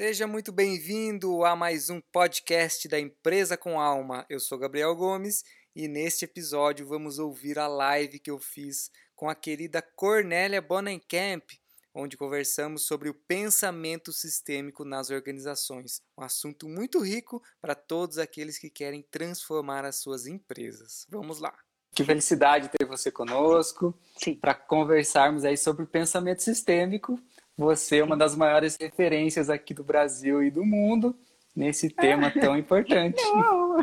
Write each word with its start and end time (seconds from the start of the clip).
Seja 0.00 0.28
muito 0.28 0.52
bem-vindo 0.52 1.44
a 1.44 1.56
mais 1.56 1.90
um 1.90 2.00
podcast 2.00 2.86
da 2.86 3.00
Empresa 3.00 3.56
com 3.56 3.80
Alma. 3.80 4.24
Eu 4.30 4.38
sou 4.38 4.56
Gabriel 4.56 4.94
Gomes 4.94 5.42
e 5.74 5.88
neste 5.88 6.24
episódio 6.24 6.86
vamos 6.86 7.18
ouvir 7.18 7.58
a 7.58 7.66
live 7.66 8.20
que 8.20 8.30
eu 8.30 8.38
fiz 8.38 8.92
com 9.16 9.28
a 9.28 9.34
querida 9.34 9.82
Cornélia 9.82 10.62
Bonenkamp, 10.62 11.50
onde 11.92 12.16
conversamos 12.16 12.86
sobre 12.86 13.08
o 13.08 13.14
pensamento 13.26 14.12
sistêmico 14.12 14.84
nas 14.84 15.10
organizações. 15.10 16.00
Um 16.16 16.22
assunto 16.22 16.68
muito 16.68 17.00
rico 17.00 17.42
para 17.60 17.74
todos 17.74 18.18
aqueles 18.18 18.56
que 18.56 18.70
querem 18.70 19.04
transformar 19.10 19.84
as 19.84 19.96
suas 19.96 20.28
empresas. 20.28 21.08
Vamos 21.10 21.40
lá! 21.40 21.58
Que 21.92 22.04
felicidade 22.04 22.70
ter 22.70 22.86
você 22.86 23.10
conosco 23.10 23.92
para 24.40 24.54
conversarmos 24.54 25.44
aí 25.44 25.56
sobre 25.56 25.82
o 25.82 25.88
pensamento 25.88 26.44
sistêmico. 26.44 27.20
Você 27.58 27.98
é 27.98 28.04
uma 28.04 28.16
das 28.16 28.36
maiores 28.36 28.76
referências 28.80 29.50
aqui 29.50 29.74
do 29.74 29.82
Brasil 29.82 30.44
e 30.44 30.50
do 30.50 30.64
mundo 30.64 31.16
nesse 31.54 31.90
tema 31.90 32.30
tão 32.30 32.56
importante. 32.56 33.20
Não, 33.34 33.78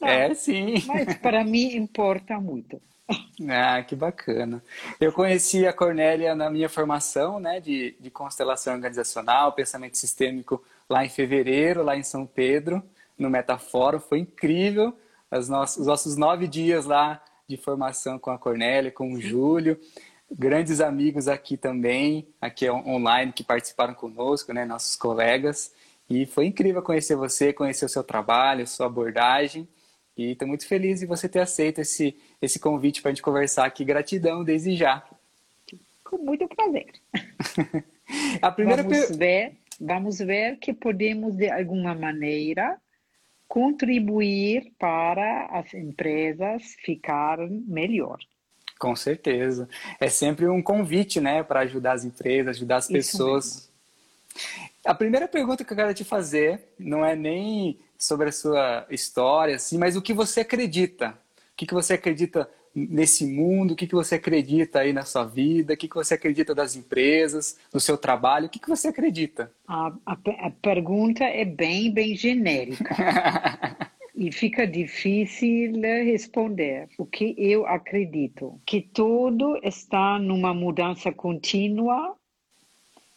não, 0.00 0.08
é, 0.08 0.32
sim. 0.32 0.74
Mas 0.86 1.14
para 1.18 1.44
mim 1.44 1.76
importa 1.76 2.40
muito. 2.40 2.80
Ah, 3.50 3.82
que 3.82 3.94
bacana. 3.94 4.62
Eu 4.98 5.12
conheci 5.12 5.66
a 5.66 5.74
Cornélia 5.74 6.34
na 6.34 6.48
minha 6.48 6.70
formação 6.70 7.38
né, 7.38 7.60
de, 7.60 7.94
de 8.00 8.10
constelação 8.10 8.72
organizacional, 8.72 9.52
pensamento 9.52 9.98
sistêmico, 9.98 10.64
lá 10.88 11.04
em 11.04 11.08
fevereiro, 11.08 11.82
lá 11.82 11.96
em 11.96 12.02
São 12.02 12.24
Pedro, 12.24 12.82
no 13.18 13.28
Metaforo. 13.28 14.00
Foi 14.00 14.20
incrível. 14.20 14.96
As 15.30 15.50
nossos, 15.50 15.78
os 15.78 15.86
nossos 15.86 16.16
nove 16.16 16.48
dias 16.48 16.86
lá 16.86 17.22
de 17.46 17.58
formação 17.58 18.18
com 18.18 18.30
a 18.30 18.38
Cornélia, 18.38 18.90
com 18.90 19.12
o 19.12 19.20
Júlio. 19.20 19.78
Grandes 20.32 20.80
amigos 20.80 21.26
aqui 21.26 21.56
também, 21.56 22.28
aqui 22.40 22.70
online, 22.70 23.32
que 23.32 23.42
participaram 23.42 23.94
conosco, 23.94 24.52
né, 24.52 24.64
nossos 24.64 24.94
colegas. 24.94 25.72
E 26.08 26.26
foi 26.26 26.46
incrível 26.46 26.82
conhecer 26.82 27.16
você, 27.16 27.52
conhecer 27.52 27.84
o 27.84 27.88
seu 27.88 28.02
trabalho, 28.04 28.66
sua 28.66 28.86
abordagem. 28.86 29.68
E 30.16 30.32
estou 30.32 30.46
muito 30.46 30.66
feliz 30.66 31.00
de 31.00 31.06
você 31.06 31.28
ter 31.28 31.40
aceito 31.40 31.80
esse, 31.80 32.16
esse 32.42 32.58
convite 32.58 33.00
para 33.00 33.10
a 33.10 33.14
gente 33.14 33.22
conversar 33.22 33.64
aqui. 33.64 33.84
Gratidão 33.84 34.44
desde 34.44 34.76
já. 34.76 35.04
Com 36.04 36.18
muito 36.18 36.46
prazer. 36.48 36.92
a 38.42 38.50
primeira 38.50 38.82
vamos, 38.82 39.06
per... 39.06 39.16
ver, 39.16 39.52
vamos 39.80 40.18
ver 40.18 40.56
que 40.58 40.72
podemos, 40.72 41.36
de 41.36 41.48
alguma 41.48 41.94
maneira, 41.94 42.76
contribuir 43.48 44.72
para 44.78 45.46
as 45.46 45.72
empresas 45.74 46.74
ficarem 46.84 47.64
melhor. 47.66 48.18
Com 48.80 48.96
certeza. 48.96 49.68
É 50.00 50.08
sempre 50.08 50.48
um 50.48 50.62
convite, 50.62 51.20
né, 51.20 51.42
para 51.42 51.60
ajudar 51.60 51.92
as 51.92 52.04
empresas, 52.06 52.56
ajudar 52.56 52.76
as 52.78 52.88
pessoas. 52.88 53.68
A 54.86 54.94
primeira 54.94 55.28
pergunta 55.28 55.62
que 55.62 55.70
eu 55.70 55.76
quero 55.76 55.92
te 55.92 56.02
fazer 56.02 56.62
não 56.78 57.04
é 57.04 57.14
nem 57.14 57.78
sobre 57.98 58.30
a 58.30 58.32
sua 58.32 58.86
história, 58.88 59.56
assim, 59.56 59.76
mas 59.76 59.96
o 59.96 60.02
que 60.02 60.14
você 60.14 60.40
acredita. 60.40 61.10
O 61.10 61.56
que, 61.58 61.66
que 61.66 61.74
você 61.74 61.92
acredita 61.92 62.48
nesse 62.74 63.26
mundo? 63.26 63.72
O 63.72 63.76
que, 63.76 63.86
que 63.86 63.94
você 63.94 64.14
acredita 64.14 64.80
aí 64.80 64.94
na 64.94 65.04
sua 65.04 65.24
vida? 65.26 65.74
O 65.74 65.76
que, 65.76 65.86
que 65.86 65.94
você 65.94 66.14
acredita 66.14 66.54
das 66.54 66.74
empresas, 66.74 67.58
no 67.74 67.80
seu 67.80 67.98
trabalho? 67.98 68.46
O 68.46 68.48
que, 68.48 68.58
que 68.58 68.68
você 68.68 68.88
acredita? 68.88 69.52
A, 69.68 69.92
a, 70.06 70.12
a 70.12 70.50
pergunta 70.62 71.22
é 71.22 71.44
bem, 71.44 71.92
bem 71.92 72.16
genérica. 72.16 72.96
e 74.20 74.30
fica 74.30 74.66
difícil 74.66 75.80
responder. 75.80 76.90
O 76.98 77.06
que 77.06 77.34
eu 77.38 77.66
acredito? 77.66 78.60
Que 78.66 78.82
tudo 78.82 79.58
está 79.62 80.18
numa 80.18 80.52
mudança 80.52 81.10
contínua. 81.10 82.14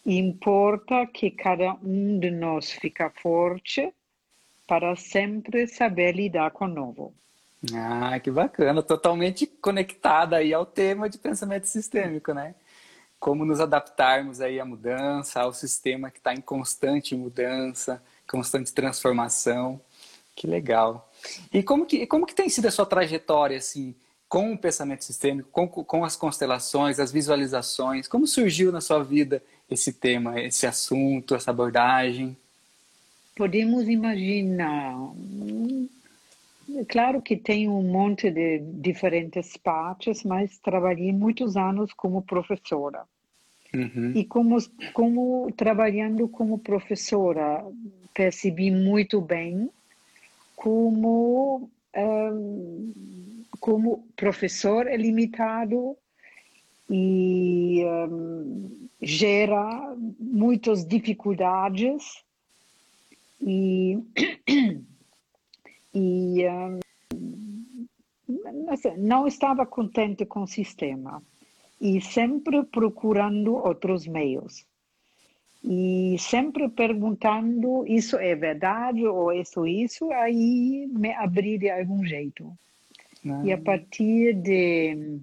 Importa 0.06 1.06
que 1.06 1.30
cada 1.30 1.74
um 1.84 2.18
de 2.18 2.32
nós 2.32 2.72
fica 2.72 3.10
forte 3.10 3.94
para 4.66 4.96
sempre 4.96 5.68
saber 5.68 6.16
lidar 6.16 6.52
com 6.52 6.64
o 6.64 6.70
novo. 6.70 7.14
Ah, 7.76 8.18
que 8.22 8.32
bacana, 8.32 8.82
totalmente 8.82 9.46
conectada 9.46 10.38
aí 10.38 10.54
ao 10.54 10.66
tema 10.66 11.10
de 11.10 11.18
pensamento 11.18 11.66
sistêmico, 11.66 12.34
né? 12.34 12.56
Como 13.20 13.44
nos 13.44 13.60
adaptarmos 13.60 14.40
aí 14.40 14.58
à 14.58 14.64
mudança, 14.64 15.42
ao 15.42 15.52
sistema 15.52 16.10
que 16.10 16.20
está 16.20 16.34
em 16.34 16.40
constante 16.40 17.14
mudança, 17.14 18.02
constante 18.26 18.74
transformação. 18.74 19.82
Que 20.36 20.48
legal. 20.48 21.12
E 21.54 21.62
como 21.62 21.86
que, 21.86 22.06
como 22.08 22.26
que 22.26 22.36
tem 22.36 22.50
sido 22.50 22.68
a 22.68 22.72
sua 22.72 22.86
trajetória, 22.86 23.58
assim, 23.58 23.96
com 24.28 24.54
o 24.54 24.58
pensamento 24.58 25.04
sistêmico, 25.04 25.50
com, 25.52 25.68
com 25.68 26.04
as 26.04 26.16
constelações, 26.16 27.00
as 27.00 27.12
visualizações? 27.12 28.08
Como 28.08 28.26
surgiu 28.26 28.72
na 28.72 28.82
sua 28.82 29.04
vida 29.04 29.44
esse 29.70 29.94
tema, 29.94 30.40
esse 30.40 30.66
assunto, 30.66 31.36
essa 31.36 31.52
abordagem? 31.52 32.36
podemos 33.36 33.88
imaginar. 33.88 34.96
Claro 36.88 37.22
que 37.22 37.36
tem 37.36 37.68
um 37.68 37.84
monte 37.84 38.32
de 38.32 38.60
diferentes 38.60 39.58
partes, 39.58 40.24
mas 40.24 40.58
trabalhei 40.58 41.12
muitos 41.12 41.58
anos 41.58 41.92
como 41.94 42.22
professora. 42.22 43.04
Uhum. 43.74 44.14
E 44.16 44.24
como, 44.24 44.58
como 44.94 45.52
trabalhando 45.56 46.28
como 46.28 46.60
professora, 46.60 47.64
percebi 48.14 48.72
muito 48.72 49.20
bem 49.20 49.70
como, 50.64 51.70
um, 51.94 53.44
como 53.60 54.08
professor 54.16 54.88
é 54.88 54.96
limitado 54.96 55.98
e 56.90 57.84
um, 57.84 58.88
gera 59.02 59.94
muitas 60.18 60.86
dificuldades 60.88 62.24
e, 63.42 64.00
e 65.94 66.46
um, 66.48 66.80
não 69.00 69.28
estava 69.28 69.66
contente 69.66 70.26
com 70.26 70.44
o 70.44 70.48
sistema 70.48 71.22
e 71.82 72.00
sempre 72.00 72.64
procurando 72.64 73.54
outros 73.56 74.08
meios 74.08 74.66
e 75.64 76.18
sempre 76.20 76.68
perguntando 76.68 77.86
isso 77.88 78.18
é 78.18 78.36
verdade 78.36 79.06
ou 79.08 79.32
isso 79.32 79.66
isso? 79.66 80.12
Aí 80.12 80.88
me 80.92 81.14
abri 81.14 81.58
de 81.58 81.70
algum 81.70 82.04
jeito. 82.04 82.52
E 83.46 83.54
a 83.54 83.58
partir 83.58 84.34
de 84.34 85.22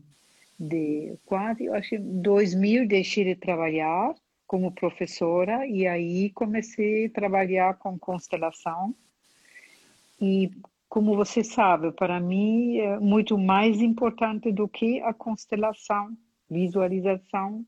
de 0.58 1.14
quase 1.24 1.68
acho 1.70 1.98
2000 1.98 2.86
deixei 2.86 3.24
de 3.24 3.34
trabalhar 3.34 4.14
como 4.46 4.72
professora 4.72 5.66
e 5.66 5.86
aí 5.86 6.28
comecei 6.30 7.06
a 7.06 7.10
trabalhar 7.10 7.78
com 7.78 7.98
constelação. 7.98 8.94
E 10.20 10.50
como 10.86 11.16
você 11.16 11.42
sabe, 11.42 11.92
para 11.92 12.20
mim 12.20 12.78
é 12.78 12.98
muito 12.98 13.38
mais 13.38 13.80
importante 13.80 14.52
do 14.52 14.68
que 14.68 15.00
a 15.00 15.14
constelação, 15.14 16.14
visualização 16.50 17.64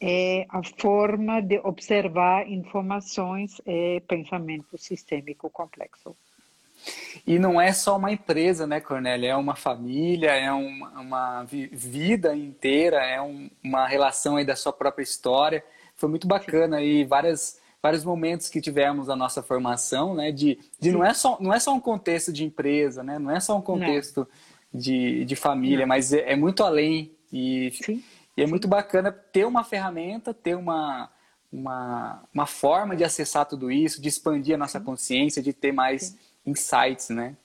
é 0.00 0.46
a 0.48 0.62
forma 0.78 1.40
de 1.40 1.58
observar 1.58 2.48
informações 2.48 3.60
e 3.66 4.00
pensamento 4.08 4.78
sistêmico 4.78 5.50
complexo. 5.50 6.16
E 7.26 7.38
não 7.38 7.60
é 7.60 7.72
só 7.72 7.98
uma 7.98 8.10
empresa, 8.10 8.66
né, 8.66 8.80
Cornélia? 8.80 9.32
É 9.32 9.36
uma 9.36 9.54
família, 9.54 10.30
é 10.30 10.50
uma, 10.50 11.00
uma 11.00 11.44
vida 11.44 12.34
inteira, 12.34 13.04
é 13.04 13.20
um, 13.20 13.50
uma 13.62 13.86
relação 13.86 14.36
aí 14.36 14.44
da 14.44 14.56
sua 14.56 14.72
própria 14.72 15.02
história 15.02 15.62
foi 16.00 16.08
muito 16.08 16.26
bacana 16.26 16.80
e 16.82 17.04
várias 17.04 17.60
vários 17.82 18.04
momentos 18.04 18.48
que 18.48 18.60
tivemos 18.60 19.06
na 19.06 19.16
nossa 19.16 19.42
formação, 19.42 20.14
né, 20.14 20.30
de, 20.32 20.58
de 20.78 20.92
não 20.92 21.04
é 21.04 21.14
só 21.14 21.38
não 21.40 21.52
é 21.52 21.60
só 21.60 21.74
um 21.74 21.80
contexto 21.80 22.32
de 22.32 22.44
empresa, 22.44 23.02
né, 23.02 23.18
não 23.18 23.30
é 23.30 23.38
só 23.38 23.56
um 23.56 23.62
contexto 23.62 24.26
de, 24.72 25.24
de 25.24 25.36
família, 25.36 25.80
não. 25.80 25.88
mas 25.88 26.12
é, 26.12 26.32
é, 26.32 26.36
muito 26.36 26.62
além 26.62 27.12
e, 27.32 27.70
Sim. 27.82 28.02
E 28.40 28.42
é 28.42 28.46
Sim. 28.46 28.50
muito 28.50 28.66
bacana 28.66 29.12
ter 29.12 29.44
uma 29.44 29.62
ferramenta, 29.62 30.32
ter 30.32 30.54
uma 30.54 31.10
uma, 31.52 32.22
uma 32.32 32.46
forma 32.46 32.94
de 32.94 33.02
acessar 33.02 33.44
tudo 33.44 33.72
isso, 33.72 34.00
de 34.00 34.08
expandir 34.08 34.54
a 34.54 34.58
nossa 34.58 34.78
Sim. 34.78 34.84
consciência, 34.84 35.42
de 35.42 35.52
ter 35.52 35.72
mais 35.72 36.16
insights, 36.46 37.10
né? 37.10 37.36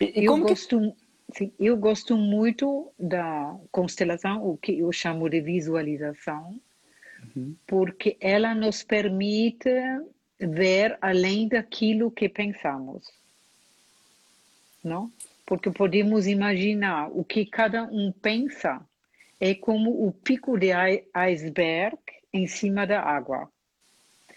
E, 0.00 0.20
e 0.20 0.24
eu 0.24 0.36
gosto 0.36 0.80
que... 0.80 0.94
Sim, 1.38 1.52
eu 1.60 1.76
gosto 1.76 2.16
muito 2.16 2.92
da 2.98 3.56
constelação, 3.70 4.44
o 4.44 4.56
que 4.56 4.80
eu 4.80 4.90
chamo 4.90 5.30
de 5.30 5.40
visualização, 5.40 6.58
porque 7.68 8.16
ela 8.20 8.52
nos 8.52 8.82
permite 8.82 9.70
ver 10.40 10.98
além 11.00 11.46
daquilo 11.46 12.10
que 12.10 12.28
pensamos, 12.28 13.12
não? 14.82 15.08
Porque 15.46 15.70
podemos 15.70 16.26
imaginar 16.26 17.08
o 17.12 17.22
que 17.22 17.46
cada 17.46 17.84
um 17.84 18.10
pensa 18.10 18.84
é 19.40 19.54
como 19.54 20.06
o 20.06 20.12
pico 20.12 20.58
de 20.58 20.70
iceberg 21.14 21.98
em 22.32 22.46
cima 22.46 22.86
da 22.86 23.00
água. 23.00 23.48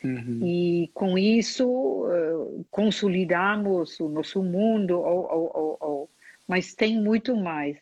Uhum. 0.03 0.39
E 0.43 0.89
com 0.93 1.17
isso 1.17 1.67
uh, 1.67 2.65
consolidamos 2.71 3.99
o 3.99 4.09
nosso 4.09 4.41
mundo, 4.41 4.99
ou, 4.99 5.31
ou, 5.31 5.51
ou, 5.53 5.77
ou, 5.79 6.09
mas 6.47 6.73
tem 6.73 6.99
muito 7.01 7.35
mais. 7.35 7.77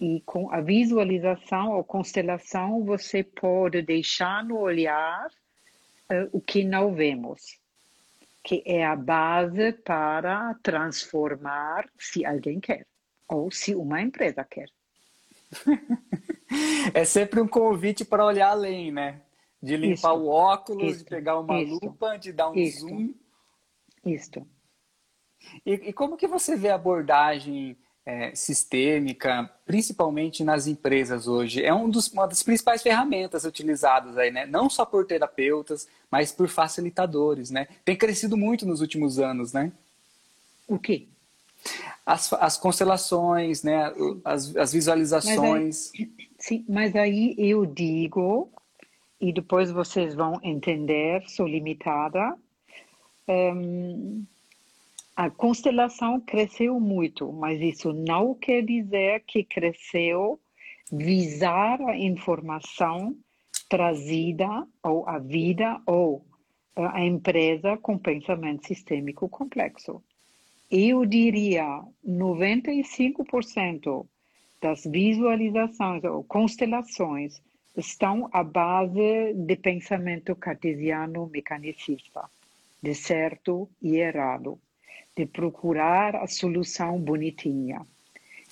E 0.00 0.20
com 0.26 0.52
a 0.52 0.60
visualização 0.60 1.72
ou 1.72 1.82
constelação, 1.82 2.84
você 2.84 3.24
pode 3.24 3.82
deixar 3.82 4.44
no 4.44 4.58
olhar 4.58 5.26
uh, 6.10 6.28
o 6.32 6.40
que 6.40 6.64
não 6.64 6.94
vemos. 6.94 7.58
que 8.42 8.62
é 8.64 8.84
a 8.84 8.96
base 8.96 9.72
para 9.84 10.54
transformar 10.62 11.86
se 11.98 12.24
alguém 12.24 12.58
quer 12.60 12.86
ou 13.28 13.50
se 13.50 13.74
uma 13.74 14.00
empresa 14.00 14.42
quer. 14.42 14.68
É 16.94 17.04
sempre 17.04 17.40
um 17.40 17.48
convite 17.48 18.04
para 18.04 18.24
olhar 18.24 18.50
além, 18.50 18.92
né? 18.92 19.20
De 19.62 19.76
limpar 19.76 20.14
Isto. 20.14 20.24
o 20.24 20.28
óculos, 20.28 20.92
Isto. 20.92 21.04
de 21.04 21.10
pegar 21.10 21.38
uma 21.38 21.60
Isto. 21.60 21.84
lupa, 21.84 22.16
de 22.16 22.32
dar 22.32 22.50
um 22.50 22.70
zoom. 22.70 23.14
Isto. 24.04 24.46
E, 25.64 25.72
e, 25.72 25.92
como 25.92 26.16
que 26.16 26.26
você 26.26 26.56
vê 26.56 26.68
a 26.68 26.74
abordagem 26.74 27.76
é, 28.04 28.34
sistêmica, 28.34 29.50
principalmente 29.64 30.44
nas 30.44 30.66
empresas 30.66 31.26
hoje? 31.26 31.64
É 31.64 31.72
um 31.74 31.88
dos, 31.88 32.08
uma 32.08 32.26
das 32.26 32.42
principais 32.42 32.82
ferramentas 32.82 33.44
utilizadas 33.44 34.16
aí, 34.16 34.30
né? 34.30 34.46
Não 34.46 34.68
só 34.70 34.84
por 34.84 35.06
terapeutas, 35.06 35.88
mas 36.10 36.32
por 36.32 36.48
facilitadores, 36.48 37.50
né? 37.50 37.66
Tem 37.84 37.96
crescido 37.96 38.36
muito 38.36 38.66
nos 38.66 38.80
últimos 38.80 39.18
anos, 39.18 39.52
né? 39.52 39.72
O 40.66 40.78
quê? 40.78 41.08
As, 42.04 42.32
as 42.32 42.56
constelações, 42.56 43.62
né? 43.62 43.92
As, 44.24 44.54
as 44.56 44.72
visualizações. 44.72 45.92
Mas 45.94 46.00
aí, 46.00 46.28
sim, 46.38 46.64
mas 46.68 46.96
aí 46.96 47.34
eu 47.38 47.66
digo, 47.66 48.50
e 49.20 49.32
depois 49.32 49.70
vocês 49.70 50.14
vão 50.14 50.40
entender, 50.42 51.22
sou 51.28 51.46
limitada. 51.46 52.36
Um, 53.28 54.24
a 55.14 55.28
constelação 55.28 56.20
cresceu 56.20 56.78
muito, 56.78 57.32
mas 57.32 57.60
isso 57.60 57.92
não 57.92 58.34
quer 58.34 58.62
dizer 58.62 59.24
que 59.26 59.42
cresceu 59.42 60.40
visar 60.92 61.80
a 61.82 61.96
informação 61.96 63.16
trazida 63.68 64.66
ou 64.82 65.06
a 65.08 65.18
vida 65.18 65.80
ou 65.86 66.24
a 66.76 67.04
empresa 67.04 67.76
com 67.76 67.98
pensamento 67.98 68.66
sistêmico 68.66 69.28
complexo. 69.28 70.02
Eu 70.70 71.06
diria 71.06 71.82
95% 72.06 74.06
das 74.60 74.84
visualizações 74.84 76.04
ou 76.04 76.22
constelações 76.24 77.40
estão 77.76 78.28
à 78.32 78.42
base 78.42 79.34
de 79.34 79.56
pensamento 79.56 80.34
cartesiano 80.36 81.30
mecanicista, 81.32 82.28
de 82.82 82.94
certo 82.94 83.68
e 83.80 83.96
errado 83.96 84.58
de 85.16 85.26
procurar 85.26 86.14
a 86.14 86.28
solução 86.28 87.00
bonitinha. 87.00 87.84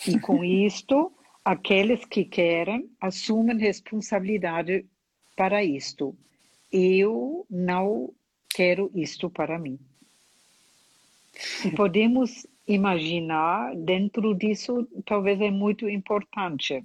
E 0.06 0.18
com 0.18 0.44
isto, 0.44 1.12
aqueles 1.44 2.04
que 2.04 2.24
querem 2.24 2.90
assumem 3.00 3.58
responsabilidade 3.58 4.84
para 5.36 5.62
isto. 5.62 6.16
Eu 6.72 7.46
não 7.48 8.10
quero 8.48 8.90
isto 8.94 9.30
para 9.30 9.58
mim. 9.58 9.78
E 11.64 11.70
podemos 11.70 12.46
imaginar, 12.66 13.74
dentro 13.76 14.34
disso, 14.34 14.88
talvez 15.04 15.40
é 15.40 15.50
muito 15.50 15.88
importante. 15.88 16.84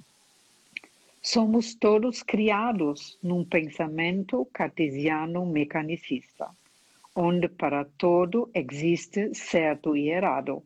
Somos 1.21 1.75
todos 1.75 2.23
criados 2.23 3.17
num 3.21 3.45
pensamento 3.45 4.47
cartesiano 4.51 5.45
mecanicista 5.45 6.49
onde 7.15 7.47
para 7.47 7.85
todo 7.97 8.49
existe 8.53 9.33
certo 9.33 9.95
e 9.95 10.09
errado. 10.09 10.63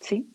Sim? 0.00 0.28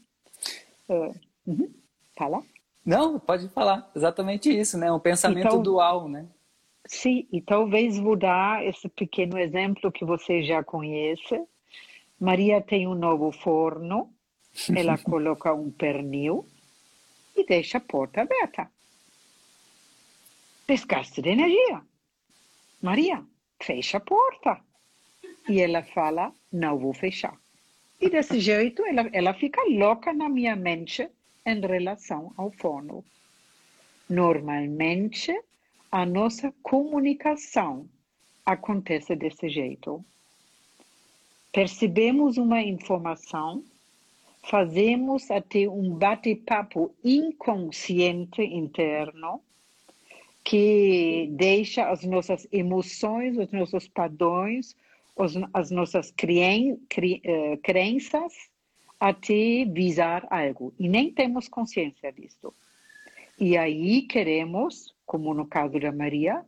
Uh, 0.88 1.14
uhum. 1.46 1.74
Fala. 2.16 2.44
Não, 2.86 3.20
pode 3.20 3.50
falar. 3.50 3.90
Exatamente 3.96 4.50
isso, 4.50 4.78
né? 4.78 4.92
Um 4.92 5.00
pensamento 5.00 5.48
então, 5.48 5.62
dual, 5.62 6.08
né? 6.08 6.26
Sim, 6.86 7.28
e 7.32 7.42
talvez 7.42 7.98
vou 7.98 8.16
dar 8.16 8.66
esse 8.66 8.88
pequeno 8.88 9.38
exemplo 9.38 9.92
que 9.92 10.06
você 10.06 10.44
já 10.44 10.64
conhece. 10.64 11.42
Maria 12.20 12.62
tem 12.62 12.88
um 12.88 12.96
novo 12.96 13.32
forno, 13.32 14.14
ela 14.76 14.98
coloca 15.04 15.54
um 15.54 15.72
pernil 15.72 16.46
e 17.36 17.46
deixa 17.46 17.78
a 17.78 17.82
porta 17.82 18.22
aberta. 18.22 18.72
Desgaste 20.68 21.22
de 21.22 21.30
energia. 21.30 21.82
Maria, 22.82 23.24
fecha 23.62 23.98
a 23.98 24.02
porta. 24.02 24.60
E 25.48 25.62
ela 25.62 25.84
fala, 25.84 26.34
não 26.52 26.78
vou 26.78 26.94
fechar. 26.94 27.40
E 28.02 28.10
desse 28.10 28.40
jeito 28.42 28.86
ela, 28.86 29.10
ela 29.14 29.34
fica 29.34 29.62
louca 29.64 30.12
na 30.12 30.28
minha 30.28 30.56
mente 30.56 31.10
em 31.46 31.60
relação 31.62 32.34
ao 32.36 32.52
fono. 32.52 33.06
Normalmente, 34.10 35.34
a 35.92 36.06
nossa 36.06 36.54
comunicação 36.62 37.88
acontece 38.46 39.16
desse 39.16 39.50
jeito. 39.50 40.04
Percebemos 41.58 42.38
uma 42.38 42.62
informação, 42.62 43.64
fazemos 44.44 45.32
até 45.32 45.68
um 45.68 45.90
bate-papo 45.90 46.94
inconsciente 47.04 48.44
interno 48.44 49.42
que 50.44 51.28
deixa 51.32 51.90
as 51.90 52.04
nossas 52.04 52.48
emoções, 52.52 53.40
os 53.40 53.52
nossos 53.52 53.88
padrões, 53.88 54.76
as 55.52 55.72
nossas 55.72 56.12
cren, 56.12 56.78
cre, 56.88 57.24
uh, 57.26 57.58
crenças 57.64 58.34
até 59.00 59.66
visar 59.66 60.28
algo. 60.30 60.72
E 60.78 60.88
nem 60.88 61.12
temos 61.12 61.48
consciência 61.48 62.12
disso. 62.12 62.54
E 63.40 63.58
aí 63.58 64.04
queremos, 64.04 64.94
como 65.08 65.34
no 65.34 65.48
caso 65.48 65.80
da 65.80 65.92
Maria, 65.92 66.46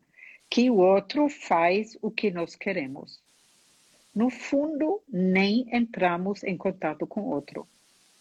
que 0.47 0.69
o 0.69 0.77
outro 0.77 1.27
faz 1.29 1.97
o 1.99 2.11
que 2.11 2.29
nós 2.29 2.55
queremos. 2.55 3.27
No 4.13 4.29
fundo, 4.29 5.01
nem 5.07 5.67
entramos 5.75 6.43
em 6.43 6.57
contato 6.57 7.05
com 7.05 7.21
outro, 7.21 7.67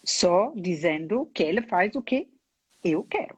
só 0.03 0.53
dizendo 0.55 1.29
que 1.33 1.43
ele 1.43 1.61
faz 1.61 1.95
o 1.95 2.01
que 2.01 2.27
eu 2.83 3.03
quero. 3.03 3.37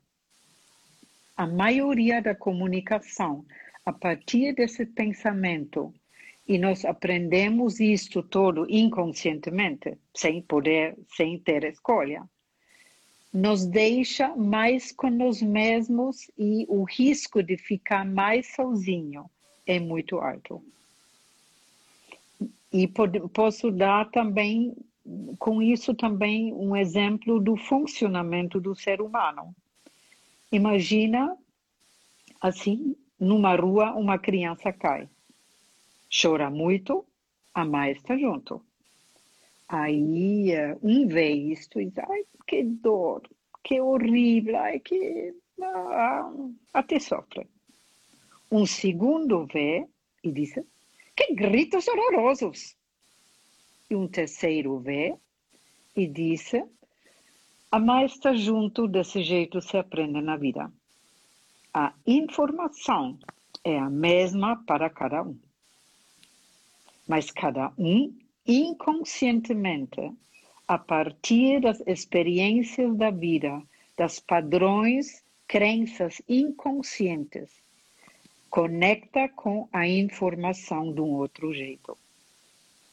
A 1.36 1.48
maioria 1.48 2.22
da 2.22 2.36
comunicação, 2.36 3.46
a 3.86 3.92
partir 3.92 4.54
desse 4.54 4.86
pensamento 4.86 5.94
e 6.48 6.58
nós 6.58 6.84
aprendemos 6.84 7.80
isto 7.80 8.22
todo 8.22 8.70
inconscientemente, 8.70 9.98
sem 10.14 10.42
poder, 10.42 10.98
sem 11.16 11.40
ter 11.40 11.64
escolha. 11.64 12.24
Nos 13.34 13.66
deixa 13.66 14.36
mais 14.36 14.92
com 14.92 15.10
nós 15.10 15.42
mesmos 15.42 16.30
e 16.38 16.66
o 16.68 16.84
risco 16.84 17.42
de 17.42 17.56
ficar 17.56 18.06
mais 18.06 18.54
sozinho 18.54 19.32
é 19.66 19.80
muito 19.80 20.18
alto. 20.18 20.62
E 22.72 22.88
posso 23.34 23.72
dar 23.72 24.10
também, 24.12 24.76
com 25.38 25.62
isso 25.62 25.94
também, 25.94 26.54
um 26.54 26.76
exemplo 26.76 27.40
do 27.40 27.58
funcionamento 27.58 28.60
do 28.62 28.76
ser 28.76 29.02
humano. 29.02 29.54
Imagina, 30.52 31.38
assim, 32.40 32.96
numa 33.20 33.56
rua, 33.56 33.94
uma 33.94 34.18
criança 34.18 34.72
cai 34.72 35.08
chora 36.12 36.50
muito, 36.50 37.06
a 37.54 37.64
mãe 37.64 37.92
está 37.92 38.18
junto. 38.18 38.62
Aí 39.68 40.52
um 40.84 41.08
vê 41.08 41.32
isto 41.32 41.80
e 41.80 41.86
diz, 41.86 42.00
ai, 42.00 42.26
que 42.46 42.64
dor, 42.64 43.22
que 43.64 43.80
horrível, 43.80 44.58
ai, 44.58 44.80
que... 44.80 45.34
Ah, 45.64 46.32
até 46.74 47.00
sofre. 47.00 47.48
Um 48.52 48.66
segundo 48.66 49.46
vê 49.46 49.88
e 50.24 50.32
diz, 50.32 50.56
que 51.26 51.34
gritos 51.34 51.88
horrorosos. 51.88 52.76
E 53.90 53.96
um 53.96 54.08
terceiro 54.08 54.80
vê 54.80 55.16
e 55.96 56.08
a 57.72 57.80
mãe 57.80 58.06
está 58.06 58.34
junto, 58.34 58.88
desse 58.88 59.24
jeito 59.24 59.62
se 59.62 59.78
aprende 59.78 60.22
na 60.22 60.38
vida. 60.38 60.72
A 61.74 61.94
informação 62.06 63.18
é 63.64 63.78
a 63.78 63.90
mesma 63.90 64.64
para 64.66 64.90
cada 64.90 65.24
um 65.24 65.38
mas 67.12 67.30
cada 67.30 67.74
um 67.78 68.14
inconscientemente, 68.48 70.14
a 70.66 70.78
partir 70.78 71.60
das 71.60 71.82
experiências 71.86 72.96
da 72.96 73.12
vida, 73.12 73.62
das 73.98 74.18
padrões, 74.20 75.22
crenças 75.46 76.22
inconscientes, 76.30 77.52
conecta 78.52 79.30
com 79.30 79.70
a 79.72 79.88
informação 79.88 80.92
de 80.94 81.00
um 81.00 81.14
outro 81.14 81.54
jeito. 81.54 81.98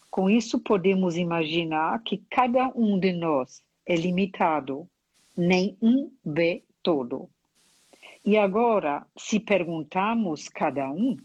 Com 0.08 0.30
isso, 0.30 0.60
podemos 0.60 1.16
imaginar 1.16 2.00
que 2.04 2.22
cada 2.30 2.68
um 2.76 2.96
de 2.98 3.12
nós 3.12 3.60
é 3.84 3.96
limitado, 3.96 4.88
nem 5.36 5.76
um 5.82 6.12
vê 6.24 6.62
todo. 6.80 7.28
E 8.24 8.38
agora, 8.38 9.04
se 9.16 9.40
perguntarmos 9.40 10.48
cada 10.48 10.88
um, 10.90 11.16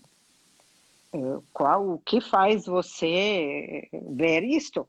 qual 1.53 1.91
o 1.91 1.99
que 1.99 2.19
faz 2.19 2.65
você 2.65 3.87
ver 4.09 4.43
isto? 4.43 4.87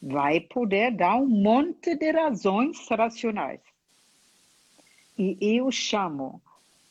Vai 0.00 0.40
poder 0.40 0.94
dar 0.94 1.16
um 1.16 1.26
monte 1.26 1.96
de 1.96 2.10
razões 2.10 2.86
racionais. 2.90 3.60
E 5.16 5.38
eu 5.40 5.70
chamo 5.70 6.42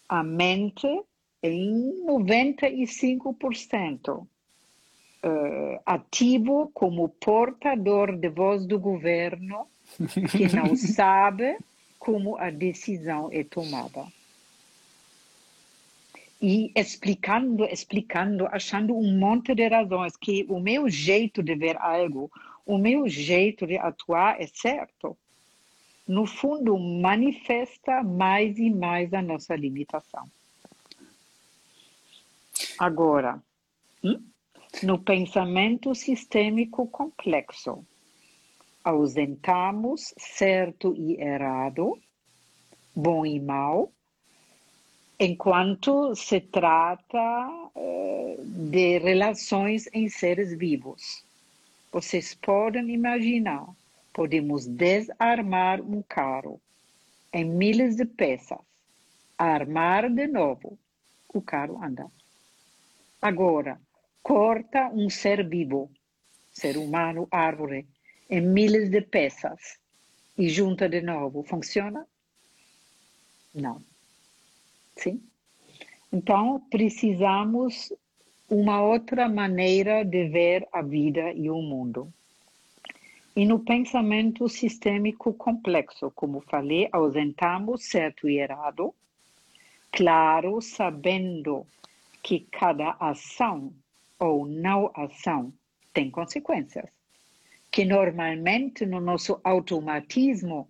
a 0.09 0.23
mente 0.23 0.87
em 1.43 2.05
95% 2.05 4.17
uh, 4.17 4.27
ativo 5.85 6.71
como 6.73 7.09
portador 7.09 8.15
de 8.15 8.29
voz 8.29 8.65
do 8.65 8.79
governo 8.79 9.67
que 10.31 10.53
não 10.53 10.75
sabe 10.95 11.57
como 11.97 12.37
a 12.37 12.49
decisão 12.49 13.29
é 13.31 13.43
tomada. 13.43 14.05
E 16.41 16.71
explicando, 16.75 17.65
explicando, 17.65 18.47
achando 18.47 18.97
um 18.97 19.15
monte 19.15 19.53
de 19.53 19.67
razões 19.67 20.17
que 20.17 20.43
o 20.49 20.59
meu 20.59 20.89
jeito 20.89 21.43
de 21.43 21.55
ver 21.55 21.77
algo, 21.77 22.31
o 22.65 22.79
meu 22.79 23.07
jeito 23.07 23.67
de 23.67 23.77
atuar 23.77 24.41
é 24.41 24.47
certo. 24.47 25.15
No 26.07 26.25
fundo, 26.25 26.75
manifesta 26.79 28.03
mais 28.03 28.57
e 28.57 28.71
mais 28.71 29.13
a 29.13 29.21
nossa 29.21 29.55
limitação. 29.55 30.27
Agora, 32.77 33.41
hum? 34.03 34.21
no 34.83 34.99
pensamento 34.99 35.93
sistêmico 35.93 36.87
complexo, 36.87 37.85
ausentamos 38.83 40.13
certo 40.17 40.95
e 40.95 41.21
errado, 41.21 41.97
bom 42.95 43.25
e 43.25 43.39
mal, 43.39 43.91
enquanto 45.19 46.15
se 46.15 46.41
trata 46.41 47.47
uh, 47.75 48.43
de 48.43 48.97
relações 48.97 49.87
em 49.93 50.09
seres 50.09 50.57
vivos. 50.57 51.23
Vocês 51.91 52.33
podem 52.33 52.89
imaginar, 52.89 53.67
podemos 54.13 54.65
desarmar 54.65 55.81
um 55.81 56.01
carro 56.01 56.59
em 57.31 57.45
milhas 57.45 57.95
de 57.95 58.05
peças, 58.05 58.57
armar 59.37 60.09
de 60.09 60.27
novo, 60.27 60.77
o 61.33 61.41
carro 61.41 61.83
anda. 61.83 62.09
Agora, 63.21 63.79
corta 64.23 64.89
um 64.89 65.07
ser 65.09 65.47
vivo, 65.47 65.91
ser 66.51 66.75
humano, 66.75 67.27
árvore, 67.29 67.87
em 68.27 68.41
milhas 68.41 68.89
de 68.89 69.01
peças 69.01 69.77
e 70.35 70.49
junta 70.49 70.89
de 70.89 71.01
novo. 71.01 71.43
Funciona? 71.43 72.07
Não. 73.53 73.79
Sim? 74.95 75.21
Então, 76.11 76.59
precisamos 76.71 77.93
uma 78.49 78.81
outra 78.81 79.29
maneira 79.29 80.03
de 80.03 80.27
ver 80.27 80.67
a 80.73 80.81
vida 80.81 81.31
e 81.31 81.49
o 81.49 81.61
mundo. 81.61 82.11
E 83.35 83.45
no 83.45 83.59
pensamento 83.59 84.49
sistêmico 84.49 85.33
complexo, 85.33 86.11
como 86.15 86.41
falei, 86.41 86.89
ausentamos 86.91 87.85
certo 87.85 88.27
e 88.27 88.39
errado, 88.39 88.93
claro, 89.91 90.59
sabendo 90.59 91.65
que 92.21 92.41
cada 92.51 92.91
ação 92.99 93.73
ou 94.19 94.45
não 94.45 94.91
ação 94.93 95.53
tem 95.93 96.09
consequências, 96.09 96.89
que 97.71 97.83
normalmente 97.83 98.85
no 98.85 98.99
nosso 98.99 99.39
automatismo 99.43 100.69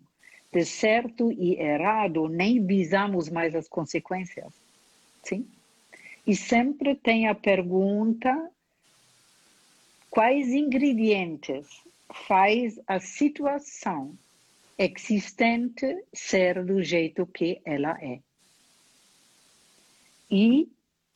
de 0.52 0.66
certo 0.66 1.32
e 1.32 1.56
errado 1.56 2.28
nem 2.28 2.66
visamos 2.66 3.30
mais 3.30 3.56
as 3.56 3.68
consequências, 3.68 4.54
sim? 5.24 5.48
E 6.26 6.36
sempre 6.36 6.96
tem 6.96 7.28
a 7.28 7.36
pergunta 7.36 8.52
quais 10.10 10.50
ingredientes 10.50 11.68
faz 12.28 12.80
a 12.86 13.00
situação 13.00 14.16
existente 14.78 16.04
ser 16.14 16.64
do 16.64 16.84
jeito 16.84 17.26
que 17.26 17.62
ela 17.64 17.98
é. 18.02 18.20
E 20.30 20.70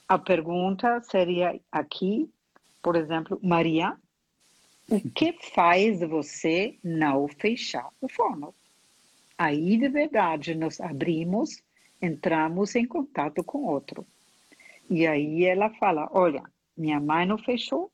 a 0.07 0.17
pergunta 0.19 1.01
seria 1.01 1.59
aqui, 1.71 2.29
por 2.81 2.95
exemplo, 2.95 3.39
Maria, 3.41 3.97
o 4.87 5.01
que 5.09 5.33
faz 5.53 5.99
você 6.01 6.77
não 6.83 7.27
fechar 7.27 7.89
o 7.99 8.07
forno? 8.07 8.53
Aí, 9.37 9.77
de 9.77 9.89
verdade, 9.89 10.53
nós 10.53 10.79
abrimos, 10.79 11.61
entramos 12.01 12.75
em 12.75 12.85
contato 12.85 13.43
com 13.43 13.65
outro. 13.65 14.05
E 14.89 15.07
aí 15.07 15.43
ela 15.43 15.71
fala: 15.71 16.07
Olha, 16.11 16.43
minha 16.77 16.99
mãe 16.99 17.25
não 17.25 17.37
fechou, 17.37 17.91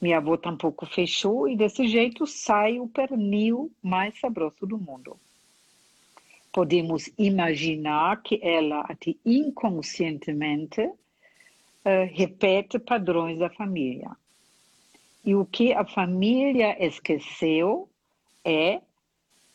minha 0.00 0.16
avó 0.16 0.36
tampouco 0.36 0.86
fechou, 0.86 1.46
e 1.46 1.56
desse 1.56 1.86
jeito 1.86 2.26
sai 2.26 2.80
o 2.80 2.88
pernil 2.88 3.70
mais 3.82 4.18
saboroso 4.18 4.66
do 4.66 4.78
mundo. 4.78 5.16
Podemos 6.50 7.10
imaginar 7.18 8.22
que 8.22 8.40
ela, 8.42 8.80
até 8.80 9.14
inconscientemente, 9.24 10.90
uh, 11.84 12.14
repete 12.14 12.78
padrões 12.78 13.38
da 13.38 13.50
família. 13.50 14.10
E 15.24 15.34
o 15.34 15.44
que 15.44 15.72
a 15.72 15.84
família 15.84 16.76
esqueceu 16.84 17.88
é 18.44 18.80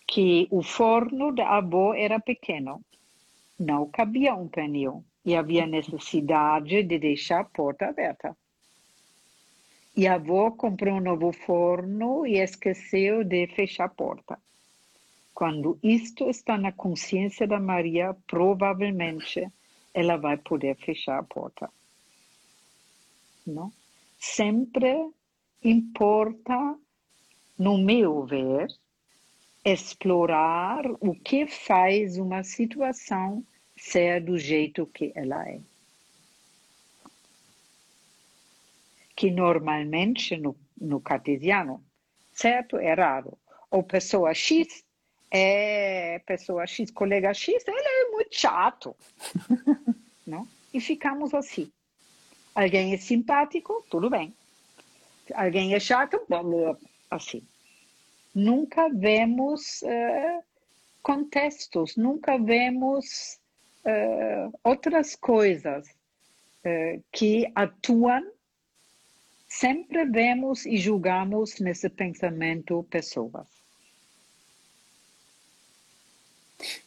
que 0.05 0.47
o 0.49 0.63
forno 0.63 1.33
da 1.33 1.57
avó 1.57 1.93
era 1.93 2.19
pequeno, 2.19 2.81
não 3.59 3.89
cabia 3.89 4.33
um 4.33 4.47
pneu 4.47 5.03
e 5.25 5.35
havia 5.35 5.65
necessidade 5.65 6.83
de 6.83 6.97
deixar 6.97 7.41
a 7.41 7.43
porta 7.43 7.87
aberta. 7.87 8.37
E 9.95 10.07
a 10.07 10.13
avó 10.13 10.51
comprou 10.51 10.95
um 10.95 11.01
novo 11.01 11.33
forno 11.33 12.25
e 12.25 12.37
esqueceu 12.37 13.23
de 13.25 13.47
fechar 13.47 13.85
a 13.85 13.89
porta. 13.89 14.39
Quando 15.33 15.77
isto 15.83 16.29
está 16.29 16.57
na 16.57 16.71
consciência 16.71 17.45
da 17.45 17.59
Maria, 17.59 18.15
provavelmente 18.25 19.51
ela 19.93 20.15
vai 20.15 20.37
poder 20.37 20.77
fechar 20.77 21.19
a 21.19 21.23
porta 21.23 21.69
não? 23.49 23.71
Sempre 24.19 25.11
importa, 25.63 26.77
no 27.57 27.77
meu 27.77 28.25
ver, 28.25 28.67
explorar 29.63 30.85
o 30.99 31.13
que 31.13 31.45
faz 31.45 32.17
uma 32.17 32.43
situação 32.43 33.43
ser 33.75 34.23
do 34.23 34.37
jeito 34.37 34.87
que 34.87 35.11
ela 35.15 35.47
é. 35.47 35.59
Que 39.15 39.31
normalmente 39.31 40.37
no, 40.37 40.55
no 40.79 41.01
cartesiano, 41.01 41.83
certo? 42.33 42.77
É 42.77 42.93
raro. 42.93 43.37
Ou 43.69 43.83
pessoa 43.83 44.33
X 44.33 44.83
é 45.29 46.19
pessoa 46.19 46.65
X, 46.65 46.89
colega 46.91 47.33
X, 47.33 47.67
ele 47.67 47.77
é 47.77 48.11
muito 48.11 48.33
chato. 48.33 48.95
não? 50.25 50.47
E 50.73 50.79
ficamos 50.79 51.33
assim. 51.33 51.71
Alguém 52.57 52.91
é 52.91 52.97
simpático, 52.97 53.85
tudo 53.87 54.09
bem. 54.09 54.33
Alguém 55.35 55.75
é 55.75 55.79
chato, 55.79 56.19
assim. 57.11 57.43
Nunca 58.33 58.89
vemos 58.89 59.83
uh, 59.83 60.43
contextos, 61.03 61.95
nunca 61.95 62.35
vemos 62.39 63.37
uh, 63.85 64.59
outras 64.63 65.15
coisas 65.15 65.87
uh, 65.87 67.03
que 67.11 67.45
atuam. 67.53 68.25
Sempre 69.47 70.03
vemos 70.05 70.65
e 70.65 70.77
julgamos 70.77 71.59
nesse 71.59 71.87
pensamento 71.87 72.83
pessoas. 72.89 73.45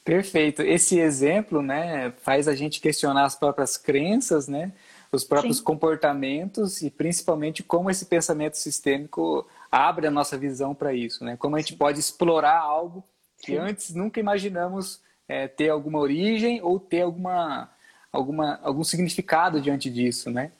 Perfeito. 0.04 0.62
Esse 0.62 0.98
exemplo, 0.98 1.62
né, 1.62 2.10
faz 2.22 2.48
a 2.48 2.56
gente 2.56 2.80
questionar 2.80 3.24
as 3.24 3.36
próprias 3.36 3.76
crenças, 3.76 4.48
né? 4.48 4.72
Os 5.12 5.24
próprios 5.24 5.58
Sim. 5.58 5.64
comportamentos 5.64 6.82
e 6.82 6.90
principalmente 6.90 7.62
como 7.62 7.90
esse 7.90 8.06
pensamento 8.06 8.56
sistêmico 8.56 9.46
abre 9.70 10.06
a 10.06 10.10
nossa 10.10 10.38
visão 10.38 10.74
para 10.74 10.94
isso, 10.94 11.24
né? 11.24 11.36
Como 11.36 11.56
a 11.56 11.60
gente 11.60 11.72
Sim. 11.72 11.78
pode 11.78 11.98
explorar 11.98 12.58
algo 12.58 13.02
que 13.38 13.52
Sim. 13.52 13.58
antes 13.58 13.94
nunca 13.94 14.20
imaginamos 14.20 15.00
é, 15.26 15.48
ter 15.48 15.68
alguma 15.68 15.98
origem 15.98 16.60
ou 16.62 16.78
ter 16.78 17.02
alguma, 17.02 17.70
alguma, 18.12 18.60
algum 18.62 18.84
significado 18.84 19.60
diante 19.60 19.90
disso, 19.90 20.30
né? 20.30 20.52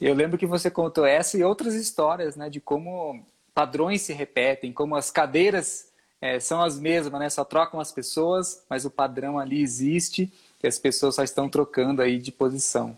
Eu 0.00 0.14
lembro 0.14 0.38
que 0.38 0.46
você 0.46 0.70
contou 0.70 1.04
essa 1.04 1.36
e 1.36 1.44
outras 1.44 1.74
histórias, 1.74 2.36
né? 2.36 2.48
De 2.48 2.60
como 2.60 3.24
padrões 3.52 4.02
se 4.02 4.12
repetem, 4.12 4.72
como 4.72 4.94
as 4.94 5.10
cadeiras 5.10 5.88
é, 6.20 6.38
são 6.38 6.62
as 6.62 6.78
mesmas, 6.78 7.20
né? 7.20 7.28
Só 7.28 7.44
trocam 7.44 7.80
as 7.80 7.90
pessoas, 7.90 8.64
mas 8.70 8.84
o 8.84 8.90
padrão 8.90 9.38
ali 9.38 9.60
existe 9.60 10.32
e 10.62 10.68
as 10.68 10.78
pessoas 10.78 11.16
só 11.16 11.24
estão 11.24 11.48
trocando 11.48 12.00
aí 12.00 12.18
de 12.18 12.30
posição. 12.30 12.96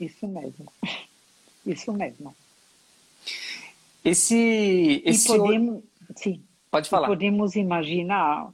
Isso 0.00 0.26
mesmo. 0.26 0.72
Isso 1.66 1.92
mesmo. 1.92 2.34
Esse, 4.02 5.02
esse 5.04 5.26
e 5.26 5.36
podemos, 5.36 5.84
sim, 6.16 6.42
pode 6.70 6.88
falar. 6.88 7.06
Podemos 7.06 7.54
imaginar, 7.54 8.50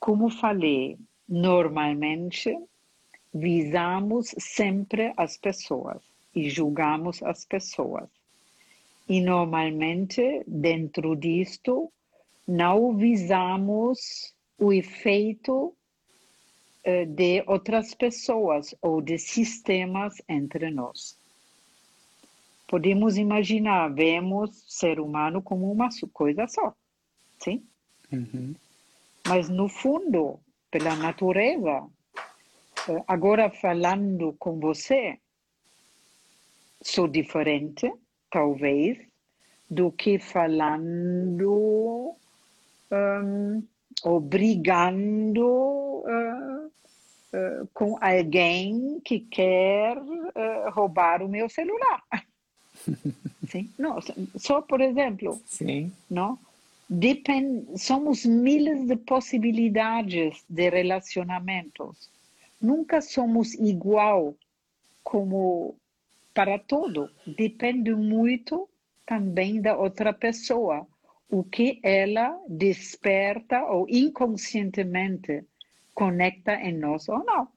como 0.00 0.28
falei, 0.28 0.98
normalmente 1.28 2.52
visamos 3.32 4.34
sempre 4.38 5.12
as 5.16 5.36
pessoas 5.36 6.02
e 6.34 6.50
julgamos 6.50 7.22
as 7.22 7.44
pessoas. 7.44 8.08
E 9.08 9.20
normalmente, 9.20 10.42
dentro 10.46 11.14
disto, 11.14 11.92
não 12.46 12.96
visamos 12.96 14.34
o 14.58 14.72
efeito 14.72 15.74
de 17.06 17.42
outras 17.46 17.94
pessoas 17.94 18.74
ou 18.82 19.00
de 19.00 19.18
sistemas 19.18 20.14
entre 20.28 20.70
nós. 20.70 21.18
podemos 22.66 23.16
imaginar, 23.16 23.88
vemos 23.94 24.64
ser 24.66 24.98
humano 24.98 25.40
como 25.42 25.70
uma 25.70 25.88
coisa 26.12 26.46
só, 26.48 26.74
sim? 27.38 27.62
Uhum. 28.12 28.54
Mas 29.26 29.48
no 29.48 29.68
fundo, 29.68 30.40
pela 30.70 30.96
natureza, 30.96 31.86
eh, 32.88 33.04
agora 33.06 33.50
falando 33.50 34.34
com 34.38 34.58
você, 34.58 35.18
sou 36.82 37.06
diferente, 37.06 37.92
talvez, 38.30 38.98
do 39.70 39.92
que 39.92 40.18
falando 40.18 42.16
um, 42.90 43.62
ou 44.02 44.20
brigando 44.20 45.46
uh, 45.46 46.63
uh, 47.34 47.68
com 47.74 47.98
alguém 48.00 49.00
que 49.04 49.20
quer 49.20 49.98
uh, 49.98 50.70
roubar 50.70 51.22
o 51.22 51.28
meu 51.28 51.48
celular. 51.48 52.02
Sim? 53.48 53.70
Não, 53.78 53.98
só 54.36 54.62
por 54.62 54.80
exemplo. 54.80 55.40
Sim. 55.46 55.92
Não? 56.10 56.38
Depend, 56.88 57.78
somos 57.78 58.24
miles 58.24 58.86
de 58.86 58.96
possibilidades 58.96 60.44
de 60.48 60.68
relacionamentos. 60.68 62.10
Nunca 62.60 63.00
somos 63.00 63.54
igual 63.54 64.34
como 65.02 65.74
para 66.32 66.58
todo. 66.58 67.10
Depende 67.26 67.94
muito 67.94 68.68
também 69.06 69.60
da 69.60 69.76
outra 69.76 70.12
pessoa. 70.12 70.86
O 71.30 71.42
que 71.42 71.80
ela 71.82 72.38
desperta 72.48 73.64
ou 73.64 73.86
inconscientemente 73.88 75.44
conecta 75.94 76.54
em 76.54 76.76
nós 76.76 77.08
ou 77.08 77.24
não. 77.24 77.48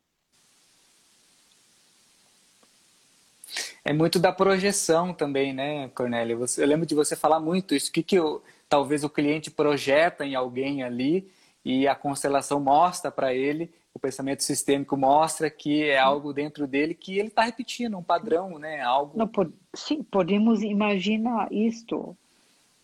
É 3.83 3.93
muito 3.93 4.19
da 4.19 4.31
projeção 4.31 5.13
também, 5.13 5.53
né, 5.53 5.87
Cornélia? 5.89 6.37
eu 6.57 6.67
lembro 6.67 6.85
de 6.85 6.93
você 6.93 7.15
falar 7.15 7.39
muito 7.39 7.73
isso. 7.73 7.89
O 7.89 7.93
que, 7.93 8.03
que 8.03 8.17
eu, 8.17 8.43
talvez 8.67 9.03
o 9.03 9.09
cliente 9.09 9.49
projeta 9.49 10.25
em 10.25 10.35
alguém 10.35 10.83
ali 10.83 11.31
e 11.63 11.87
a 11.87 11.95
constelação 11.95 12.59
mostra 12.59 13.09
para 13.09 13.33
ele, 13.33 13.71
o 13.93 13.99
pensamento 13.99 14.43
sistêmico 14.43 14.95
mostra 14.95 15.49
que 15.49 15.83
é 15.83 15.97
algo 15.97 16.33
dentro 16.33 16.67
dele 16.67 16.93
que 16.93 17.17
ele 17.17 17.29
está 17.29 17.43
repetindo, 17.43 17.97
um 17.97 18.03
padrão, 18.03 18.59
né? 18.59 18.81
Algo. 18.81 19.17
Não, 19.17 19.29
sim, 19.73 20.03
podemos 20.03 20.61
imaginar 20.61 21.51
isto. 21.51 22.15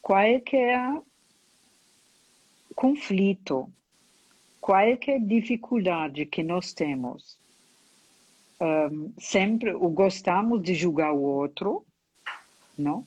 Qualquer 0.01 0.57
é 0.57 1.01
conflito, 2.74 3.69
qualquer 4.63 5.20
dificuldade 5.20 6.25
que 6.25 6.41
nós 6.41 6.72
temos, 6.72 7.38
um, 8.62 9.12
sempre 9.20 9.74
gostamos 9.74 10.63
de 10.63 10.74
julgar 10.74 11.12
o 11.12 11.22
outro, 11.22 11.86
não? 12.77 13.05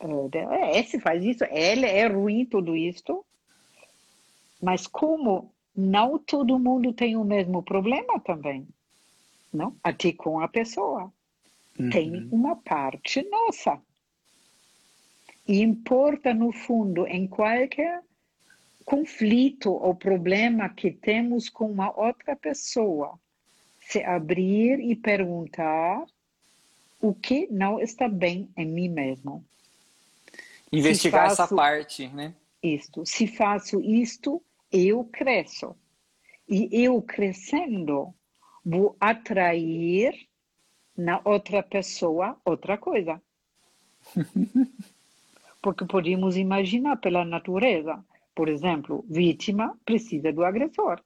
Uh, 0.00 0.28
esse 0.74 0.98
faz 0.98 1.22
isso, 1.22 1.44
ele 1.44 1.86
é 1.86 2.08
ruim 2.08 2.44
tudo 2.44 2.74
isto, 2.74 3.24
mas 4.60 4.88
como 4.88 5.52
não 5.76 6.18
todo 6.18 6.58
mundo 6.58 6.92
tem 6.92 7.16
o 7.16 7.22
mesmo 7.22 7.62
problema 7.62 8.18
também, 8.18 8.66
não? 9.52 9.76
Até 9.84 10.12
com 10.12 10.40
a 10.40 10.48
pessoa. 10.48 11.12
Uhum. 11.78 11.90
Tem 11.90 12.28
uma 12.32 12.56
parte 12.56 13.22
nossa. 13.30 13.80
E 15.46 15.60
importa, 15.60 16.34
no 16.34 16.50
fundo, 16.50 17.06
em 17.06 17.28
qualquer 17.28 18.02
conflito 18.84 19.70
ou 19.72 19.94
problema 19.94 20.68
que 20.68 20.90
temos 20.90 21.48
com 21.48 21.70
uma 21.70 21.96
outra 21.96 22.34
pessoa, 22.34 23.18
se 23.80 24.02
abrir 24.02 24.80
e 24.80 24.94
perguntar 24.94 26.04
o 27.00 27.14
que 27.14 27.46
não 27.50 27.80
está 27.80 28.08
bem 28.08 28.48
em 28.56 28.66
mim 28.66 28.88
mesmo. 28.88 29.44
Investigar 30.72 31.28
faço, 31.28 31.42
essa 31.42 31.54
parte, 31.54 32.08
né? 32.08 32.34
Isto. 32.62 33.04
Se 33.04 33.26
faço 33.26 33.80
isto, 33.80 34.42
eu 34.70 35.04
cresço. 35.04 35.74
E 36.48 36.68
eu 36.72 37.00
crescendo, 37.02 38.14
vou 38.64 38.96
atrair 39.00 40.28
na 40.96 41.20
outra 41.24 41.62
pessoa 41.62 42.36
outra 42.44 42.76
coisa. 42.76 43.20
Porque 45.62 45.84
podemos 45.84 46.36
imaginar 46.36 46.96
pela 46.96 47.24
natureza. 47.24 48.02
Por 48.40 48.48
exemplo, 48.48 49.04
vítima 49.06 49.78
precisa 49.84 50.32
do 50.32 50.42
agressor. 50.42 51.04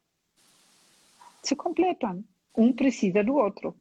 Se 1.42 1.56
completam 1.56 2.22
um 2.56 2.72
precisa 2.72 3.24
do 3.24 3.34
outro. 3.34 3.74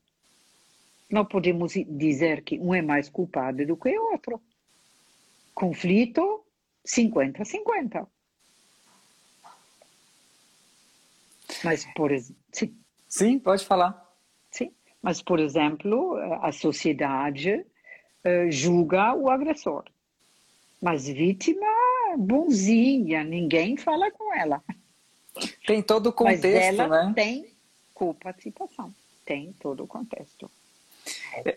Não 1.07 1.23
podemos 1.23 1.73
dizer 1.73 2.43
que 2.43 2.57
um 2.57 2.73
é 2.73 2.81
mais 2.81 3.09
culpado 3.09 3.63
do 3.63 3.77
que 3.77 3.95
o 3.95 4.11
outro. 4.11 4.41
Conflito 5.53 6.43
50-50. 6.83 8.07
Mas, 11.63 11.85
por 11.93 12.11
exemplo. 12.11 12.41
Sim. 12.51 12.75
sim, 13.07 13.37
pode 13.37 13.63
falar. 13.63 14.03
Sim, 14.49 14.73
mas, 14.99 15.21
por 15.21 15.39
exemplo, 15.39 16.15
a 16.41 16.51
sociedade 16.51 17.63
uh, 18.25 18.49
julga 18.49 19.13
o 19.13 19.29
agressor. 19.29 19.83
Mas 20.81 21.05
vítima, 21.05 21.67
bonzinha, 22.17 23.23
ninguém 23.23 23.78
fala 23.78 24.10
com 24.12 24.34
ela. 24.34 24.62
Tem 25.65 25.82
todo 25.82 26.08
o 26.08 26.13
contexto, 26.13 26.78
mas 26.78 26.80
ela 26.80 27.06
né? 27.06 27.13
Tem 27.15 27.47
coparticipação. 27.93 28.93
Tem 29.26 29.54
todo 29.60 29.84
o 29.84 29.88
contexto. 29.88 30.49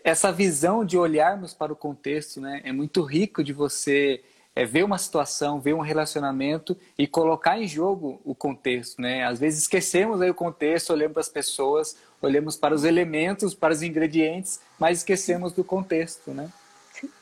Essa 0.03 0.31
visão 0.31 0.83
de 0.83 0.97
olharmos 0.97 1.53
para 1.53 1.71
o 1.71 1.75
contexto 1.75 2.41
né, 2.41 2.61
é 2.63 2.71
muito 2.71 3.01
rico 3.01 3.43
de 3.43 3.53
você 3.53 4.21
é, 4.55 4.65
ver 4.65 4.83
uma 4.83 4.97
situação, 4.97 5.59
ver 5.59 5.73
um 5.73 5.81
relacionamento 5.81 6.75
e 6.97 7.05
colocar 7.05 7.59
em 7.59 7.67
jogo 7.67 8.19
o 8.25 8.33
contexto. 8.33 9.01
Né? 9.01 9.23
Às 9.23 9.39
vezes 9.39 9.61
esquecemos 9.61 10.21
aí 10.21 10.29
o 10.29 10.33
contexto, 10.33 10.91
olhamos 10.91 11.13
para 11.13 11.21
as 11.21 11.29
pessoas, 11.29 11.95
olhamos 12.21 12.57
para 12.57 12.73
os 12.73 12.83
elementos, 12.83 13.53
para 13.53 13.73
os 13.73 13.81
ingredientes, 13.81 14.59
mas 14.79 14.99
esquecemos 14.99 15.53
do 15.53 15.63
contexto. 15.63 16.31
Né? 16.31 16.49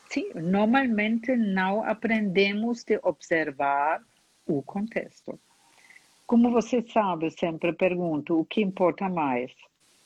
Sim, 0.08 0.30
normalmente 0.34 1.34
não 1.36 1.82
aprendemos 1.82 2.84
de 2.84 2.98
observar 3.02 4.00
o 4.46 4.62
contexto. 4.62 5.38
Como 6.26 6.50
você 6.50 6.82
sabe, 6.82 7.30
sempre 7.30 7.72
pergunto 7.72 8.40
o 8.40 8.44
que 8.44 8.60
importa 8.60 9.08
mais 9.08 9.52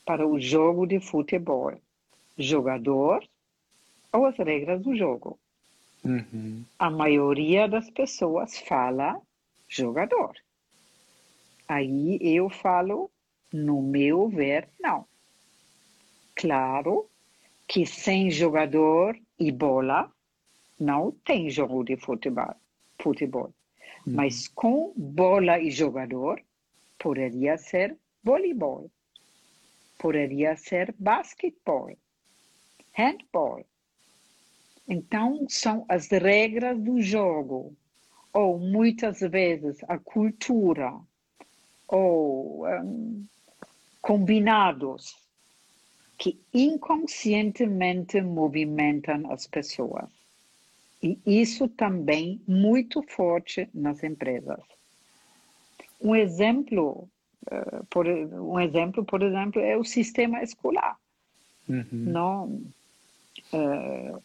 para 0.04 0.26
o 0.26 0.40
jogo 0.40 0.86
de 0.86 1.00
futebol: 1.00 1.72
jogador 2.38 3.26
ou 4.12 4.26
as 4.26 4.36
regras 4.36 4.82
do 4.82 4.96
jogo? 4.96 5.38
Uhum. 6.04 6.64
A 6.78 6.90
maioria 6.90 7.68
das 7.68 7.90
pessoas 7.90 8.58
fala 8.60 9.20
jogador. 9.68 10.34
Aí 11.68 12.18
eu 12.20 12.48
falo, 12.48 13.10
no 13.52 13.80
meu 13.82 14.28
ver, 14.28 14.68
não. 14.80 15.06
Claro 16.34 17.09
que 17.70 17.86
sem 17.86 18.32
jogador 18.32 19.16
e 19.38 19.52
bola 19.52 20.12
não 20.76 21.12
tem 21.24 21.48
jogo 21.48 21.84
de 21.84 21.96
futebol. 21.96 22.52
futebol. 23.00 23.54
Uhum. 24.04 24.14
Mas 24.14 24.48
com 24.48 24.92
bola 24.96 25.60
e 25.60 25.70
jogador, 25.70 26.42
poderia 26.98 27.56
ser 27.56 27.96
voleibol, 28.24 28.90
poderia 29.96 30.56
ser 30.56 30.92
basquetebol, 30.98 31.96
handball. 32.92 33.64
Então, 34.88 35.46
são 35.48 35.84
as 35.88 36.08
regras 36.08 36.76
do 36.76 37.00
jogo, 37.00 37.72
ou 38.32 38.58
muitas 38.58 39.20
vezes 39.20 39.78
a 39.86 39.96
cultura, 39.96 40.92
ou 41.86 42.66
um, 42.66 43.24
combinados 44.02 45.29
que 46.20 46.38
inconscientemente 46.52 48.20
movimentam 48.20 49.32
as 49.32 49.46
pessoas. 49.46 50.04
E 51.02 51.18
isso 51.24 51.66
também 51.66 52.38
muito 52.46 53.02
forte 53.02 53.66
nas 53.72 54.04
empresas. 54.04 54.60
Um 55.98 56.14
exemplo, 56.14 57.08
uh, 57.50 57.84
por, 57.88 58.06
um 58.06 58.60
exemplo, 58.60 59.02
por 59.02 59.22
exemplo, 59.22 59.62
é 59.62 59.78
o 59.78 59.82
sistema 59.82 60.42
escolar. 60.42 60.98
Uhum. 61.66 61.86
Não, 61.90 62.62
uh, 63.54 64.22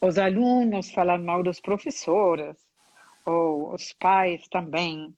os 0.00 0.16
alunos 0.16 0.90
falam 0.92 1.22
mal 1.22 1.42
dos 1.42 1.60
professores, 1.60 2.56
ou 3.26 3.74
os 3.74 3.92
pais 3.92 4.48
também, 4.48 5.14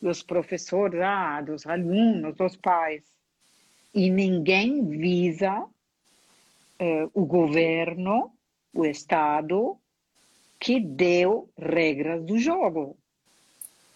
dos 0.00 0.22
professores, 0.22 1.00
ah, 1.00 1.40
dos 1.40 1.66
alunos, 1.66 2.36
dos 2.36 2.54
pais. 2.56 3.02
E 3.92 4.08
ninguém 4.08 4.86
visa 4.86 5.60
uh, 5.60 7.10
o 7.12 7.24
governo, 7.24 8.32
o 8.72 8.84
Estado, 8.84 9.76
que 10.58 10.78
deu 10.78 11.48
regras 11.58 12.24
do 12.24 12.38
jogo. 12.38 12.96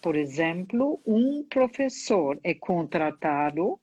Por 0.01 0.15
exemplo, 0.15 0.99
um 1.05 1.43
professor 1.43 2.39
é 2.43 2.53
contratado 2.53 3.79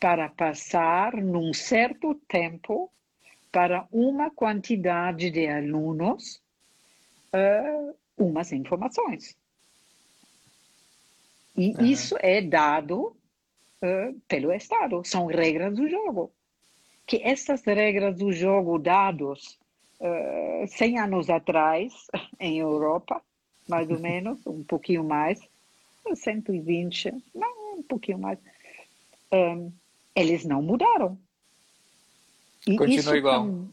para 0.00 0.28
passar 0.28 1.14
num 1.16 1.52
certo 1.52 2.14
tempo 2.26 2.90
para 3.52 3.86
uma 3.92 4.30
quantidade 4.30 5.30
de 5.30 5.46
alunos 5.46 6.40
uh, 7.32 7.94
umas 8.16 8.50
informações. 8.52 9.36
E 11.56 11.74
uhum. 11.74 11.84
isso 11.84 12.16
é 12.20 12.40
dado 12.40 13.14
uh, 13.82 14.18
pelo 14.28 14.52
Estado, 14.52 15.02
são 15.04 15.26
regras 15.26 15.74
do 15.74 15.88
jogo. 15.88 16.30
Que 17.06 17.20
essas 17.22 17.62
regras 17.64 18.16
do 18.16 18.32
jogo 18.32 18.78
dados 18.78 19.58
uh, 20.00 20.66
100 20.68 20.98
anos 20.98 21.28
atrás, 21.28 21.92
em 22.38 22.58
Europa, 22.58 23.20
mais 23.68 23.90
ou 23.90 23.98
menos, 23.98 24.38
um 24.46 24.62
pouquinho 24.62 25.04
mais, 25.04 25.40
120, 26.14 27.12
não, 27.34 27.78
um 27.78 27.82
pouquinho 27.82 28.18
mais, 28.18 28.38
um, 29.32 29.72
eles 30.14 30.44
não 30.44 30.62
mudaram. 30.62 31.18
E 32.66 32.76
continua 32.76 33.16
igual. 33.16 33.68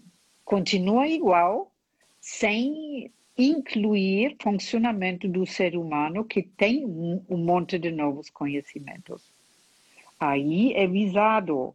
Continua 0.45 1.07
igual, 1.07 1.71
sem 2.21 3.11
incluir 3.37 4.35
funcionamento 4.41 5.27
do 5.27 5.45
ser 5.45 5.77
humano 5.77 6.25
que 6.25 6.43
tem 6.43 6.85
um, 6.85 7.23
um 7.29 7.37
monte 7.37 7.77
de 7.77 7.91
novos 7.91 8.29
conhecimentos. 8.29 9.23
Aí 10.19 10.73
é 10.73 10.85
visado 10.85 11.73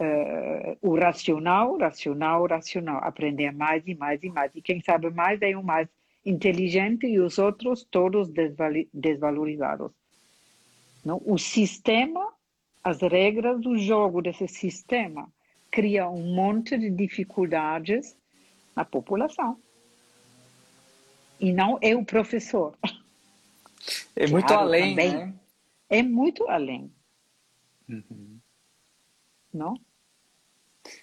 uh, 0.00 0.78
o 0.80 0.96
racional, 0.96 1.76
racional, 1.76 2.46
racional, 2.46 3.00
aprender 3.02 3.52
mais 3.52 3.82
e 3.86 3.94
mais 3.94 4.22
e 4.22 4.28
mais. 4.28 4.54
E 4.54 4.62
quem 4.62 4.80
sabe 4.80 5.10
mais 5.10 5.40
é 5.42 5.56
o 5.56 5.62
mais 5.62 5.88
inteligente 6.24 7.06
e 7.06 7.18
os 7.18 7.38
outros 7.38 7.84
todos 7.90 8.30
desvalorizados. 8.92 9.90
Não? 11.04 11.20
O 11.24 11.38
sistema, 11.38 12.32
as 12.84 13.00
regras 13.00 13.60
do 13.60 13.76
jogo 13.76 14.22
desse 14.22 14.46
sistema 14.46 15.28
cria 15.70 16.08
um 16.08 16.34
monte 16.34 16.76
de 16.76 16.90
dificuldades 16.90 18.16
na 18.76 18.84
população. 18.84 19.58
E 21.38 21.52
não 21.52 21.78
é 21.80 21.96
o 21.96 22.04
professor. 22.04 22.74
É 24.14 24.26
muito 24.26 24.46
claro, 24.46 24.62
além, 24.62 24.90
também. 24.90 25.12
né? 25.12 25.34
É 25.88 26.02
muito 26.02 26.46
além. 26.48 26.92
Uhum. 27.94 28.38
Não? 29.52 29.74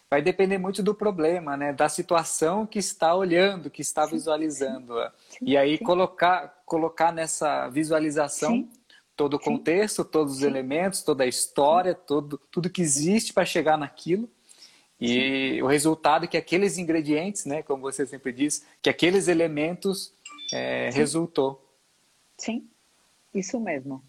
Vai 0.09 0.21
depender 0.21 0.57
muito 0.57 0.81
do 0.81 0.95
problema, 0.95 1.55
né? 1.55 1.71
Da 1.71 1.87
situação 1.87 2.65
que 2.65 2.79
está 2.79 3.13
olhando, 3.13 3.69
que 3.69 3.81
está 3.81 4.05
sim, 4.05 4.11
visualizando. 4.11 4.93
Sim, 5.29 5.37
e 5.41 5.57
aí 5.57 5.77
sim. 5.77 5.83
colocar 5.83 6.61
colocar 6.65 7.11
nessa 7.11 7.67
visualização 7.69 8.67
todo 9.15 9.35
o 9.35 9.39
contexto, 9.39 10.03
todos 10.03 10.37
os 10.37 10.43
elementos, 10.43 11.01
toda 11.03 11.23
a 11.23 11.27
história, 11.27 11.93
todo 11.93 12.39
tudo 12.51 12.69
que 12.69 12.81
existe 12.81 13.33
para 13.33 13.45
chegar 13.45 13.77
naquilo 13.77 14.29
e 14.99 15.57
Sim. 15.57 15.61
o 15.61 15.67
resultado 15.67 16.25
é 16.25 16.27
que 16.27 16.37
aqueles 16.37 16.77
ingredientes, 16.77 17.45
né, 17.45 17.61
como 17.61 17.81
você 17.81 18.05
sempre 18.05 18.31
diz, 18.31 18.65
que 18.81 18.89
aqueles 18.89 19.27
elementos 19.27 20.11
é, 20.51 20.89
resultou. 20.91 21.63
Sim, 22.35 22.67
isso 23.33 23.59
mesmo. 23.59 24.03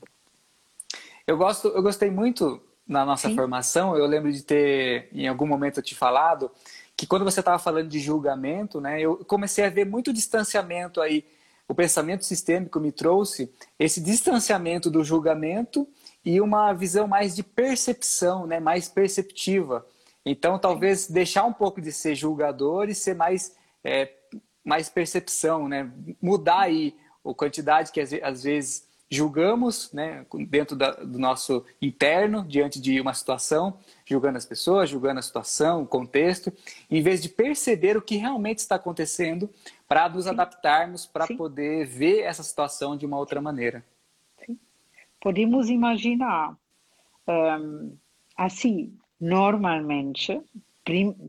Eu 1.27 1.37
gosto, 1.37 1.69
eu 1.69 1.83
gostei 1.83 2.11
muito 2.11 2.63
na 2.89 3.05
nossa 3.05 3.29
Sim. 3.29 3.37
formação. 3.37 3.97
Eu 3.97 4.07
lembro 4.07 4.33
de 4.33 4.43
ter, 4.43 5.09
em 5.13 5.29
algum 5.29 5.47
momento, 5.47 5.83
te 5.83 5.95
falado 5.95 6.51
que 6.97 7.07
quando 7.07 7.25
você 7.25 7.41
estava 7.41 7.59
falando 7.59 7.89
de 7.89 8.01
julgamento, 8.01 8.81
né, 8.81 9.01
eu 9.01 9.19
comecei 9.27 9.65
a 9.65 9.71
ver 9.71 9.85
muito 9.85 10.13
distanciamento 10.13 11.01
aí. 11.01 11.25
O 11.69 11.75
pensamento 11.75 12.25
sistêmico 12.25 12.81
me 12.81 12.91
trouxe 12.91 13.53
esse 13.79 14.01
distanciamento 14.01 14.91
do 14.91 15.05
julgamento 15.05 15.87
e 16.25 16.41
uma 16.41 16.73
visão 16.73 17.07
mais 17.07 17.37
de 17.37 17.43
percepção, 17.43 18.47
né, 18.47 18.59
mais 18.59 18.89
perceptiva. 18.89 19.87
Então, 20.25 20.59
talvez 20.59 21.01
Sim. 21.01 21.13
deixar 21.13 21.45
um 21.45 21.53
pouco 21.53 21.81
de 21.81 21.93
ser 21.93 22.15
julgador 22.15 22.89
e 22.89 22.95
ser 22.95 23.15
mais, 23.15 23.55
é, 23.85 24.11
mais 24.65 24.89
percepção, 24.89 25.69
né? 25.69 25.91
Mudar 26.21 26.63
aí 26.63 26.97
a 27.25 27.35
quantidade 27.35 27.93
que 27.93 28.01
às 28.01 28.43
vezes 28.43 28.88
julgamos, 29.11 29.93
né? 29.93 30.27
Dentro 30.49 30.77
da, 30.77 30.93
do 30.93 31.19
nosso 31.19 31.65
interno, 31.81 32.45
diante 32.45 32.81
de 32.81 33.01
uma 33.01 33.15
situação, 33.15 33.79
julgando 34.05 34.37
as 34.37 34.45
pessoas, 34.45 34.91
julgando 34.91 35.19
a 35.19 35.23
situação, 35.23 35.83
o 35.83 35.87
contexto, 35.87 36.53
em 36.91 37.01
vez 37.01 37.23
de 37.23 37.29
perceber 37.29 37.97
o 37.97 38.03
que 38.03 38.17
realmente 38.17 38.59
está 38.59 38.75
acontecendo 38.75 39.49
para 39.87 40.09
nos 40.09 40.25
Sim. 40.25 40.31
adaptarmos, 40.31 41.07
para 41.07 41.27
poder 41.27 41.87
ver 41.87 42.21
essa 42.21 42.43
situação 42.43 42.97
de 42.97 43.07
uma 43.07 43.19
outra 43.19 43.41
maneira. 43.41 43.83
Sim. 44.45 44.59
Podemos 45.21 45.71
imaginar 45.71 46.55
um, 47.27 47.97
assim, 48.37 48.95
normalmente, 49.19 50.39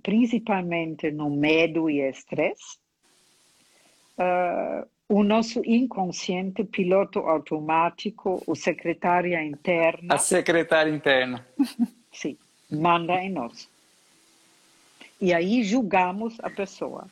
principalmente 0.04 1.12
no 1.12 1.30
medo 1.30 1.90
e 1.90 2.02
estresse, 2.02 2.78
uh, 4.18 4.88
o 5.10 5.24
nosso 5.24 5.62
inconsciente, 5.66 6.64
piloto 6.64 7.20
automático, 7.20 8.44
o 8.46 8.56
secretária 8.56 9.44
interna. 9.44 10.14
A 10.14 10.18
secretária 10.20 10.92
interna. 10.92 11.46
Sim, 12.14 12.38
manda 12.70 13.16
em 13.16 13.32
nós. 13.32 13.68
E 15.20 15.34
aí 15.34 15.64
julgamos 15.64 16.38
a 16.42 16.50
pessoa. 16.50 17.08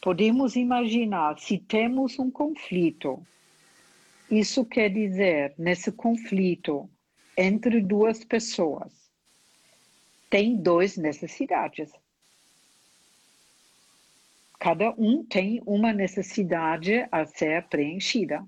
Podemos 0.00 0.56
imaginar 0.56 1.38
se 1.38 1.58
temos 1.58 2.18
um 2.18 2.30
conflito. 2.30 3.22
Isso 4.30 4.64
quer 4.64 4.88
dizer, 4.88 5.52
nesse 5.58 5.92
conflito 5.92 6.88
entre 7.36 7.82
duas 7.82 8.24
pessoas, 8.24 8.90
tem 10.30 10.56
duas 10.56 10.96
necessidades. 10.96 11.90
Cada 14.60 14.90
um 14.90 15.24
tem 15.24 15.62
uma 15.64 15.92
necessidade 15.92 17.08
a 17.10 17.24
ser 17.24 17.66
preenchida. 17.68 18.46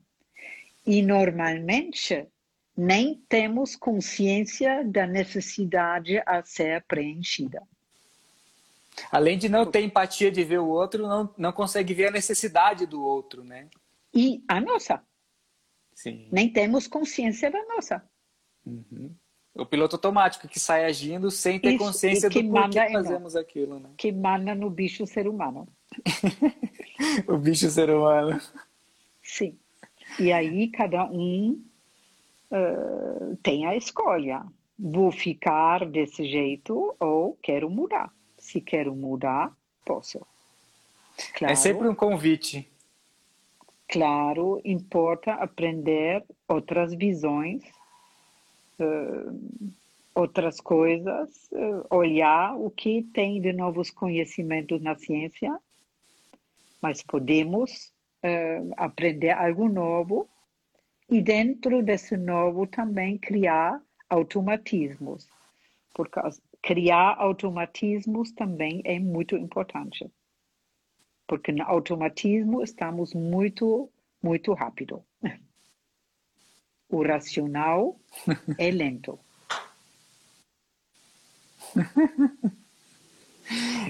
E 0.87 1.01
normalmente 1.03 2.29
nem 2.77 3.14
temos 3.29 3.75
consciência 3.75 4.85
da 4.85 5.07
necessidade 5.07 6.22
a 6.27 6.42
ser 6.44 6.85
preenchida. 6.85 7.62
Além 9.11 9.38
de 9.38 9.48
não 9.48 9.64
ter 9.64 9.81
empatia 9.81 10.31
de 10.31 10.44
ver 10.44 10.59
o 10.59 10.68
outro, 10.68 11.09
não, 11.09 11.35
não 11.37 11.53
consegue 11.53 11.94
ver 11.94 12.09
a 12.09 12.11
necessidade 12.11 12.85
do 12.85 13.03
outro, 13.03 13.42
né? 13.42 13.68
E 14.12 14.44
a 14.46 14.61
nossa. 14.61 15.03
Sim. 15.94 16.29
Nem 16.31 16.53
temos 16.53 16.87
consciência 16.87 17.51
da 17.51 17.64
nossa. 17.64 18.05
Uhum 18.66 19.14
o 19.55 19.66
piloto 19.66 19.96
automático 19.96 20.48
que 20.48 20.59
sai 20.59 20.85
agindo 20.85 21.31
sem 21.31 21.61
ter 21.61 21.75
Isso, 21.75 21.85
consciência 21.85 22.31
do 22.31 22.51
porquê 22.51 22.90
fazemos 22.90 23.37
aquilo, 23.37 23.79
né? 23.79 23.90
Que 23.96 24.11
manda 24.11 24.55
no 24.55 24.70
bicho 24.70 25.07
ser 25.07 25.29
humano. 25.29 25.68
o 27.28 27.37
bicho 27.37 27.68
ser 27.70 27.90
humano. 27.90 28.40
Sim. 29.22 29.57
E 30.18 30.33
aí 30.33 30.68
cada 30.68 31.05
um 31.07 31.62
uh, 32.50 33.37
tem 33.42 33.66
a 33.66 33.76
escolha. 33.76 34.42
Vou 34.78 35.12
ficar 35.12 35.87
desse 35.87 36.24
jeito 36.24 36.94
ou 36.98 37.38
quero 37.42 37.70
mudar. 37.70 38.12
Se 38.38 38.61
quero 38.61 38.94
mudar, 38.94 39.52
posso. 39.85 40.18
É 40.18 41.38
claro, 41.38 41.52
é 41.52 41.57
sempre 41.57 41.88
um 41.88 41.94
convite. 41.94 42.68
Claro, 43.88 44.61
importa 44.64 45.35
aprender 45.35 46.24
outras 46.48 46.94
visões 46.94 47.62
uh, 48.81 49.72
outras 50.14 50.61
coisas, 50.61 51.48
uh, 51.52 51.87
olhar 51.94 52.55
o 52.57 52.70
que 52.70 53.02
tem 53.14 53.40
de 53.40 53.52
novos 53.52 53.90
conhecimentos 53.90 54.81
na 54.83 54.94
ciência, 54.94 55.59
mas 56.83 57.03
podemos 57.03 57.92
uh, 58.25 58.73
aprender 58.77 59.31
algo 59.31 59.68
novo 59.68 60.29
e 61.09 61.23
dentro 61.23 61.83
desse 61.83 62.16
novo 62.16 62.66
também 62.66 63.16
criar 63.16 63.81
automatismos, 64.11 65.29
porque 65.95 66.21
criar 66.61 67.16
automatismos 67.18 68.33
também 68.33 68.83
é 68.85 68.99
muito 68.99 69.37
importante, 69.37 70.11
porque 71.27 71.53
no 71.53 71.62
automatismo 71.62 72.62
estamos 72.62 73.14
muito 73.14 73.88
muito 74.23 74.53
rápido. 74.53 75.05
O 76.88 77.03
racional 77.03 77.97
é 78.59 78.71
lento. 78.71 79.18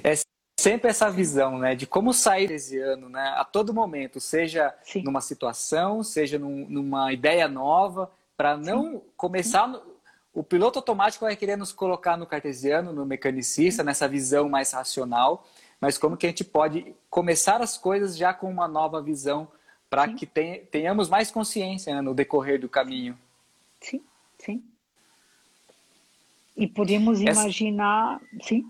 É 0.02 0.14
sempre 0.62 0.90
essa 0.90 1.10
visão, 1.10 1.58
né, 1.58 1.74
de 1.74 1.88
como 1.88 2.12
sair 2.12 2.46
desse 2.46 2.78
ano, 2.78 3.08
né, 3.08 3.34
a 3.36 3.44
todo 3.44 3.74
momento, 3.74 4.20
seja 4.20 4.72
Sim. 4.84 5.02
numa 5.02 5.20
situação, 5.20 6.04
seja 6.04 6.38
num, 6.38 6.66
numa 6.68 7.12
ideia 7.12 7.48
nova, 7.48 8.08
para 8.36 8.56
não 8.56 8.92
Sim. 8.92 9.02
começar. 9.16 9.66
No, 9.66 9.82
o 10.32 10.44
piloto 10.44 10.78
automático 10.78 11.24
vai 11.24 11.34
querer 11.34 11.56
nos 11.56 11.72
colocar 11.72 12.16
no 12.16 12.26
cartesiano, 12.26 12.92
no 12.92 13.04
mecanicista, 13.04 13.82
nessa 13.82 14.06
visão 14.06 14.48
mais 14.48 14.70
racional, 14.70 15.44
mas 15.80 15.98
como 15.98 16.16
que 16.16 16.26
a 16.26 16.28
gente 16.28 16.44
pode 16.44 16.94
começar 17.10 17.60
as 17.60 17.76
coisas 17.76 18.16
já 18.16 18.32
com 18.32 18.48
uma 18.48 18.68
nova 18.68 19.02
visão 19.02 19.48
para 19.90 20.08
que 20.14 20.26
tenhamos 20.70 21.08
mais 21.08 21.30
consciência 21.32 21.92
né, 21.92 22.00
no 22.00 22.14
decorrer 22.14 22.60
do 22.60 22.68
caminho. 22.68 23.18
Sim, 23.80 24.00
sim. 24.38 24.62
E 26.56 26.68
podemos 26.68 27.20
Essa... 27.20 27.42
imaginar. 27.42 28.20
Sim? 28.40 28.64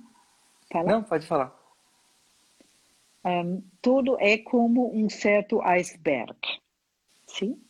Fala. 0.72 0.90
Não, 0.90 1.02
pode 1.02 1.26
falar. 1.26 1.61
Um, 3.24 3.62
tudo 3.80 4.16
é 4.20 4.38
como 4.38 4.94
um 4.94 5.08
certo 5.08 5.60
iceberg, 5.62 6.36
sim? 7.26 7.60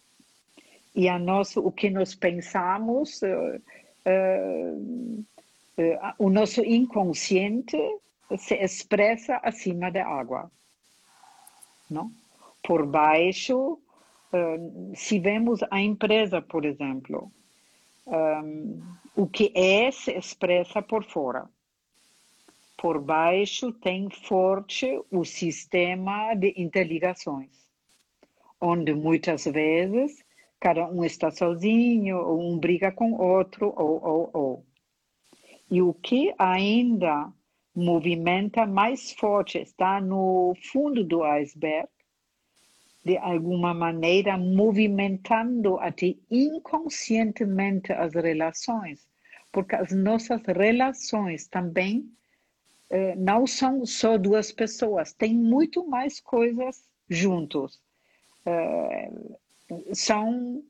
E 0.94 1.08
a 1.08 1.18
nosso, 1.18 1.60
o 1.60 1.70
que 1.72 1.90
nós 1.90 2.14
pensamos, 2.14 3.20
uh, 3.22 3.60
uh, 4.06 5.24
uh, 5.78 6.14
o 6.18 6.30
nosso 6.30 6.62
inconsciente 6.62 7.76
se 8.38 8.54
expressa 8.54 9.36
acima 9.42 9.90
da 9.90 10.06
água, 10.06 10.50
não? 11.90 12.10
Por 12.62 12.86
baixo, 12.86 13.78
se 14.94 15.18
vemos 15.18 15.60
a 15.68 15.80
empresa, 15.80 16.40
por 16.40 16.64
exemplo, 16.64 17.30
um, 18.06 18.80
o 19.16 19.26
que 19.26 19.52
é 19.54 19.90
se 19.90 20.12
expressa 20.12 20.80
por 20.80 21.04
fora 21.04 21.46
por 22.82 23.00
baixo 23.00 23.70
tem 23.70 24.10
forte 24.10 25.00
o 25.08 25.24
sistema 25.24 26.34
de 26.34 26.52
interligações, 26.56 27.52
onde 28.60 28.92
muitas 28.92 29.44
vezes 29.44 30.24
cada 30.58 30.88
um 30.88 31.04
está 31.04 31.30
sozinho, 31.30 32.18
ou 32.18 32.42
um 32.42 32.58
briga 32.58 32.90
com 32.90 33.12
outro, 33.12 33.72
ou, 33.76 34.04
ou, 34.04 34.30
ou. 34.32 34.66
E 35.70 35.80
o 35.80 35.94
que 35.94 36.34
ainda 36.36 37.32
movimenta 37.72 38.66
mais 38.66 39.12
forte 39.12 39.58
está 39.58 40.00
no 40.00 40.52
fundo 40.72 41.04
do 41.04 41.22
iceberg, 41.22 41.88
de 43.04 43.16
alguma 43.16 43.72
maneira 43.72 44.36
movimentando 44.36 45.78
até 45.78 46.16
inconscientemente 46.28 47.92
as 47.92 48.12
relações, 48.12 49.06
porque 49.52 49.76
as 49.76 49.92
nossas 49.92 50.42
relações 50.46 51.46
também 51.46 52.10
não 53.16 53.46
são 53.46 53.86
só 53.86 54.18
duas 54.18 54.52
pessoas, 54.52 55.12
tem 55.12 55.34
muito 55.34 55.86
mais 55.86 56.20
coisas 56.20 56.84
juntos. 57.08 57.80
Eh, 58.44 59.10
são 59.94 60.62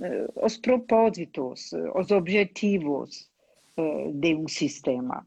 eh, 0.00 0.28
os 0.36 0.56
propósitos, 0.56 1.72
os 1.94 2.10
objetivos 2.10 3.30
de 4.14 4.34
um 4.34 4.46
sistema. 4.46 5.26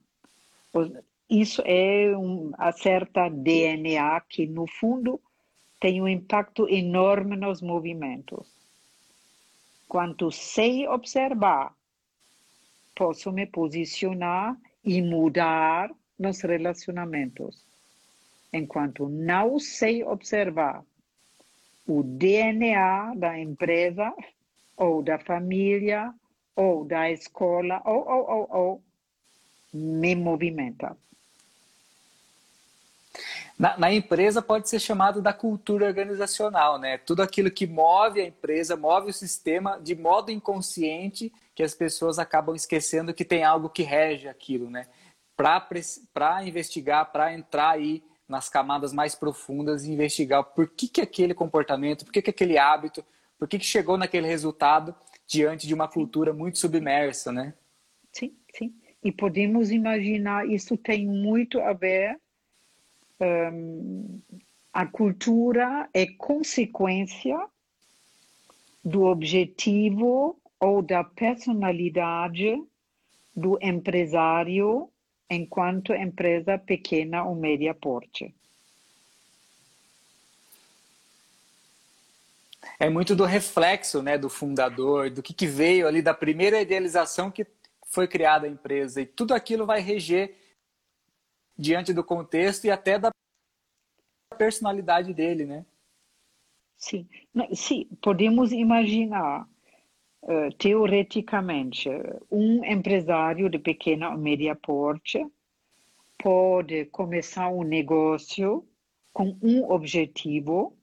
Isso 1.30 1.64
é 1.66 2.16
um, 2.16 2.52
a 2.58 2.72
certa 2.72 3.28
DNA 3.28 4.22
que, 4.22 4.46
no 4.46 4.68
fundo, 4.68 5.20
tem 5.80 6.02
um 6.02 6.08
impacto 6.08 6.70
enorme 6.70 7.36
nos 7.36 7.62
movimentos. 7.62 8.48
Quando 9.88 10.32
sei 10.32 10.88
observar, 10.88 11.74
posso 12.96 13.32
me 13.32 13.46
posicionar 13.48 14.56
e 14.84 15.02
mudar 15.02 15.92
nos 16.18 16.42
relacionamentos. 16.42 17.64
Enquanto 18.52 19.10
não 19.10 19.60
sei 19.60 20.04
observar 20.04 20.84
o 21.88 22.02
DNA 22.02 23.14
da 23.16 23.38
empresa, 23.38 24.14
ou 24.76 25.04
da 25.04 25.20
família, 25.20 26.14
ou 26.56 26.86
da 26.86 27.12
escola, 27.12 27.82
ou, 27.86 28.08
ou, 28.08 28.30
ou, 28.30 28.50
ou, 28.52 28.84
me 29.74 30.16
movimenta. 30.16 30.96
Na, 33.58 33.78
na, 33.78 33.94
empresa 33.94 34.42
pode 34.42 34.70
ser 34.70 34.80
chamado 34.80 35.22
da 35.22 35.32
cultura 35.32 35.86
organizacional, 35.86 36.78
né? 36.78 36.98
Tudo 36.98 37.22
aquilo 37.22 37.50
que 37.50 37.66
move 37.66 38.20
a 38.20 38.26
empresa, 38.26 38.76
move 38.76 39.10
o 39.10 39.14
sistema 39.14 39.80
de 39.82 39.96
modo 39.96 40.30
inconsciente, 40.30 41.32
que 41.54 41.64
as 41.64 41.74
pessoas 41.74 42.20
acabam 42.20 42.54
esquecendo 42.54 43.14
que 43.14 43.24
tem 43.24 43.46
algo 43.46 43.70
que 43.70 43.84
rege 43.84 44.28
aquilo, 44.28 44.70
né? 44.70 44.88
Para 45.36 46.46
investigar, 46.46 47.12
para 47.12 47.34
entrar 47.34 47.72
aí 47.72 48.04
nas 48.28 48.50
camadas 48.50 48.92
mais 48.92 49.14
profundas 49.14 49.86
e 49.86 49.92
investigar 49.92 50.44
por 50.44 50.70
que, 50.70 50.88
que 50.88 51.02
aquele 51.02 51.34
comportamento, 51.34 52.06
por 52.06 52.12
que, 52.12 52.22
que 52.22 52.30
aquele 52.30 52.58
hábito, 52.58 53.06
por 53.38 53.48
que, 53.48 53.60
que 53.60 53.66
chegou 53.66 53.98
naquele 53.98 54.28
resultado 54.28 54.96
diante 55.28 55.68
de 55.68 55.74
uma 55.74 55.88
cultura 55.88 56.34
muito 56.34 56.58
submersa, 56.58 57.32
né? 57.32 57.54
Sim, 58.12 58.36
sim. 58.56 58.74
E 59.04 59.12
podemos 59.12 59.72
imaginar, 59.72 60.50
isso 60.50 60.78
tem 60.78 61.06
muito 61.06 61.60
a 61.60 61.74
ver, 61.74 62.20
um, 63.20 64.20
a 64.74 64.86
cultura 64.86 65.88
é 65.94 66.08
consequência 66.08 67.40
do 68.84 69.04
objetivo 69.04 70.40
ou 70.60 70.82
da 70.82 71.04
personalidade 71.04 72.62
do 73.36 73.60
empresário 73.62 74.90
enquanto 75.30 75.94
empresa 75.94 76.58
pequena 76.58 77.24
ou 77.24 77.36
média 77.36 77.74
porte. 77.74 78.34
É 82.80 82.90
muito 82.90 83.16
do 83.16 83.26
reflexo 83.26 84.02
né, 84.02 84.18
do 84.18 84.30
fundador, 84.30 85.10
do 85.10 85.24
que, 85.24 85.34
que 85.34 85.48
veio 85.48 85.88
ali 85.88 86.02
da 86.02 86.14
primeira 86.14 86.62
idealização 86.62 87.32
que 87.32 87.46
foi 87.86 88.08
criada 88.08 88.48
a 88.48 88.50
empresa. 88.50 89.02
E 89.02 89.06
tudo 89.06 89.34
aquilo 89.34 89.66
vai 89.66 89.80
reger 89.80 90.36
diante 91.58 91.94
do 91.94 92.04
contexto 92.04 92.66
e 92.66 92.72
até 92.72 93.00
da 93.00 93.12
personalidade 94.38 95.14
dele, 95.14 95.46
né? 95.46 95.66
Sim, 96.78 97.08
sim 97.54 97.86
podemos 98.02 98.52
imaginar 98.52 99.48
eh, 100.28 100.50
teoreticamente, 100.58 101.88
um 102.32 102.66
empresário 102.66 103.48
de 103.48 103.60
pequena 103.60 104.10
ou 104.10 104.18
média 104.18 104.56
porte 104.56 105.24
pode 106.18 106.86
começar 106.86 107.50
um 107.50 107.64
negócio 107.64 108.68
com 109.14 109.38
um 109.40 109.72
objetivo 109.72 110.76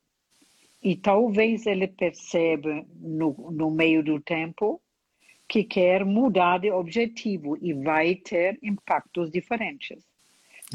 e 0.80 0.94
talvez 0.94 1.66
ele 1.66 1.88
perceba 1.88 2.86
no, 2.94 3.32
no 3.50 3.68
meio 3.68 4.04
do 4.04 4.20
tempo 4.20 4.80
que 5.48 5.64
quer 5.64 6.04
mudar 6.04 6.58
de 6.58 6.70
objetivo 6.70 7.58
e 7.60 7.72
vai 7.72 8.14
ter 8.14 8.56
impactos 8.62 9.28
diferentes. 9.28 10.06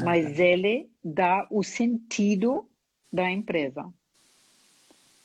Mas 0.04 0.38
ele 0.38 0.90
dá 1.02 1.46
o 1.50 1.62
sentido 1.62 2.68
da 3.10 3.30
empresa 3.30 3.90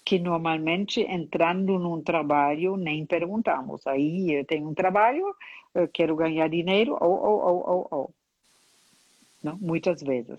que 0.06 0.20
normalmente 0.20 1.02
entrando 1.02 1.80
num 1.80 2.02
trabalho 2.02 2.76
nem 2.76 3.06
perguntamos. 3.06 3.86
Aí 3.88 4.34
eu 4.34 4.46
tenho 4.46 4.68
um 4.70 4.74
trabalho, 4.74 5.36
eu 5.74 5.88
quero 5.88 6.16
ganhar 6.16 6.50
dinheiro, 6.50 6.98
ou, 7.00 7.12
ou, 7.12 7.40
ou, 7.40 7.70
ou, 7.70 7.88
ou. 7.92 8.14
Não? 9.42 9.58
Muitas 9.58 10.02
vezes. 10.02 10.38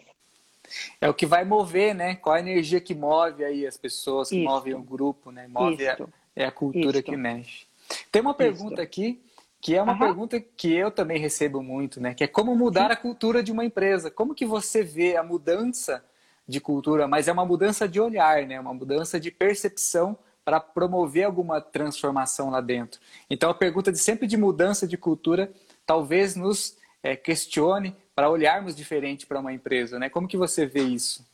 É 1.01 1.09
o 1.09 1.15
que 1.15 1.27
vai 1.27 1.45
mover, 1.45 1.95
né? 1.95 2.15
Qual 2.15 2.35
a 2.35 2.41
energia 2.41 2.81
que 2.81 2.95
move 2.95 3.45
aí 3.45 3.67
as 3.67 3.77
pessoas, 3.77 4.29
que 4.29 4.37
Isto. 4.37 4.51
move 4.51 4.75
o 4.75 4.83
grupo, 4.83 5.31
né? 5.31 5.47
Move 5.49 5.87
a, 5.87 5.99
é 6.35 6.47
a 6.47 6.51
cultura 6.51 6.99
Isto. 6.99 7.11
que 7.11 7.17
mexe. 7.17 7.67
Tem 8.11 8.23
uma 8.23 8.35
pergunta 8.35 8.75
Isto. 8.75 8.83
aqui 8.83 9.21
que 9.65 9.75
é 9.75 9.81
uma 9.81 9.95
uhum. 9.95 9.99
pergunta 9.99 10.39
que 10.39 10.75
eu 10.75 10.91
também 10.91 11.19
recebo 11.19 11.63
muito, 11.63 11.99
né? 11.99 12.13
Que 12.13 12.25
é 12.25 12.27
como 12.27 12.55
mudar 12.55 12.89
Sim. 12.89 12.93
a 12.93 12.97
cultura 12.97 13.43
de 13.43 13.51
uma 13.51 13.65
empresa. 13.65 14.11
Como 14.11 14.35
que 14.35 14.45
você 14.45 14.83
vê 14.83 15.17
a 15.17 15.23
mudança 15.23 16.05
de 16.47 16.61
cultura, 16.61 17.09
mas 17.09 17.27
é 17.27 17.33
uma 17.33 17.45
mudança 17.45 17.89
de 17.89 18.01
olhar, 18.01 18.47
né? 18.47 18.61
Uma 18.61 18.75
mudança 18.75 19.19
de 19.19 19.31
percepção 19.31 20.17
para 20.45 20.61
promover 20.61 21.25
alguma 21.25 21.61
transformação 21.61 22.51
lá 22.51 22.61
dentro. 22.61 23.01
Então 23.31 23.49
a 23.49 23.55
pergunta 23.55 23.91
de 23.91 23.99
sempre 23.99 24.27
de 24.27 24.37
mudança 24.37 24.87
de 24.87 24.97
cultura 24.97 25.51
talvez 25.87 26.37
nos 26.37 26.77
é, 27.03 27.17
questione 27.17 27.97
para 28.15 28.31
olharmos 28.31 28.77
diferente 28.77 29.27
para 29.27 29.41
uma 29.41 29.53
empresa, 29.53 29.99
né? 29.99 30.09
Como 30.09 30.29
que 30.29 30.37
você 30.37 30.67
vê 30.67 30.83
isso? 30.83 31.27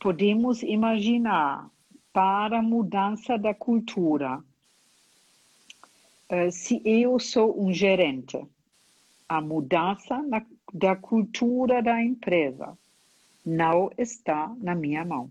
Podemos 0.00 0.62
imaginar 0.62 1.70
para 2.12 2.58
a 2.58 2.62
mudança 2.62 3.38
da 3.38 3.54
cultura, 3.54 4.42
eh, 6.28 6.50
se 6.50 6.82
eu 6.84 7.18
sou 7.18 7.58
um 7.58 7.72
gerente, 7.72 8.38
a 9.28 9.40
mudança 9.40 10.20
da 10.74 10.94
cultura 10.94 11.82
da 11.82 12.02
empresa 12.02 12.76
não 13.44 13.90
está 13.98 14.54
na 14.58 14.74
minha 14.74 15.04
mão. 15.04 15.30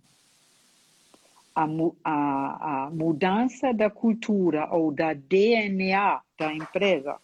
A, 1.53 1.65
a, 2.03 2.85
a, 2.85 2.89
mudança 2.89 3.73
da 3.73 3.89
cultura 3.89 4.73
ou 4.73 4.91
da 4.91 5.13
DNA 5.13 6.21
da 6.37 6.53
empresa 6.53 7.19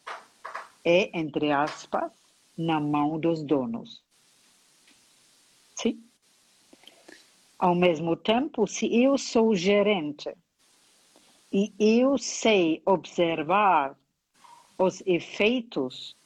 é, 0.84 1.17
entre 1.17 1.52
aspas, 1.52 2.12
na 2.58 2.80
mão 2.80 3.19
dos 3.19 3.41
donos. 3.43 4.02
Sim? 5.76 6.04
Ao 7.58 7.73
mesmo 7.73 8.15
tempo, 8.15 8.67
se 8.67 8.86
eu 8.93 9.17
sou 9.17 9.56
gerente 9.56 10.34
e 11.52 11.73
eu 11.80 12.17
sei 12.17 12.82
observar 12.86 13.97
os 14.78 15.02
efeitos 15.06 16.17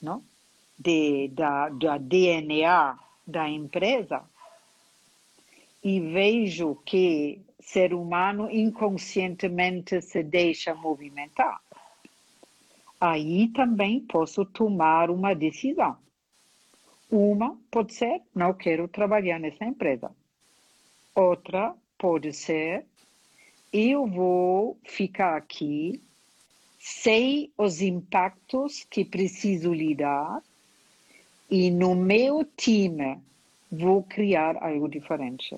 não? 0.00 0.24
De, 0.78 1.28
da, 1.28 1.68
da 1.68 1.98
DNA 1.98 2.98
da 3.26 3.48
empresa 3.48 4.22
e 5.82 6.00
vejo 6.00 6.76
que 6.84 7.40
ser 7.60 7.94
humano 7.94 8.50
inconscientemente 8.50 10.00
se 10.02 10.22
deixa 10.22 10.74
movimentar, 10.74 11.60
aí 13.00 13.48
também 13.48 14.00
posso 14.00 14.44
tomar 14.44 15.10
uma 15.10 15.34
decisão. 15.34 15.96
Uma 17.10 17.58
pode 17.70 17.94
ser, 17.94 18.22
não 18.34 18.54
quero 18.54 18.86
trabalhar 18.86 19.38
nessa 19.38 19.64
empresa. 19.64 20.10
Outra 21.14 21.74
pode 21.98 22.32
ser, 22.32 22.86
eu 23.72 24.06
vou 24.06 24.78
ficar 24.84 25.36
aqui, 25.36 26.00
sei 26.78 27.52
os 27.58 27.80
impactos 27.80 28.84
que 28.84 29.04
preciso 29.04 29.72
lidar 29.72 30.42
e 31.50 31.70
no 31.70 31.94
meu 31.94 32.44
time 32.56 33.18
vou 33.70 34.02
criar 34.02 34.56
algo 34.62 34.88
diferente. 34.88 35.56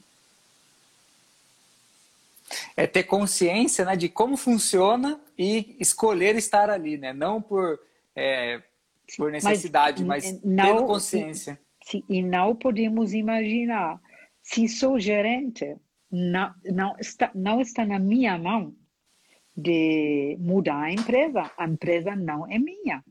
É 2.76 2.86
ter 2.86 3.04
consciência 3.04 3.84
né, 3.84 3.96
de 3.96 4.08
como 4.08 4.36
funciona 4.36 5.20
e 5.38 5.76
escolher 5.78 6.36
estar 6.36 6.68
ali, 6.68 6.98
né? 6.98 7.12
Não 7.12 7.40
por, 7.40 7.78
é, 8.14 8.62
por 9.16 9.30
necessidade, 9.30 10.04
mas, 10.04 10.24
mas 10.24 10.42
não, 10.42 10.64
tendo 10.64 10.86
consciência. 10.86 11.58
E, 11.94 12.04
e 12.08 12.22
não 12.22 12.54
podemos 12.54 13.14
imaginar, 13.14 14.00
se 14.42 14.68
sou 14.68 14.98
gerente, 14.98 15.76
não, 16.10 16.54
não, 16.64 16.96
está, 16.98 17.30
não 17.34 17.60
está 17.60 17.86
na 17.86 17.98
minha 17.98 18.36
mão 18.38 18.74
de 19.56 20.36
mudar 20.40 20.82
a 20.82 20.92
empresa. 20.92 21.50
A 21.56 21.66
empresa 21.66 22.14
não 22.14 22.50
é 22.50 22.58
minha. 22.58 23.02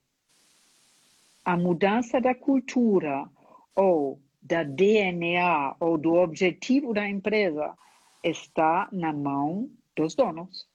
A 1.43 1.57
mudança 1.57 2.21
da 2.21 2.35
cultura 2.35 3.27
ou 3.75 4.19
da 4.41 4.63
DNA 4.63 5.75
ou 5.79 5.97
do 5.97 6.13
objetivo 6.13 6.93
da 6.93 7.07
empresa 7.07 7.73
está 8.23 8.87
na 8.91 9.13
mão 9.13 9.69
dos 9.95 10.15
donos. 10.15 10.69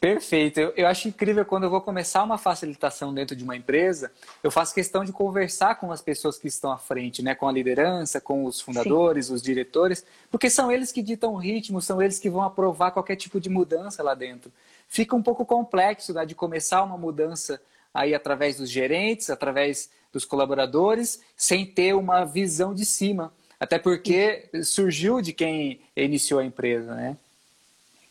Perfeito. 0.00 0.58
Eu, 0.58 0.72
eu, 0.76 0.86
acho 0.86 1.08
incrível 1.08 1.44
quando 1.44 1.64
eu 1.64 1.70
vou 1.70 1.80
começar 1.80 2.22
uma 2.22 2.38
facilitação 2.38 3.12
dentro 3.12 3.36
de 3.36 3.44
uma 3.44 3.54
empresa, 3.54 4.10
eu 4.42 4.50
faço 4.50 4.74
questão 4.74 5.04
de 5.04 5.12
conversar 5.12 5.74
com 5.74 5.92
as 5.92 6.00
pessoas 6.00 6.38
que 6.38 6.48
estão 6.48 6.72
à 6.72 6.78
frente, 6.78 7.22
né? 7.22 7.34
com 7.34 7.46
a 7.46 7.52
liderança, 7.52 8.20
com 8.20 8.44
os 8.44 8.60
fundadores, 8.60 9.26
Sim. 9.26 9.34
os 9.34 9.42
diretores, 9.42 10.04
porque 10.30 10.48
são 10.48 10.72
eles 10.72 10.90
que 10.90 11.02
ditam 11.02 11.34
o 11.34 11.36
ritmo, 11.36 11.82
são 11.82 12.00
eles 12.00 12.18
que 12.18 12.30
vão 12.30 12.42
aprovar 12.42 12.92
qualquer 12.92 13.16
tipo 13.16 13.38
de 13.38 13.50
mudança 13.50 14.02
lá 14.02 14.14
dentro. 14.14 14.50
Fica 14.88 15.16
um 15.16 15.22
pouco 15.22 15.44
complexo 15.44 16.12
né, 16.12 16.24
de 16.24 16.34
começar 16.34 16.82
uma 16.82 16.96
mudança 16.96 17.60
aí 17.92 18.14
através 18.14 18.56
dos 18.56 18.70
gerentes, 18.70 19.30
através 19.30 19.90
dos 20.12 20.24
colaboradores, 20.24 21.22
sem 21.36 21.66
ter 21.66 21.94
uma 21.94 22.24
visão 22.24 22.74
de 22.74 22.84
cima. 22.84 23.32
Até 23.58 23.78
porque 23.78 24.48
surgiu 24.62 25.20
de 25.20 25.32
quem 25.32 25.80
iniciou 25.96 26.40
a 26.40 26.44
empresa, 26.44 26.94
né? 26.94 27.16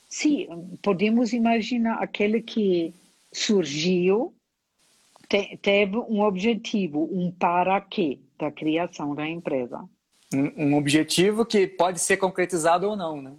Sim, 0.10 0.48
podemos 0.82 1.34
imaginar 1.34 1.96
aquele 1.96 2.42
que 2.42 2.94
surgiu, 3.32 4.34
te, 5.28 5.58
teve 5.58 5.98
um 5.98 6.22
objetivo, 6.22 7.10
um 7.12 7.32
para 7.32 7.82
quê 7.82 8.20
da 8.38 8.52
criação 8.52 9.16
da 9.16 9.28
empresa. 9.28 9.84
Um, 10.34 10.68
um, 10.68 10.78
objetivo 10.78 11.46
que 11.46 11.66
pode 11.66 12.00
ser 12.00 12.18
concretizado 12.18 12.88
ou 12.88 12.96
não, 12.96 13.22
né? 13.22 13.34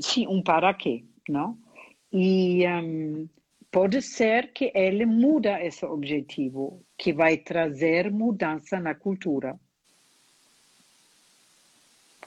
Sim, 0.00 0.26
um 0.28 0.42
para 0.42 0.72
quê, 0.74 1.04
não? 1.28 1.56
E 2.12 2.66
um, 2.66 3.28
pode 3.70 4.02
ser 4.02 4.52
que 4.52 4.72
ele 4.74 5.06
muda 5.06 5.62
esse 5.62 5.84
objetivo, 5.84 6.84
que 6.98 7.12
vai 7.12 7.36
trazer 7.36 8.10
mudança 8.10 8.80
na 8.80 8.94
cultura. 8.94 9.58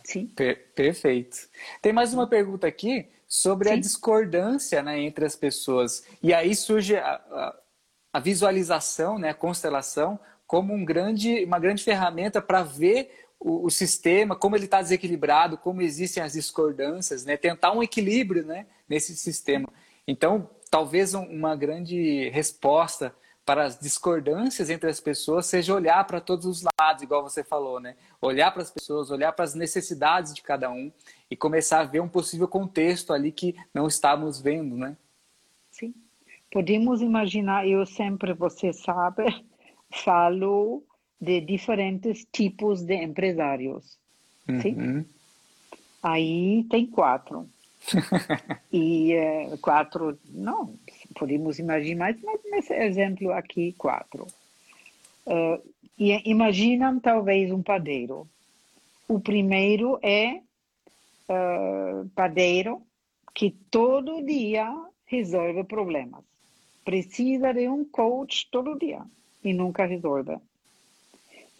Sim. 0.03 0.27
Per 0.27 0.73
perfeito. 0.73 1.37
Tem 1.81 1.93
mais 1.93 2.13
uma 2.13 2.27
pergunta 2.27 2.67
aqui 2.67 3.07
sobre 3.27 3.69
Sim. 3.69 3.75
a 3.75 3.79
discordância 3.79 4.83
né, 4.83 4.99
entre 4.99 5.25
as 5.25 5.35
pessoas. 5.35 6.05
E 6.21 6.33
aí 6.33 6.55
surge 6.55 6.95
a, 6.95 7.15
a, 7.15 7.59
a 8.13 8.19
visualização, 8.19 9.17
né, 9.17 9.29
a 9.29 9.33
constelação, 9.33 10.19
como 10.45 10.73
um 10.73 10.85
grande, 10.85 11.43
uma 11.45 11.57
grande 11.57 11.83
ferramenta 11.83 12.41
para 12.41 12.63
ver 12.63 13.22
o, 13.43 13.65
o, 13.65 13.69
sistema, 13.69 14.35
como 14.35 14.55
ele 14.55 14.65
está 14.65 14.81
desequilibrado, 14.81 15.57
como 15.57 15.81
existem 15.81 16.23
as 16.23 16.33
discordâncias, 16.33 17.25
né, 17.25 17.35
tentar 17.35 17.73
um 17.73 17.83
equilíbrio 17.83 18.45
né, 18.45 18.65
nesse 18.87 19.15
sistema. 19.15 19.67
Então, 20.07 20.49
talvez 20.71 21.13
um, 21.13 21.23
uma 21.23 21.55
grande 21.55 22.29
resposta 22.29 23.13
para 23.45 23.65
as 23.65 23.77
discordâncias 23.77 24.69
entre 24.69 24.89
as 24.89 25.01
pessoas 25.01 25.45
seja 25.45 25.73
olhar 25.73 26.05
para 26.05 26.21
todos 26.21 26.45
os 26.45 26.63
lados, 26.79 27.03
igual 27.03 27.21
você 27.21 27.43
falou, 27.43 27.77
né? 27.77 27.97
Olhar 28.21 28.51
para 28.51 28.61
as 28.61 28.71
pessoas, 28.71 29.11
olhar 29.11 29.33
para 29.33 29.43
as 29.43 29.53
necessidades 29.53 30.33
de 30.33 30.41
cada 30.41 30.71
um 30.71 30.89
e 31.29 31.35
começar 31.35 31.81
a 31.81 31.83
ver 31.83 31.99
um 31.99 32.07
possível 32.07 32.47
contexto 32.47 33.11
ali 33.11 33.33
que 33.33 33.53
não 33.73 33.85
estávamos 33.85 34.39
vendo, 34.39 34.77
né? 34.77 34.95
Sim. 35.69 35.93
Podemos 36.49 37.01
imaginar, 37.01 37.67
eu 37.67 37.85
sempre, 37.85 38.33
você 38.33 38.71
sabe, 38.71 39.25
falo 39.91 40.81
de 41.23 41.39
diferentes 41.41 42.25
tipos 42.31 42.81
de 42.81 42.95
empresários. 42.95 43.97
Uhum. 44.47 44.61
Sim? 44.61 45.05
Aí 46.01 46.65
tem 46.69 46.85
quatro. 46.85 47.47
e 48.71 49.13
uh, 49.15 49.57
quatro, 49.59 50.17
não, 50.29 50.75
podemos 51.15 51.59
imaginar, 51.59 52.15
mas 52.23 52.39
nesse 52.45 52.73
exemplo 52.73 53.31
aqui, 53.31 53.73
quatro. 53.77 54.27
Uh, 55.25 55.61
e 55.97 56.29
imaginam 56.29 56.99
talvez 56.99 57.51
um 57.51 57.61
padeiro. 57.61 58.27
O 59.07 59.19
primeiro 59.19 59.99
é 60.01 60.41
uh, 61.29 62.09
padeiro 62.15 62.81
que 63.33 63.51
todo 63.71 64.25
dia 64.25 64.67
resolve 65.05 65.63
problemas. 65.63 66.23
Precisa 66.83 67.53
de 67.53 67.69
um 67.69 67.85
coach 67.85 68.49
todo 68.51 68.77
dia 68.77 69.01
e 69.43 69.53
nunca 69.53 69.85
resolve. 69.85 70.37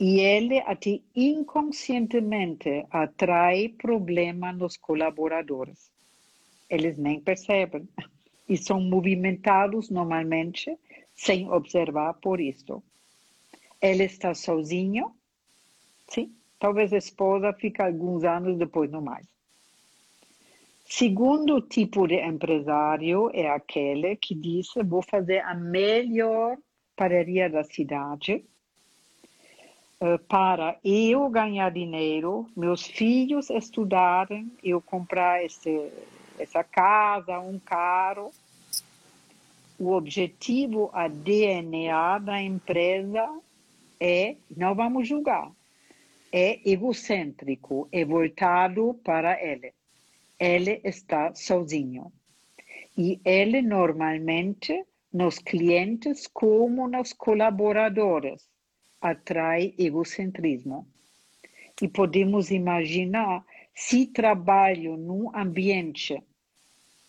E 0.05 0.19
ele 0.19 0.59
até 0.59 0.99
inconscientemente 1.15 2.85
atrai 2.91 3.69
problema 3.69 4.51
nos 4.51 4.75
colaboradores. 4.75 5.89
Eles 6.69 6.97
nem 6.97 7.21
percebem 7.21 7.87
e 8.49 8.57
são 8.57 8.81
movimentados 8.81 9.89
normalmente 9.89 10.77
sem 11.15 11.49
observar 11.49 12.15
por 12.15 12.41
isso. 12.41 12.83
Ele 13.81 14.03
está 14.03 14.33
sozinho, 14.33 15.15
sim, 16.09 16.35
talvez 16.59 16.91
a 16.91 16.97
esposa 16.97 17.53
fique 17.53 17.81
alguns 17.81 18.25
anos 18.25 18.57
depois 18.57 18.91
não 18.91 19.01
mais. 19.01 19.25
Segundo 20.83 21.61
tipo 21.61 22.05
de 22.07 22.15
empresário 22.15 23.31
é 23.33 23.47
aquele 23.49 24.17
que 24.17 24.35
diz: 24.35 24.67
vou 24.85 25.01
fazer 25.01 25.39
a 25.45 25.55
melhor 25.55 26.57
padaria 26.93 27.49
da 27.49 27.63
cidade 27.63 28.43
para 30.27 30.77
eu 30.83 31.29
ganhar 31.29 31.69
dinheiro, 31.71 32.47
meus 32.55 32.85
filhos 32.85 33.49
estudarem, 33.49 34.51
eu 34.63 34.81
comprar 34.81 35.43
esse, 35.43 35.91
essa 36.39 36.63
casa, 36.63 37.39
um 37.39 37.59
carro 37.59 38.31
o 39.83 39.91
objetivo, 39.91 40.89
a 40.93 41.07
DNA 41.07 42.19
da 42.19 42.41
empresa 42.41 43.27
é, 43.99 44.35
não 44.55 44.73
vamos 44.73 45.07
julgar, 45.07 45.51
é 46.31 46.59
egocêntrico, 46.69 47.87
é 47.91 48.05
voltado 48.05 48.99
para 49.03 49.41
ele. 49.43 49.73
Ele 50.39 50.79
está 50.83 51.33
sozinho. 51.35 52.11
E 52.97 53.19
ele 53.25 53.61
normalmente, 53.61 54.85
nos 55.11 55.37
clientes 55.39 56.27
como 56.27 56.87
nos 56.87 57.13
colaboradores, 57.13 58.47
atrai 59.03 59.73
egocentrismo. 59.77 60.87
E 61.81 61.87
podemos 61.87 62.49
imaginar 62.49 63.45
se 63.75 64.05
trabalho 64.05 64.95
num 64.95 65.35
ambiente 65.35 66.23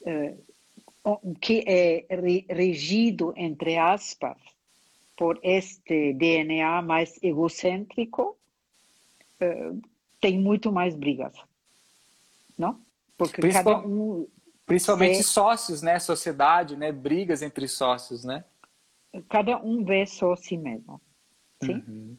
uh, 0.03 1.37
que 1.41 1.63
é 1.67 2.07
regido, 2.49 3.33
entre 3.37 3.77
aspas, 3.77 4.37
por 5.17 5.39
este 5.43 6.13
DNA 6.15 6.83
mais 6.83 7.23
egocêntrico, 7.23 8.37
eh, 9.39 9.73
tem 10.21 10.39
muito 10.39 10.73
mais 10.73 10.95
brigas, 10.95 11.35
não? 12.57 12.81
Porque 13.17 13.41
Principal, 13.41 13.83
cada 13.83 13.87
um... 13.87 14.27
Principalmente 14.67 15.23
sócios, 15.23 15.83
né? 15.83 15.99
Sociedade, 15.99 16.77
né? 16.77 16.91
Brigas 16.91 17.43
entre 17.43 17.69
sócios, 17.69 18.25
né? 18.25 18.45
Cada 19.29 19.63
um 19.63 19.85
vê 19.85 20.07
só 20.07 20.35
si 20.35 20.57
mesmo, 20.57 21.01
sim? 21.65 21.83
Uhum. 21.87 22.17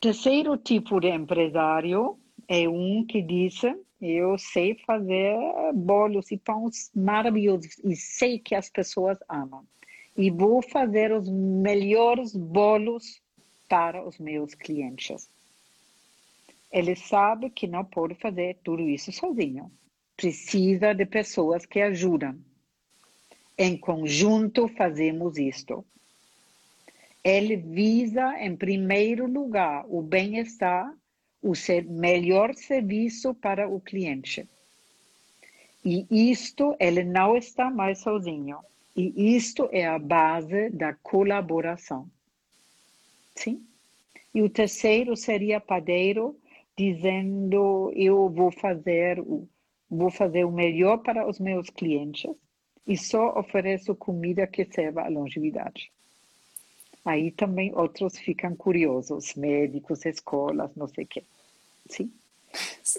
Terceiro 0.00 0.56
tipo 0.56 1.00
de 1.00 1.08
empresário 1.08 2.18
é 2.46 2.68
um 2.68 3.04
que 3.04 3.20
diz 3.20 3.62
eu 4.00 4.38
sei 4.38 4.76
fazer 4.86 5.36
bolos 5.74 6.30
e 6.30 6.38
pães 6.38 6.90
maravilhosos 6.94 7.78
e 7.84 7.96
sei 7.96 8.38
que 8.38 8.54
as 8.54 8.70
pessoas 8.70 9.18
amam. 9.28 9.66
E 10.16 10.30
vou 10.30 10.62
fazer 10.62 11.12
os 11.12 11.28
melhores 11.28 12.34
bolos 12.34 13.20
para 13.68 14.06
os 14.06 14.18
meus 14.18 14.54
clientes. 14.54 15.28
Ele 16.70 16.94
sabe 16.94 17.50
que 17.50 17.66
não 17.66 17.84
pode 17.84 18.14
fazer 18.14 18.58
tudo 18.62 18.82
isso 18.82 19.10
sozinho. 19.12 19.70
Precisa 20.16 20.92
de 20.92 21.06
pessoas 21.06 21.64
que 21.66 21.80
ajudam. 21.80 22.38
Em 23.56 23.76
conjunto 23.76 24.68
fazemos 24.68 25.38
isto. 25.38 25.84
Ele 27.22 27.56
visa, 27.56 28.38
em 28.40 28.56
primeiro 28.56 29.26
lugar, 29.26 29.84
o 29.88 30.00
bem-estar, 30.02 30.92
o 31.42 31.52
melhor 31.88 32.54
serviço 32.54 33.34
para 33.34 33.68
o 33.68 33.80
cliente. 33.80 34.48
E 35.84 36.06
isto, 36.30 36.74
ele 36.78 37.04
não 37.04 37.36
está 37.36 37.70
mais 37.70 38.00
sozinho. 38.00 38.58
E 38.94 39.36
isto 39.36 39.68
é 39.70 39.86
a 39.86 39.98
base 39.98 40.70
da 40.70 40.92
colaboração. 40.92 42.10
Sim? 43.34 43.64
E 44.34 44.42
o 44.42 44.50
terceiro 44.50 45.16
seria 45.16 45.60
padeiro, 45.60 46.36
dizendo: 46.76 47.92
eu 47.94 48.28
vou 48.28 48.50
fazer 48.50 49.20
o, 49.20 49.48
vou 49.88 50.10
fazer 50.10 50.44
o 50.44 50.52
melhor 50.52 50.98
para 50.98 51.28
os 51.28 51.38
meus 51.38 51.70
clientes 51.70 52.30
e 52.86 52.96
só 52.96 53.38
ofereço 53.38 53.94
comida 53.94 54.46
que 54.46 54.64
serva 54.64 55.02
à 55.02 55.08
longevidade. 55.08 55.92
Aí 57.08 57.30
também 57.30 57.74
outros 57.74 58.18
ficam 58.18 58.54
curiosos, 58.54 59.34
médicos, 59.34 60.04
escolas, 60.04 60.70
não 60.76 60.86
sei 60.88 61.04
o 61.04 61.06
quê. 61.06 61.24
Sim? 61.88 62.12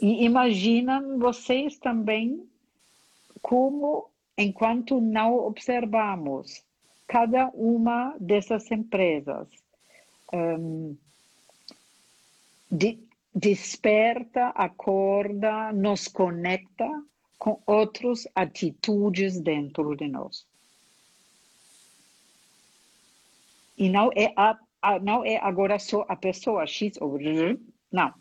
E 0.01 0.25
imaginam 0.25 1.19
vocês 1.19 1.77
também 1.77 2.43
como, 3.39 4.09
enquanto 4.35 4.99
não 4.99 5.35
observamos 5.35 6.63
cada 7.07 7.49
uma 7.49 8.15
dessas 8.19 8.71
empresas, 8.71 9.47
um, 10.33 10.97
de, 12.71 12.97
desperta, 13.33 14.47
acorda, 14.55 15.71
nos 15.71 16.07
conecta 16.07 16.89
com 17.37 17.61
outras 17.67 18.27
atitudes 18.33 19.39
dentro 19.39 19.95
de 19.95 20.07
nós. 20.07 20.48
E 23.79 23.87
não 23.87 24.11
é, 24.13 24.33
a, 24.35 24.59
a, 24.81 24.99
não 24.99 25.23
é 25.23 25.37
agora 25.37 25.79
só 25.79 26.05
a 26.09 26.15
pessoa 26.17 26.67
X 26.67 26.97
ou 26.99 27.19
Y, 27.19 27.57
não. 27.89 28.13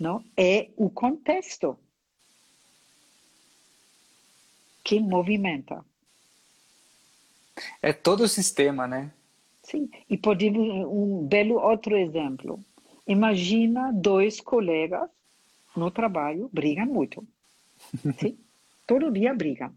Não, 0.00 0.24
é 0.36 0.68
o 0.76 0.90
contexto 0.90 1.78
que 4.84 4.98
movimenta. 4.98 5.84
É 7.80 7.92
todo 7.92 8.24
o 8.24 8.28
sistema, 8.28 8.86
né? 8.86 9.12
Sim, 9.62 9.88
e 10.10 10.18
podemos 10.18 10.68
um 10.86 11.26
belo 11.26 11.54
outro 11.54 11.96
exemplo. 11.96 12.62
Imagina 13.06 13.92
dois 13.92 14.40
colegas 14.40 15.08
no 15.76 15.90
trabalho 15.90 16.50
brigam 16.52 16.86
muito. 16.86 17.26
Sim? 18.18 18.36
Todo 18.86 19.10
dia 19.10 19.34
brigam. 19.34 19.72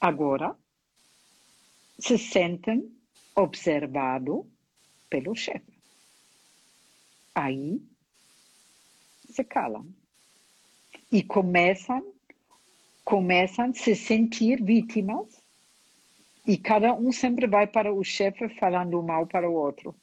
Agora, 0.00 0.56
se 2.00 2.18
sentem 2.18 2.90
observados 3.36 4.44
pelo 5.08 5.34
chefe. 5.34 5.72
Aí 7.34 7.80
se 9.28 9.44
calam 9.44 9.86
e 11.12 11.22
começam 11.22 12.04
começam 13.04 13.66
a 13.66 13.72
se 13.72 13.94
sentir 13.96 14.62
vítimas 14.62 15.42
e 16.46 16.56
cada 16.56 16.94
um 16.94 17.12
sempre 17.12 17.46
vai 17.46 17.66
para 17.66 17.92
o 17.92 18.02
chefe 18.04 18.48
falando 18.48 19.02
mal 19.02 19.26
para 19.26 19.48
o 19.48 19.54
outro. 19.54 19.94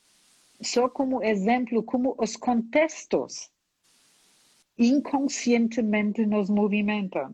Só 0.62 0.90
como 0.90 1.24
exemplo, 1.24 1.84
como 1.84 2.16
os 2.18 2.36
contextos 2.36 3.50
inconscientemente 4.78 6.26
nos 6.26 6.50
movimentam, 6.50 7.34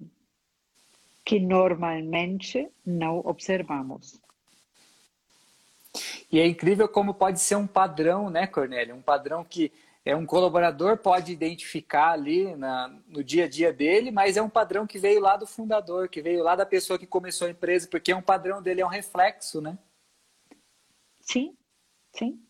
que 1.26 1.39
normalmente 1.39 2.70
não 2.86 3.20
observamos. 3.20 4.22
E 6.34 6.39
é 6.39 6.47
incrível 6.47 6.89
como 6.89 7.13
pode 7.13 7.39
ser 7.39 7.55
um 7.55 7.67
padrão, 7.67 8.27
né, 8.27 8.47
Cornélio? 8.47 8.95
Um 8.95 9.03
padrão 9.03 9.45
que 9.45 9.71
é 10.03 10.15
um 10.15 10.25
colaborador 10.25 10.97
pode 10.97 11.31
identificar 11.31 12.09
ali 12.09 12.55
na, 12.55 12.88
no 13.07 13.23
dia 13.23 13.45
a 13.45 13.47
dia 13.47 13.71
dele, 13.71 14.09
mas 14.09 14.36
é 14.36 14.41
um 14.41 14.49
padrão 14.49 14.88
que 14.88 14.97
veio 14.97 15.21
lá 15.21 15.38
do 15.38 15.45
fundador, 15.45 16.09
que 16.09 16.23
veio 16.23 16.41
lá 16.43 16.55
da 16.55 16.65
pessoa 16.65 16.97
que 16.97 17.05
começou 17.05 17.47
a 17.47 17.51
empresa, 17.51 17.88
porque 17.88 18.11
é 18.11 18.15
um 18.15 18.21
padrão 18.21 18.63
dele, 18.63 18.81
é 18.81 18.86
um 18.86 18.89
reflexo, 18.89 19.61
né? 19.61 19.77
Sim, 21.21 21.55
sim. 22.11 22.41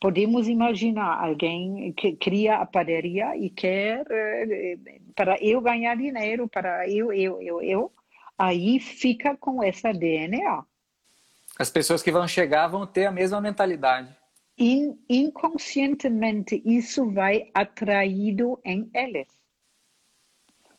Podemos 0.00 0.46
imaginar 0.46 1.20
alguém 1.20 1.92
que 1.94 2.14
cria 2.14 2.58
a 2.58 2.64
padaria 2.64 3.36
e 3.36 3.50
quer, 3.50 4.06
eh, 4.08 4.78
para 5.16 5.36
eu 5.42 5.60
ganhar 5.60 5.96
dinheiro, 5.96 6.48
para 6.48 6.88
eu, 6.88 7.12
eu, 7.12 7.42
eu, 7.42 7.60
eu, 7.60 7.92
aí 8.38 8.78
fica 8.78 9.36
com 9.36 9.60
essa 9.60 9.92
DNA. 9.92 10.64
As 11.60 11.68
pessoas 11.68 12.02
que 12.02 12.10
vão 12.10 12.26
chegar 12.26 12.68
vão 12.68 12.86
ter 12.86 13.04
a 13.04 13.12
mesma 13.12 13.38
mentalidade. 13.38 14.16
In, 14.56 14.98
inconscientemente, 15.06 16.62
isso 16.64 17.10
vai 17.10 17.50
atraído 17.52 18.58
em 18.64 18.90
eles. 18.94 19.28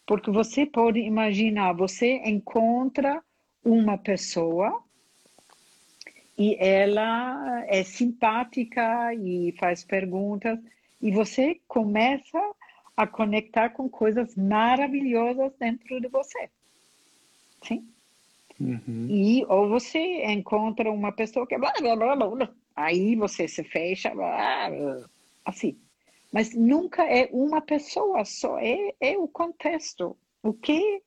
Porque 0.08 0.32
você 0.32 0.66
pode 0.66 1.00
imaginar, 1.00 1.74
você 1.74 2.16
encontra 2.26 3.24
uma 3.64 3.96
pessoa 3.96 4.84
e 6.36 6.58
ela 6.60 7.64
é 7.68 7.84
simpática 7.84 9.14
e 9.14 9.54
faz 9.60 9.84
perguntas 9.84 10.58
e 11.00 11.12
você 11.12 11.62
começa 11.68 12.42
a 12.98 13.06
conectar 13.06 13.70
com 13.70 13.88
coisas 13.88 14.36
maravilhosas 14.36 15.54
dentro 15.60 16.02
de 16.02 16.08
você. 16.08 16.50
Sim? 17.62 17.88
Uhum. 18.62 19.08
E 19.10 19.46
ou 19.46 19.68
você 19.68 20.00
encontra 20.26 20.92
uma 20.92 21.12
pessoa 21.12 21.48
que 21.48 21.58
blá, 21.58 21.74
blá, 21.80 21.96
blá, 21.96 22.16
blá, 22.16 22.50
aí 22.76 23.16
você 23.16 23.48
se 23.48 23.64
fecha, 23.64 24.12
blá, 24.12 24.70
assim. 25.46 25.78
Mas 26.32 26.54
nunca 26.54 27.04
é 27.04 27.28
uma 27.32 27.60
pessoa 27.60 28.24
só, 28.24 28.58
é, 28.60 28.94
é 29.02 29.18
o 29.18 29.28
contexto. 29.28 30.16
O 30.42 30.54
que 30.54 31.02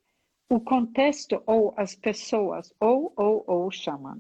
o 0.49 0.61
contexto 0.61 1.43
ou 1.47 1.73
as 1.77 1.95
pessoas 1.95 2.73
ou 2.79 3.13
ou 3.17 3.45
ou 3.47 3.71
chamam. 3.71 4.17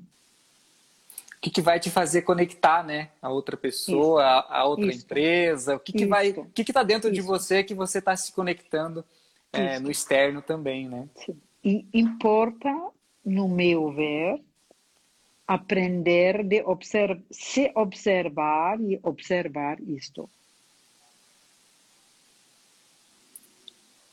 O 1.37 1.41
que, 1.45 1.51
que 1.51 1.61
vai 1.61 1.78
te 1.78 1.91
fazer 1.91 2.22
conectar, 2.22 2.82
né, 2.82 3.11
a 3.20 3.28
outra 3.28 3.55
pessoa, 3.55 4.24
a, 4.24 4.61
a, 4.61 4.64
outra 4.64 4.87
Isso. 4.87 5.05
empresa? 5.05 5.76
O 5.76 5.78
que, 5.78 5.93
que 5.93 6.07
vai, 6.07 6.30
o 6.30 6.47
que 6.47 6.62
está 6.62 6.82
dentro 6.82 7.12
de 7.12 7.20
você 7.20 7.62
que 7.62 7.74
você 7.74 7.99
está 7.99 8.16
se 8.16 8.32
conectando 8.32 9.05
é, 9.53 9.78
no 9.78 9.91
externo 9.91 10.41
também, 10.41 10.89
né? 10.89 11.07
Sim. 11.14 11.37
E 11.62 11.87
importa 11.93 12.70
no 13.25 13.49
meu 13.49 13.93
ver, 13.93 14.41
aprender 15.47 16.43
de 16.45 16.62
observ 16.62 17.22
se 17.31 17.70
observar 17.75 18.81
e 18.81 18.99
observar 19.03 19.81
isto. 19.81 20.29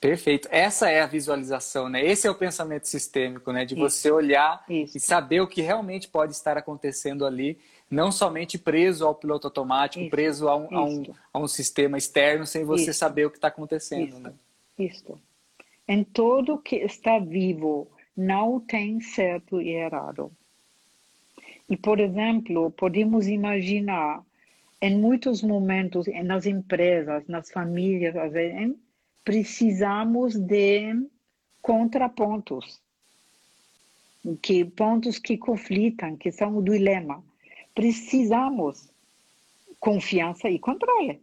Perfeito. 0.01 0.47
Essa 0.51 0.89
é 0.89 0.99
a 0.99 1.05
visualização, 1.05 1.87
né? 1.87 2.03
Esse 2.03 2.25
é 2.25 2.31
o 2.31 2.35
pensamento 2.35 2.87
sistêmico, 2.87 3.51
né? 3.51 3.65
De 3.65 3.75
Isso. 3.75 3.83
você 3.83 4.09
olhar 4.09 4.65
Isso. 4.67 4.97
e 4.97 4.99
saber 4.99 5.41
o 5.41 5.47
que 5.47 5.61
realmente 5.61 6.07
pode 6.07 6.31
estar 6.33 6.57
acontecendo 6.57 7.23
ali, 7.23 7.59
não 7.89 8.11
somente 8.11 8.57
preso 8.57 9.05
ao 9.05 9.13
piloto 9.13 9.45
automático, 9.45 10.01
Isso. 10.01 10.09
preso 10.09 10.49
a 10.49 10.55
um, 10.55 10.75
a 10.75 10.83
um, 10.83 11.03
a, 11.31 11.39
um, 11.39 11.47
sistema 11.47 11.99
externo, 11.99 12.47
sem 12.47 12.65
você 12.65 12.91
saber 12.91 13.27
o 13.27 13.29
que 13.29 13.37
está 13.37 13.49
acontecendo, 13.49 14.17
né? 14.17 14.33
Isso. 14.79 15.19
Em 15.87 16.03
tudo 16.03 16.57
que 16.57 16.77
está 16.77 17.19
vivo, 17.19 17.87
não 18.15 18.59
tem 18.59 18.99
certo 19.01 19.61
e 19.61 19.69
errado. 19.69 20.31
E, 21.69 21.77
por 21.77 21.99
exemplo, 21.99 22.71
podemos 22.71 23.27
imaginar, 23.27 24.23
em 24.81 24.97
muitos 24.97 25.41
momentos, 25.41 26.05
nas 26.23 26.45
empresas, 26.45 27.25
nas 27.27 27.49
famílias, 27.49 28.15
às 28.15 28.33
vezes, 28.33 28.75
precisamos 29.23 30.35
de 30.35 31.07
contrapontos, 31.61 32.81
que 34.41 34.65
pontos 34.65 35.17
que 35.17 35.37
conflitam, 35.37 36.17
que 36.17 36.31
são 36.31 36.57
o 36.57 36.63
dilema. 36.63 37.23
Precisamos 37.73 38.89
confiança 39.79 40.49
e 40.49 40.59
controle. 40.59 41.21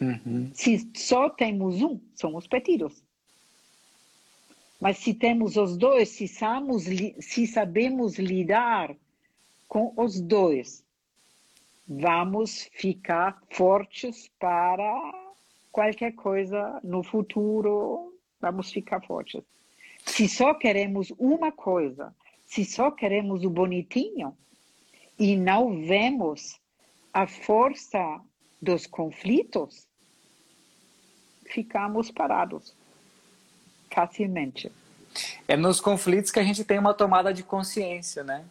Uhum. 0.00 0.50
Se 0.54 0.88
só 0.94 1.28
temos 1.28 1.82
um, 1.82 2.00
somos 2.14 2.46
perdidos. 2.46 3.02
Mas 4.80 4.98
se 4.98 5.12
temos 5.12 5.56
os 5.56 5.76
dois, 5.76 6.08
se 6.10 6.28
sabemos, 6.28 6.84
se 6.84 7.46
sabemos 7.46 8.16
lidar 8.16 8.94
com 9.66 9.92
os 9.96 10.20
dois, 10.20 10.84
vamos 11.86 12.70
ficar 12.72 13.42
fortes 13.50 14.30
para 14.38 15.12
qualquer 15.72 16.12
coisa 16.12 16.80
no 16.84 17.02
futuro, 17.02 18.14
vamos 18.40 18.70
ficar 18.70 19.00
fortes. 19.04 19.42
Se 20.06 20.28
só 20.28 20.54
queremos 20.54 21.12
uma 21.18 21.50
coisa, 21.50 22.14
se 22.46 22.64
só 22.64 22.90
queremos 22.90 23.44
o 23.44 23.50
bonitinho 23.50 24.36
e 25.18 25.36
não 25.36 25.82
vemos 25.82 26.60
a 27.12 27.26
força 27.26 28.20
dos 28.62 28.86
conflitos, 28.86 29.88
ficamos 31.46 32.12
parados 32.12 32.77
facilmente. 33.90 34.70
É 35.46 35.56
nos 35.56 35.80
conflitos 35.80 36.30
que 36.30 36.38
a 36.38 36.42
gente 36.42 36.64
tem 36.64 36.78
uma 36.78 36.94
tomada 36.94 37.32
de 37.32 37.42
consciência, 37.42 38.22
né? 38.22 38.44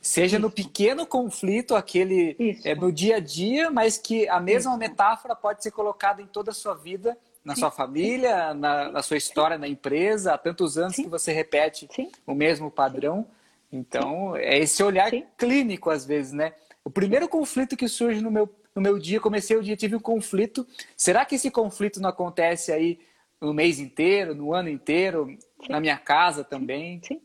Seja 0.00 0.36
Isso. 0.36 0.42
no 0.42 0.50
pequeno 0.50 1.06
conflito, 1.06 1.76
aquele 1.76 2.60
é, 2.64 2.74
no 2.74 2.90
dia 2.90 3.16
a 3.16 3.20
dia, 3.20 3.70
mas 3.70 3.96
que 3.96 4.28
a 4.28 4.40
mesma 4.40 4.72
Isso. 4.72 4.78
metáfora 4.78 5.36
pode 5.36 5.62
ser 5.62 5.70
colocada 5.70 6.20
em 6.20 6.26
toda 6.26 6.50
a 6.50 6.54
sua 6.54 6.74
vida, 6.74 7.16
na 7.44 7.54
Sim. 7.54 7.60
sua 7.60 7.70
família, 7.70 8.52
na, 8.52 8.90
na, 8.90 9.02
sua 9.02 9.16
história 9.16 9.56
na 9.56 9.68
empresa, 9.68 10.34
há 10.34 10.38
tantos 10.38 10.76
anos 10.76 10.96
Sim. 10.96 11.04
que 11.04 11.08
você 11.08 11.32
repete 11.32 11.88
Sim. 11.94 12.10
o 12.26 12.34
mesmo 12.34 12.70
padrão. 12.70 13.26
Então, 13.72 14.36
é 14.36 14.58
esse 14.58 14.82
olhar 14.82 15.10
clínico, 15.38 15.88
às 15.88 16.04
vezes, 16.04 16.32
né? 16.32 16.52
O 16.84 16.90
primeiro 16.90 17.28
conflito 17.28 17.76
que 17.76 17.88
surge 17.88 18.20
no 18.20 18.30
meu, 18.30 18.52
no 18.74 18.82
meu 18.82 18.98
dia, 18.98 19.20
comecei 19.20 19.56
o 19.56 19.62
dia, 19.62 19.76
tive 19.76 19.96
um 19.96 20.00
conflito. 20.00 20.66
Será 20.96 21.24
que 21.24 21.36
esse 21.36 21.50
conflito 21.50 22.00
não 22.00 22.10
acontece 22.10 22.72
aí 22.72 22.98
no 23.42 23.52
mês 23.52 23.80
inteiro, 23.80 24.34
no 24.34 24.54
ano 24.54 24.68
inteiro, 24.68 25.36
na 25.68 25.80
minha 25.80 25.98
casa 25.98 26.44
também? 26.44 27.00
Sim. 27.02 27.20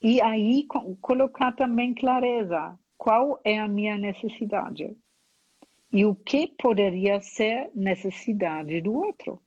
E 0.00 0.22
aí 0.22 0.66
colocar 1.00 1.52
também 1.52 1.92
clareza. 1.92 2.74
Qual 2.96 3.38
é 3.44 3.58
a 3.58 3.68
minha 3.68 3.98
necessidade? 3.98 4.96
E 5.92 6.04
o 6.04 6.14
que 6.14 6.46
poderia 6.46 7.20
ser 7.20 7.70
necessidade 7.74 8.80
do 8.80 8.92
outro? 8.94 9.40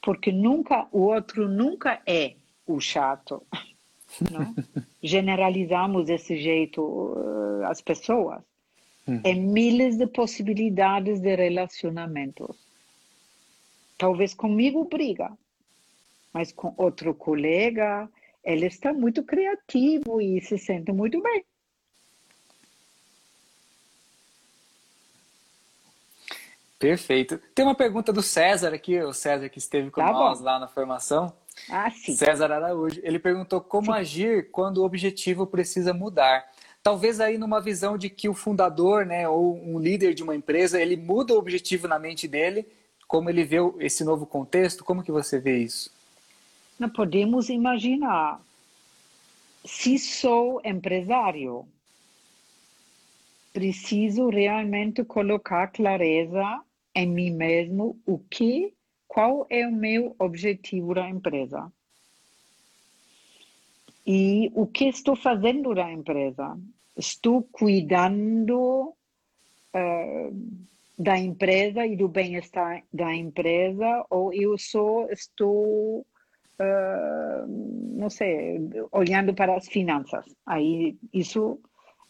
Porque 0.00 0.30
nunca 0.32 0.86
o 0.92 1.00
outro 1.00 1.48
nunca 1.48 2.00
é 2.06 2.36
o 2.66 2.80
chato. 2.80 3.42
Não? 4.30 4.54
Generalizamos 5.02 6.06
desse 6.06 6.38
jeito 6.38 6.82
uh, 6.82 7.64
as 7.64 7.80
pessoas. 7.80 8.42
Hum. 9.06 9.20
É 9.24 9.34
milhares 9.34 9.96
de 9.96 10.06
possibilidades 10.06 11.20
de 11.20 11.34
relacionamentos. 11.34 12.69
Talvez 14.00 14.32
comigo 14.32 14.82
briga, 14.84 15.30
mas 16.32 16.50
com 16.50 16.72
outro 16.78 17.12
colega, 17.12 18.08
ele 18.42 18.64
está 18.64 18.94
muito 18.94 19.22
criativo 19.22 20.22
e 20.22 20.40
se 20.40 20.56
sente 20.56 20.90
muito 20.90 21.22
bem. 21.22 21.44
Perfeito. 26.78 27.36
Tem 27.54 27.62
uma 27.62 27.74
pergunta 27.74 28.10
do 28.10 28.22
César 28.22 28.72
aqui, 28.72 28.98
o 29.02 29.12
César 29.12 29.50
que 29.50 29.58
esteve 29.58 29.90
com 29.90 30.00
tá 30.00 30.10
nós 30.10 30.38
bom. 30.38 30.44
lá 30.46 30.58
na 30.58 30.66
formação. 30.66 31.30
Ah, 31.68 31.90
sim. 31.90 32.16
César 32.16 32.50
Araújo. 32.50 33.02
Ele 33.04 33.18
perguntou 33.18 33.60
como 33.60 33.92
sim. 33.92 33.98
agir 33.98 34.50
quando 34.50 34.78
o 34.78 34.84
objetivo 34.86 35.46
precisa 35.46 35.92
mudar. 35.92 36.50
Talvez 36.82 37.20
aí 37.20 37.36
numa 37.36 37.60
visão 37.60 37.98
de 37.98 38.08
que 38.08 38.30
o 38.30 38.34
fundador, 38.34 39.04
né, 39.04 39.28
ou 39.28 39.62
um 39.62 39.78
líder 39.78 40.14
de 40.14 40.22
uma 40.22 40.34
empresa, 40.34 40.80
ele 40.80 40.96
muda 40.96 41.34
o 41.34 41.38
objetivo 41.38 41.86
na 41.86 41.98
mente 41.98 42.26
dele, 42.26 42.66
como 43.10 43.28
ele 43.28 43.42
vê 43.42 43.56
esse 43.80 44.04
novo 44.04 44.24
contexto, 44.24 44.84
como 44.84 45.02
que 45.02 45.10
você 45.10 45.40
vê 45.40 45.58
isso? 45.58 45.92
Não 46.78 46.88
podemos 46.88 47.48
imaginar 47.48 48.40
se 49.64 49.98
sou 49.98 50.60
empresário, 50.64 51.66
preciso 53.52 54.28
realmente 54.28 55.02
colocar 55.02 55.66
clareza 55.72 56.62
em 56.94 57.08
mim 57.08 57.30
mesmo 57.32 57.98
o 58.06 58.16
que, 58.16 58.72
qual 59.08 59.44
é 59.50 59.66
o 59.66 59.72
meu 59.72 60.14
objetivo 60.16 60.94
da 60.94 61.10
empresa. 61.10 61.70
E 64.06 64.52
o 64.54 64.68
que 64.68 64.84
estou 64.84 65.16
fazendo 65.16 65.74
da 65.74 65.90
empresa? 65.90 66.56
Estou 66.96 67.42
cuidando 67.42 68.94
uh, 69.74 70.60
da 71.00 71.18
empresa 71.18 71.86
e 71.86 71.96
do 71.96 72.08
bem-estar 72.08 72.82
da 72.92 73.14
empresa 73.14 74.04
ou 74.10 74.32
eu 74.34 74.58
só 74.58 75.06
estou 75.10 76.00
uh, 76.60 77.46
não 77.96 78.10
sei 78.10 78.60
olhando 78.92 79.32
para 79.32 79.56
as 79.56 79.66
finanças 79.66 80.24
aí 80.46 80.96
isso 81.12 81.58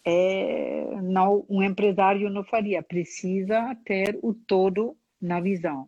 é, 0.04 1.00
não, 1.02 1.44
um 1.48 1.62
empresário 1.62 2.30
não 2.30 2.44
faria, 2.44 2.82
precisa 2.82 3.76
ter 3.84 4.18
o 4.22 4.32
todo 4.32 4.96
na 5.20 5.40
visão. 5.40 5.86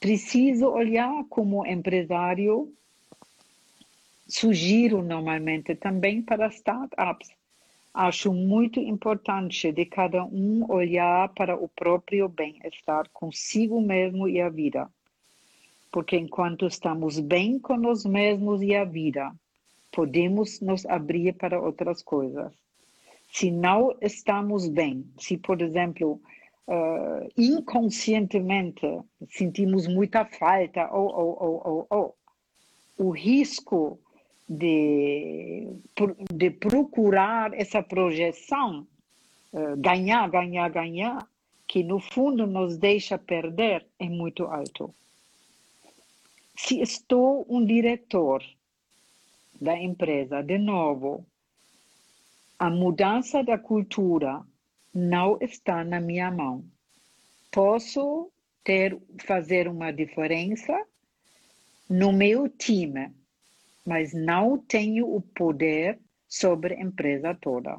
Preciso 0.00 0.66
olhar 0.66 1.24
como 1.28 1.66
empresário, 1.66 2.72
sugiro 4.28 5.02
normalmente 5.02 5.74
também 5.74 6.22
para 6.22 6.48
startups. 6.48 7.30
Acho 7.94 8.32
muito 8.32 8.80
importante 8.80 9.70
de 9.70 9.86
cada 9.86 10.24
um 10.24 10.68
olhar 10.68 11.28
para 11.28 11.56
o 11.56 11.68
próprio 11.68 12.28
bem-estar 12.28 13.08
consigo 13.12 13.80
mesmo 13.80 14.26
e 14.26 14.40
a 14.40 14.48
vida. 14.48 14.90
Porque 15.92 16.16
enquanto 16.16 16.66
estamos 16.66 17.20
bem 17.20 17.56
com 17.56 17.76
nós 17.76 18.04
mesmos 18.04 18.60
e 18.62 18.74
a 18.74 18.84
vida, 18.84 19.32
podemos 19.92 20.60
nos 20.60 20.84
abrir 20.86 21.34
para 21.34 21.60
outras 21.60 22.02
coisas. 22.02 22.52
Se 23.32 23.52
não 23.52 23.96
estamos 24.00 24.68
bem, 24.68 25.06
se, 25.16 25.38
por 25.38 25.62
exemplo, 25.62 26.20
uh, 26.66 27.30
inconscientemente 27.36 28.86
sentimos 29.30 29.86
muita 29.86 30.24
falta, 30.24 30.90
ou, 30.90 31.06
ou, 31.06 31.62
ou, 31.64 31.86
ou, 31.88 32.16
o 32.98 33.10
risco 33.10 34.00
de, 34.48 35.68
de 36.32 36.50
procurar 36.50 37.54
essa 37.54 37.82
projeção, 37.82 38.86
uh, 39.52 39.76
ganhar, 39.76 40.28
ganhar, 40.30 40.68
ganhar, 40.70 41.28
que 41.66 41.82
no 41.82 41.98
fundo 41.98 42.46
nos 42.46 42.76
deixa 42.76 43.18
perder, 43.18 43.86
é 43.98 44.08
muito 44.08 44.44
alto. 44.44 44.94
Se 46.56 46.80
estou 46.80 47.44
um 47.48 47.64
diretor 47.64 48.44
da 49.60 49.76
empresa, 49.76 50.42
de 50.42 50.58
novo, 50.58 51.26
a 52.58 52.70
mudança 52.70 53.42
da 53.42 53.58
cultura 53.58 54.42
não 54.94 55.38
está 55.40 55.82
na 55.82 56.00
minha 56.00 56.30
mão. 56.30 56.64
Posso 57.50 58.30
ter 58.62 58.96
fazer 59.26 59.68
uma 59.68 59.92
diferença 59.92 60.86
no 61.88 62.12
meu 62.12 62.48
time, 62.48 63.12
mas 63.84 64.12
não 64.12 64.56
tenho 64.56 65.06
o 65.14 65.20
poder 65.20 65.98
sobre 66.28 66.74
a 66.74 66.80
empresa 66.80 67.36
toda. 67.40 67.78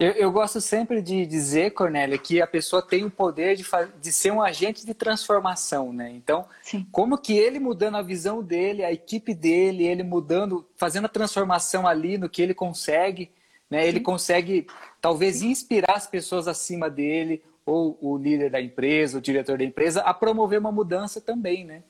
Eu, 0.00 0.12
eu, 0.12 0.32
gosto 0.32 0.62
sempre 0.62 1.02
de 1.02 1.26
dizer, 1.26 1.72
Cornélia, 1.72 2.16
que 2.16 2.40
a 2.40 2.46
pessoa 2.46 2.80
tem 2.80 3.04
o 3.04 3.10
poder 3.10 3.54
de, 3.54 3.66
de 4.00 4.10
ser 4.10 4.32
um 4.32 4.40
agente 4.40 4.86
de 4.86 4.94
transformação, 4.94 5.92
né? 5.92 6.10
Então, 6.10 6.46
Sim. 6.62 6.86
como 6.90 7.18
que 7.18 7.36
ele 7.36 7.58
mudando 7.58 7.98
a 7.98 8.02
visão 8.02 8.42
dele, 8.42 8.82
a 8.82 8.90
equipe 8.90 9.34
dele, 9.34 9.86
ele 9.86 10.02
mudando, 10.02 10.66
fazendo 10.74 11.04
a 11.04 11.08
transformação 11.08 11.86
ali 11.86 12.16
no 12.16 12.30
que 12.30 12.40
ele 12.40 12.54
consegue, 12.54 13.30
né? 13.68 13.86
Ele 13.86 14.00
consegue 14.00 14.66
talvez 15.02 15.42
inspirar 15.42 15.96
as 15.96 16.06
pessoas 16.06 16.48
acima 16.48 16.88
dele, 16.88 17.42
ou 17.64 17.98
o 18.00 18.16
líder 18.16 18.50
da 18.50 18.60
empresa, 18.60 19.18
o 19.18 19.20
diretor 19.20 19.58
da 19.58 19.64
empresa, 19.64 20.00
a 20.02 20.12
promover 20.12 20.58
uma 20.58 20.72
mudança 20.72 21.20
também, 21.20 21.64
né? 21.64 21.82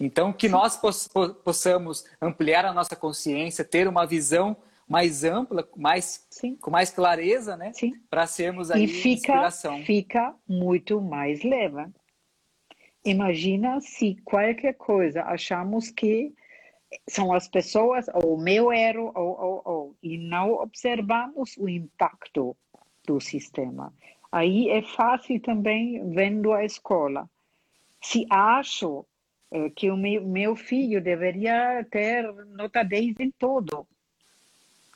Então, 0.00 0.32
que 0.32 0.48
nós 0.48 0.80
possamos 1.44 2.04
ampliar 2.22 2.64
a 2.64 2.72
nossa 2.72 2.94
consciência, 2.94 3.64
ter 3.64 3.88
uma 3.88 4.06
visão 4.06 4.56
mais 4.88 5.24
ampla, 5.24 5.68
mais, 5.76 6.26
Sim. 6.30 6.56
com 6.56 6.70
mais 6.70 6.90
clareza, 6.90 7.56
né? 7.56 7.72
Para 8.08 8.26
sermos 8.26 8.70
aí 8.70 8.84
e 8.84 8.88
fica, 8.88 9.32
inspiração. 9.32 9.82
fica 9.82 10.34
muito 10.48 11.00
mais 11.00 11.42
leve. 11.42 11.86
Imagina 13.04 13.80
se 13.80 14.16
qualquer 14.24 14.74
coisa 14.74 15.22
achamos 15.24 15.90
que 15.90 16.32
são 17.08 17.32
as 17.32 17.48
pessoas, 17.48 18.06
ou 18.14 18.34
o 18.34 18.40
meu 18.40 18.72
erro, 18.72 19.12
ou, 19.14 19.40
ou, 19.40 19.62
ou, 19.64 19.96
e 20.02 20.16
não 20.16 20.54
observamos 20.54 21.56
o 21.58 21.68
impacto 21.68 22.56
do 23.06 23.20
sistema. 23.20 23.92
Aí 24.30 24.68
é 24.68 24.82
fácil 24.82 25.40
também 25.40 26.10
vendo 26.10 26.52
a 26.52 26.64
escola. 26.64 27.28
Se 28.00 28.26
acho 28.28 29.06
eh, 29.50 29.70
que 29.70 29.90
o 29.90 29.96
meu, 29.96 30.54
filho 30.54 31.00
deveria 31.00 31.86
ter 31.90 32.30
nota 32.46 32.82
10 32.82 33.20
em 33.20 33.30
todo, 33.30 33.86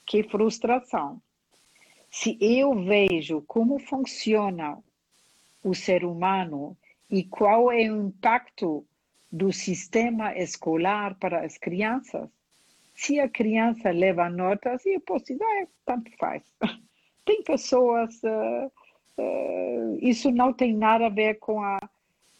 que 0.07 0.23
frustração. 0.23 1.21
Se 2.11 2.37
eu 2.41 2.75
vejo 2.85 3.43
como 3.47 3.79
funciona 3.79 4.79
o 5.65 5.75
ser 5.75 6.05
humano 6.05 6.77
e 7.11 7.25
qual 7.25 7.73
é 7.73 7.91
o 7.91 8.09
impacto 8.09 8.85
do 9.31 9.51
sistema 9.51 10.37
escolar 10.37 11.15
para 11.19 11.43
as 11.45 11.57
crianças, 11.57 12.29
se 12.95 13.19
a 13.19 13.29
criança 13.29 13.91
leva 13.91 14.29
notas, 14.29 14.85
eu 14.85 15.01
posso 15.01 15.25
dizer, 15.25 15.43
ah, 15.43 15.67
tanto 15.87 16.11
faz. 16.19 16.43
Tem 17.25 17.43
pessoas, 17.43 18.15
uh, 18.23 18.71
uh, 19.19 19.99
isso 20.01 20.31
não 20.31 20.53
tem 20.53 20.75
nada 20.75 21.07
a 21.07 21.11
ver 21.11 21.39
com 21.39 21.63
a 21.63 21.79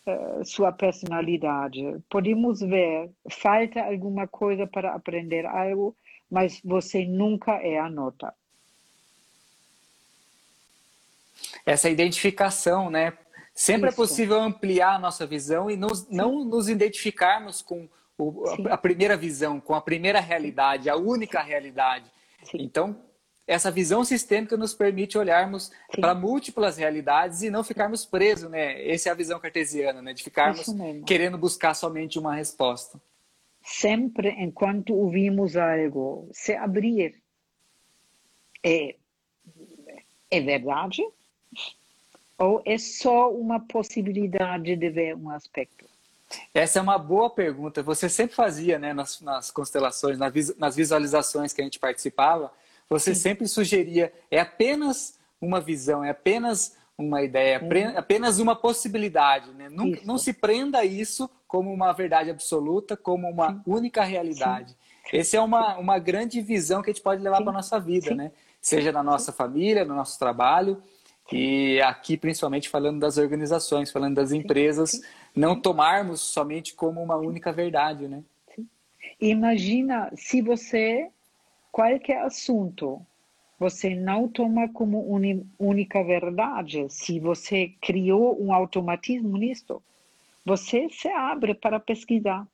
uh, 0.07 0.45
sua 0.45 0.73
personalidade. 0.73 1.83
Podemos 2.09 2.61
ver, 2.61 3.11
falta 3.31 3.83
alguma 3.83 4.27
coisa 4.27 4.67
para 4.67 4.95
aprender 4.95 5.47
algo, 5.47 5.97
mas 6.31 6.61
você 6.65 7.05
nunca 7.05 7.53
é 7.53 7.79
a 7.79 7.91
nota. 7.91 8.35
Essa 11.65 11.91
identificação, 11.91 12.91
né? 12.91 13.13
Sempre 13.55 13.89
é 13.89 13.93
Isso. 13.93 14.01
é 14.01 14.05
possível 14.05 14.41
ampliar 14.41 14.95
a 14.95 14.99
nossa 14.99 15.27
visão 15.27 15.71
e 15.71 15.77
nos, 15.77 16.09
não 16.09 16.45
nos 16.45 16.69
identificarmos 16.69 17.61
com 17.61 17.89
o, 18.17 18.45
a, 18.69 18.75
a, 18.75 18.79
primeira 18.79 19.17
visão, 19.17 19.61
com 19.61 19.75
a 19.75 19.81
primeira 19.81 20.21
realidade, 20.21 20.89
a 20.89 20.97
única 20.97 21.43
realidade. 21.43 22.11
Sim. 22.45 22.59
Então, 22.61 22.97
essa 23.47 23.71
visão 23.71 24.05
sistêmica 24.05 24.57
nos 24.57 24.73
permite 24.73 25.19
olharmos 25.19 25.71
para 26.01 26.15
múltiplas 26.15 26.77
realidades 26.77 27.43
e 27.43 27.51
não 27.51 27.65
ficarmos 27.65 28.05
presos, 28.05 28.51
né? 28.51 28.89
Essa 28.89 29.09
é 29.09 29.13
a 29.13 29.17
visão 29.17 29.41
cartesiana, 29.41 30.01
né? 30.01 30.13
De 30.13 30.23
ficarmos 30.23 30.67
querendo 31.07 31.37
buscar 31.37 31.75
somente 31.75 32.19
uma 32.19 32.35
resposta. 32.35 33.01
Sempre, 33.65 34.31
enquanto 34.31 34.95
ouvimos 34.95 35.57
algo, 35.57 36.29
se 36.33 36.55
abrir. 36.55 37.21
É, 38.65 38.97
é 40.31 40.41
verdade? 40.41 41.03
Ou 42.39 42.63
é 42.65 42.79
só 42.79 43.31
uma 43.33 43.61
possibilidade 43.61 44.75
de 44.77 44.91
ver 44.91 45.17
um 45.17 45.31
aspecto? 45.31 45.85
Essa 46.55 46.79
é 46.79 46.83
uma 46.83 46.99
boa 46.99 47.29
pergunta. 47.29 47.83
Você 47.83 48.09
sempre 48.09 48.35
fazia, 48.35 48.79
né, 48.79 48.93
nas, 48.95 49.21
nas 49.21 49.51
constelações, 49.51 50.19
nas 50.19 50.75
visualizações 50.75 51.53
que 51.53 51.61
a 51.61 51.65
gente 51.65 51.79
participava, 51.79 52.53
você 52.93 53.15
Sim. 53.15 53.21
sempre 53.21 53.49
sugeria, 53.49 54.13
é 54.31 54.41
apenas 54.41 55.19
uma 55.41 55.61
visão, 55.61 56.05
é 56.05 56.11
apenas 56.11 56.77
uma 56.97 57.23
ideia, 57.23 57.57
é 57.57 57.99
apenas 57.99 58.39
uma 58.39 58.55
possibilidade. 58.55 59.51
Né? 59.53 59.69
Não, 59.71 59.87
não, 60.05 60.19
se 60.19 60.33
prenda 60.33 60.79
a 60.79 60.85
isso 60.85 61.29
como 61.49 61.73
uma 61.73 61.93
verdade 61.93 62.31
absoluta, 62.31 62.97
como 62.97 63.29
uma 63.29 63.53
Sim. 63.53 63.63
única 63.67 64.05
realidade. 64.05 64.77
Sim. 65.11 65.17
Essa 65.19 65.37
é 65.39 65.41
uma, 65.41 65.77
uma 65.79 65.99
grande 65.99 66.41
visão 66.41 66.83
que 66.83 66.91
a 66.91 66.93
gente 66.93 67.03
pode 67.03 67.23
levar 67.23 67.41
para 67.41 67.51
a 67.51 67.55
nossa 67.55 67.81
vida, 67.81 68.15
né? 68.15 68.31
seja 68.61 68.93
na 68.93 69.03
nossa 69.03 69.33
família, 69.33 69.85
no 69.85 69.95
nosso 69.95 70.19
trabalho, 70.19 70.81
e 71.33 71.81
aqui 71.81 72.17
principalmente 72.17 72.69
falando 72.69 73.01
das 73.01 73.19
organizações, 73.19 73.91
falando 73.91 74.15
das 74.15 74.33
empresas, 74.33 75.01
não 75.35 75.61
tomarmos 75.61 76.21
somente 76.21 76.75
como 76.75 77.03
uma 77.03 77.17
única 77.17 77.53
verdade. 77.53 78.07
Né? 78.07 78.23
Imagina 79.21 80.11
se 80.15 80.41
você 80.41 81.11
qualquer 81.73 82.23
assunto 82.23 83.05
você 83.59 83.95
não 83.95 84.29
toma 84.29 84.69
como 84.69 85.07
única 85.59 86.03
verdade. 86.05 86.87
Se 86.91 87.19
você 87.19 87.73
criou 87.81 88.37
um 88.41 88.53
automatismo 88.53 89.37
nisto, 89.39 89.83
você 90.45 90.89
se 90.91 91.09
abre 91.09 91.55
para 91.55 91.81
pesquisar. 91.81 92.47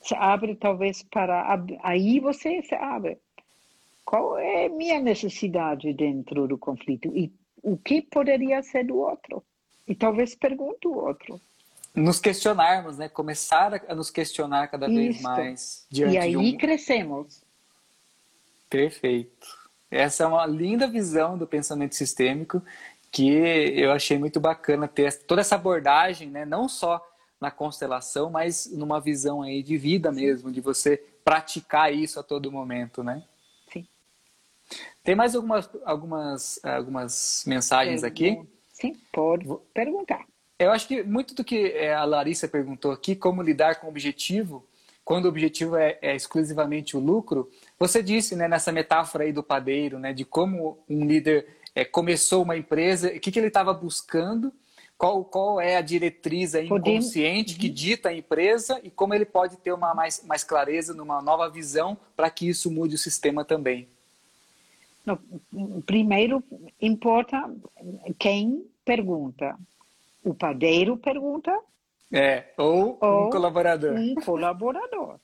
Se 0.00 0.14
abre 0.14 0.54
talvez 0.54 1.02
para 1.02 1.62
aí 1.82 2.18
você 2.18 2.62
se 2.62 2.74
abre. 2.74 3.18
Qual 4.04 4.38
é 4.38 4.66
a 4.66 4.70
minha 4.70 5.00
necessidade 5.00 5.92
dentro 5.92 6.48
do 6.48 6.58
conflito 6.58 7.08
e 7.16 7.32
o 7.62 7.76
que 7.76 8.02
poderia 8.02 8.62
ser 8.62 8.84
do 8.84 8.98
outro? 8.98 9.42
E 9.86 9.94
talvez 9.94 10.34
pergunte 10.34 10.88
o 10.88 10.96
outro 10.96 11.40
nos 11.94 12.18
questionarmos, 12.18 12.98
né? 12.98 13.08
Começar 13.08 13.80
a 13.88 13.94
nos 13.94 14.10
questionar 14.10 14.66
cada 14.66 14.88
vez 14.88 15.20
mais 15.20 15.86
diante 15.88 16.14
e 16.14 16.18
aí 16.18 16.36
um... 16.36 16.56
crescemos. 16.56 17.43
Perfeito. 18.74 19.46
Essa 19.88 20.24
é 20.24 20.26
uma 20.26 20.44
linda 20.46 20.88
visão 20.88 21.38
do 21.38 21.46
pensamento 21.46 21.94
sistêmico 21.94 22.60
que 23.12 23.28
eu 23.28 23.92
achei 23.92 24.18
muito 24.18 24.40
bacana 24.40 24.88
ter 24.88 25.16
toda 25.22 25.40
essa 25.40 25.54
abordagem, 25.54 26.28
né? 26.28 26.44
Não 26.44 26.68
só 26.68 27.00
na 27.40 27.52
constelação, 27.52 28.30
mas 28.30 28.66
numa 28.72 29.00
visão 29.00 29.42
aí 29.42 29.62
de 29.62 29.76
vida 29.76 30.10
mesmo, 30.10 30.50
de 30.50 30.60
você 30.60 30.96
praticar 31.24 31.94
isso 31.94 32.18
a 32.18 32.24
todo 32.24 32.50
momento, 32.50 33.04
né? 33.04 33.22
Sim. 33.72 33.86
Tem 35.04 35.14
mais 35.14 35.36
algumas 35.36 35.70
algumas 35.84 36.64
algumas 36.64 37.44
mensagens 37.46 38.02
aqui? 38.02 38.42
Sim, 38.70 38.96
pode 39.12 39.46
perguntar. 39.72 40.24
Eu 40.58 40.72
acho 40.72 40.88
que 40.88 41.04
muito 41.04 41.32
do 41.32 41.44
que 41.44 41.68
é, 41.68 41.94
a 41.94 42.04
Larissa 42.04 42.48
perguntou 42.48 42.90
aqui, 42.90 43.14
como 43.14 43.40
lidar 43.40 43.76
com 43.76 43.86
o 43.86 43.90
objetivo, 43.90 44.66
quando 45.04 45.26
o 45.26 45.28
objetivo 45.28 45.76
é, 45.76 45.98
é, 46.00 46.16
exclusivamente 46.16 46.96
o 46.96 47.00
lucro, 47.00 47.50
você 47.78 48.02
disse 48.02 48.34
né, 48.34 48.48
nessa 48.48 48.72
metáfora 48.72 49.24
aí 49.24 49.32
do 49.32 49.42
padeiro, 49.42 49.98
né, 49.98 50.12
de 50.12 50.24
como 50.24 50.78
um 50.88 51.04
líder 51.04 51.46
é, 51.74 51.84
começou 51.84 52.42
uma 52.42 52.56
empresa, 52.56 53.08
o 53.08 53.20
que, 53.20 53.30
que 53.30 53.38
ele 53.38 53.48
estava 53.48 53.74
buscando, 53.74 54.52
qual, 54.96 55.24
qual 55.24 55.60
é 55.60 55.76
a 55.76 55.82
diretriz 55.82 56.54
inconsciente 56.54 57.56
que 57.56 57.66
uhum. 57.66 57.74
dita 57.74 58.08
a 58.08 58.14
empresa 58.14 58.80
e 58.82 58.90
como 58.90 59.12
ele 59.12 59.24
pode 59.24 59.56
ter 59.58 59.72
uma 59.72 59.92
mais, 59.92 60.24
mais 60.24 60.44
clareza 60.44 60.94
numa 60.94 61.20
nova 61.20 61.48
visão 61.50 61.98
para 62.16 62.30
que 62.30 62.48
isso 62.48 62.70
mude 62.70 62.94
o 62.94 62.98
sistema 62.98 63.44
também. 63.44 63.88
Primeiro, 65.84 66.42
importa 66.80 67.52
quem 68.18 68.64
pergunta. 68.84 69.58
O 70.22 70.32
padeiro 70.32 70.96
pergunta 70.96 71.52
é, 72.12 72.52
ou, 72.56 72.98
ou 73.00 73.26
um 73.26 73.30
colaborador. 73.30 73.96
Um 73.96 74.14
colaborador. 74.14 75.18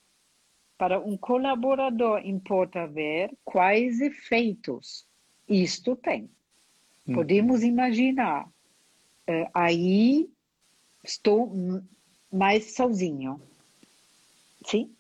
Para 0.77 0.99
um 0.99 1.17
colaborador 1.17 2.21
importa 2.25 2.87
ver 2.87 3.31
quais 3.45 4.01
efeitos 4.01 5.07
isto 5.49 5.95
tem. 5.97 6.31
Hum. 7.07 7.15
Podemos 7.15 7.63
imaginar, 7.63 8.47
uh, 8.47 9.51
aí 9.53 10.31
estou 11.05 11.53
mais 12.33 12.75
sozinho, 12.75 13.41
sim? 14.67 14.95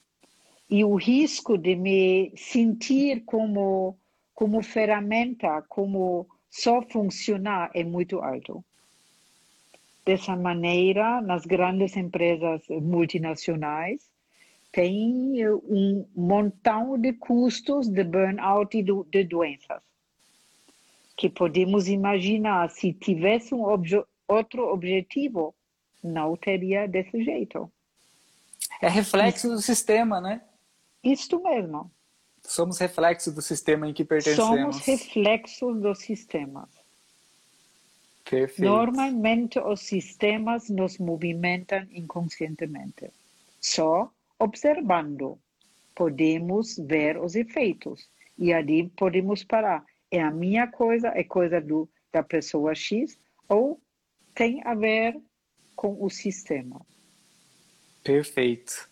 E 0.68 0.84
o 0.84 0.94
risco 0.94 1.58
de 1.58 1.74
me 1.74 2.32
sentir 2.36 3.24
como 3.24 3.96
como 4.32 4.62
ferramenta, 4.62 5.62
como 5.68 6.26
só 6.48 6.80
funcionar 6.80 7.70
é 7.74 7.84
muito 7.84 8.20
alto 8.20 8.64
dessa 10.04 10.36
maneira, 10.36 11.20
nas 11.20 11.44
grandes 11.44 11.96
empresas 11.96 12.62
multinacionais, 12.68 14.00
tem 14.72 15.46
um 15.48 16.06
montão 16.14 16.98
de 16.98 17.12
custos 17.12 17.88
de 17.88 18.04
burnout 18.04 18.76
e 18.76 18.82
de 18.82 19.24
doenças 19.24 19.82
que 21.20 21.28
podemos 21.28 21.86
imaginar 21.86 22.70
se 22.70 22.94
tivesse 22.94 23.54
um 23.54 23.62
obje 23.62 24.02
outro 24.26 24.72
objetivo, 24.72 25.54
não 26.02 26.34
teria 26.34 26.88
desse 26.88 27.22
jeito. 27.22 27.70
É 28.80 28.88
reflexo 28.88 29.50
do 29.50 29.60
sistema, 29.60 30.18
né? 30.18 30.40
Isto 31.04 31.42
mesmo. 31.42 31.90
Somos 32.40 32.78
reflexo 32.78 33.30
do 33.30 33.42
sistema 33.42 33.86
em 33.86 33.92
que 33.92 34.02
pertencemos. 34.02 34.76
Somos 34.76 34.78
reflexos 34.78 35.78
dos 35.82 35.98
sistemas. 35.98 36.70
Perfeito. 38.30 38.62
Normalmente 38.62 39.58
os 39.58 39.80
sistemas 39.80 40.70
nos 40.70 40.98
movimentam 40.98 41.84
inconscientemente. 41.90 43.10
Só 43.60 44.08
observando 44.38 45.36
podemos 45.96 46.78
ver 46.78 47.18
os 47.18 47.34
efeitos 47.34 48.08
e 48.38 48.52
ali 48.52 48.88
podemos 48.90 49.42
parar. 49.42 49.84
É 50.12 50.22
a 50.22 50.30
minha 50.30 50.68
coisa, 50.68 51.08
é 51.08 51.24
coisa 51.24 51.60
do, 51.60 51.88
da 52.12 52.22
pessoa 52.22 52.72
X 52.72 53.18
ou 53.48 53.80
tem 54.32 54.62
a 54.64 54.76
ver 54.76 55.20
com 55.74 55.96
o 56.00 56.08
sistema. 56.08 56.80
Perfeito. 58.04 58.88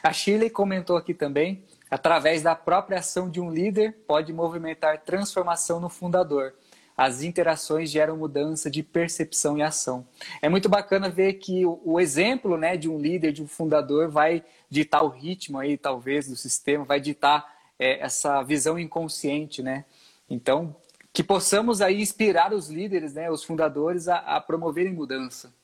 A 0.00 0.12
Shirley 0.12 0.48
comentou 0.48 0.96
aqui 0.96 1.12
também, 1.12 1.64
através 1.90 2.40
da 2.40 2.54
própria 2.54 3.00
ação 3.00 3.28
de 3.28 3.40
um 3.40 3.50
líder, 3.50 3.96
pode 4.06 4.32
movimentar 4.32 5.02
transformação 5.02 5.80
no 5.80 5.88
fundador 5.88 6.54
as 6.96 7.22
interações 7.22 7.90
geram 7.90 8.16
mudança 8.16 8.70
de 8.70 8.82
percepção 8.82 9.58
e 9.58 9.62
ação. 9.62 10.06
É 10.40 10.48
muito 10.48 10.68
bacana 10.68 11.10
ver 11.10 11.34
que 11.34 11.66
o, 11.66 12.00
exemplo 12.00 12.56
né, 12.56 12.76
de 12.76 12.88
um 12.88 12.98
líder, 12.98 13.32
de 13.32 13.42
um 13.42 13.46
fundador, 13.46 14.08
vai 14.08 14.42
ditar 14.70 15.02
o 15.02 15.08
ritmo 15.08 15.58
aí, 15.58 15.76
talvez, 15.76 16.26
do 16.26 16.36
sistema, 16.36 16.84
vai 16.84 16.98
ditar 16.98 17.44
é, 17.78 18.00
essa 18.00 18.42
visão 18.42 18.78
inconsciente, 18.78 19.62
né? 19.62 19.84
Então, 20.28 20.74
que 21.12 21.22
possamos 21.22 21.82
aí 21.82 22.00
inspirar 22.00 22.52
os 22.52 22.68
líderes, 22.68 23.14
né, 23.14 23.30
os 23.30 23.44
fundadores, 23.44 24.08
a, 24.08 24.18
a 24.18 24.40
promoverem 24.40 24.92
mudança. 24.92 25.54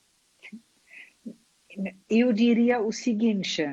Eu 2.09 2.31
diria 2.31 2.79
o 2.79 2.91
seguinte, 2.91 3.63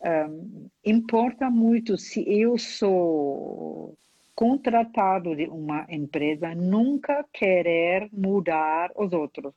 um, 0.00 0.68
importa 0.84 1.50
muito 1.50 1.98
se 1.98 2.24
eu 2.28 2.56
sou 2.56 3.96
contratado 4.34 5.34
de 5.36 5.46
uma 5.46 5.86
empresa 5.88 6.54
nunca 6.54 7.24
querer 7.32 8.08
mudar 8.12 8.90
os 8.96 9.12
outros. 9.12 9.54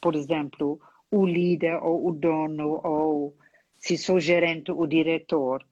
Por 0.00 0.14
exemplo, 0.14 0.78
o 1.10 1.24
líder 1.26 1.76
ou 1.82 2.08
o 2.08 2.12
dono 2.12 2.80
ou 2.84 3.34
se 3.78 3.96
sou 3.96 4.20
gerente 4.20 4.72
o 4.72 4.86
diretor. 4.86 5.64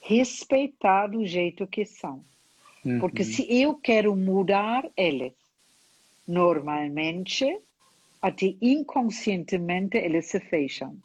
Respeitar 0.00 1.08
do 1.08 1.26
jeito 1.26 1.66
que 1.66 1.84
são. 1.84 2.24
Uhum. 2.84 2.98
Porque 2.98 3.24
se 3.24 3.46
eu 3.48 3.74
quero 3.74 4.16
mudar 4.16 4.88
eles, 4.96 5.32
normalmente, 6.26 7.58
até 8.20 8.54
inconscientemente, 8.60 9.96
eles 9.96 10.26
se 10.26 10.40
fecham. 10.40 10.96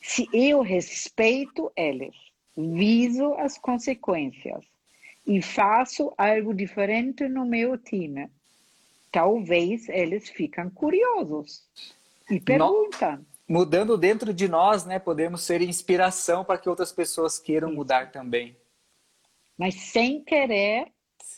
Se 0.00 0.28
eu 0.32 0.62
respeito 0.62 1.70
eles, 1.76 2.14
viso 2.56 3.34
as 3.34 3.58
consequências, 3.58 4.64
e 5.26 5.42
faço 5.42 6.12
algo 6.16 6.54
diferente 6.54 7.28
no 7.28 7.44
meu 7.44 7.76
time, 7.76 8.30
talvez 9.10 9.88
eles 9.88 10.28
ficam 10.28 10.70
curiosos 10.70 11.64
e 12.30 12.40
perguntam. 12.40 13.24
mudando 13.48 13.96
dentro 13.96 14.32
de 14.32 14.46
nós, 14.48 14.84
né, 14.84 14.98
podemos 14.98 15.42
ser 15.42 15.62
inspiração 15.62 16.44
para 16.44 16.58
que 16.58 16.68
outras 16.68 16.92
pessoas 16.92 17.38
queiram 17.38 17.68
Isso. 17.68 17.76
mudar 17.76 18.12
também. 18.12 18.56
Mas 19.58 19.74
sem 19.74 20.22
querer 20.22 20.86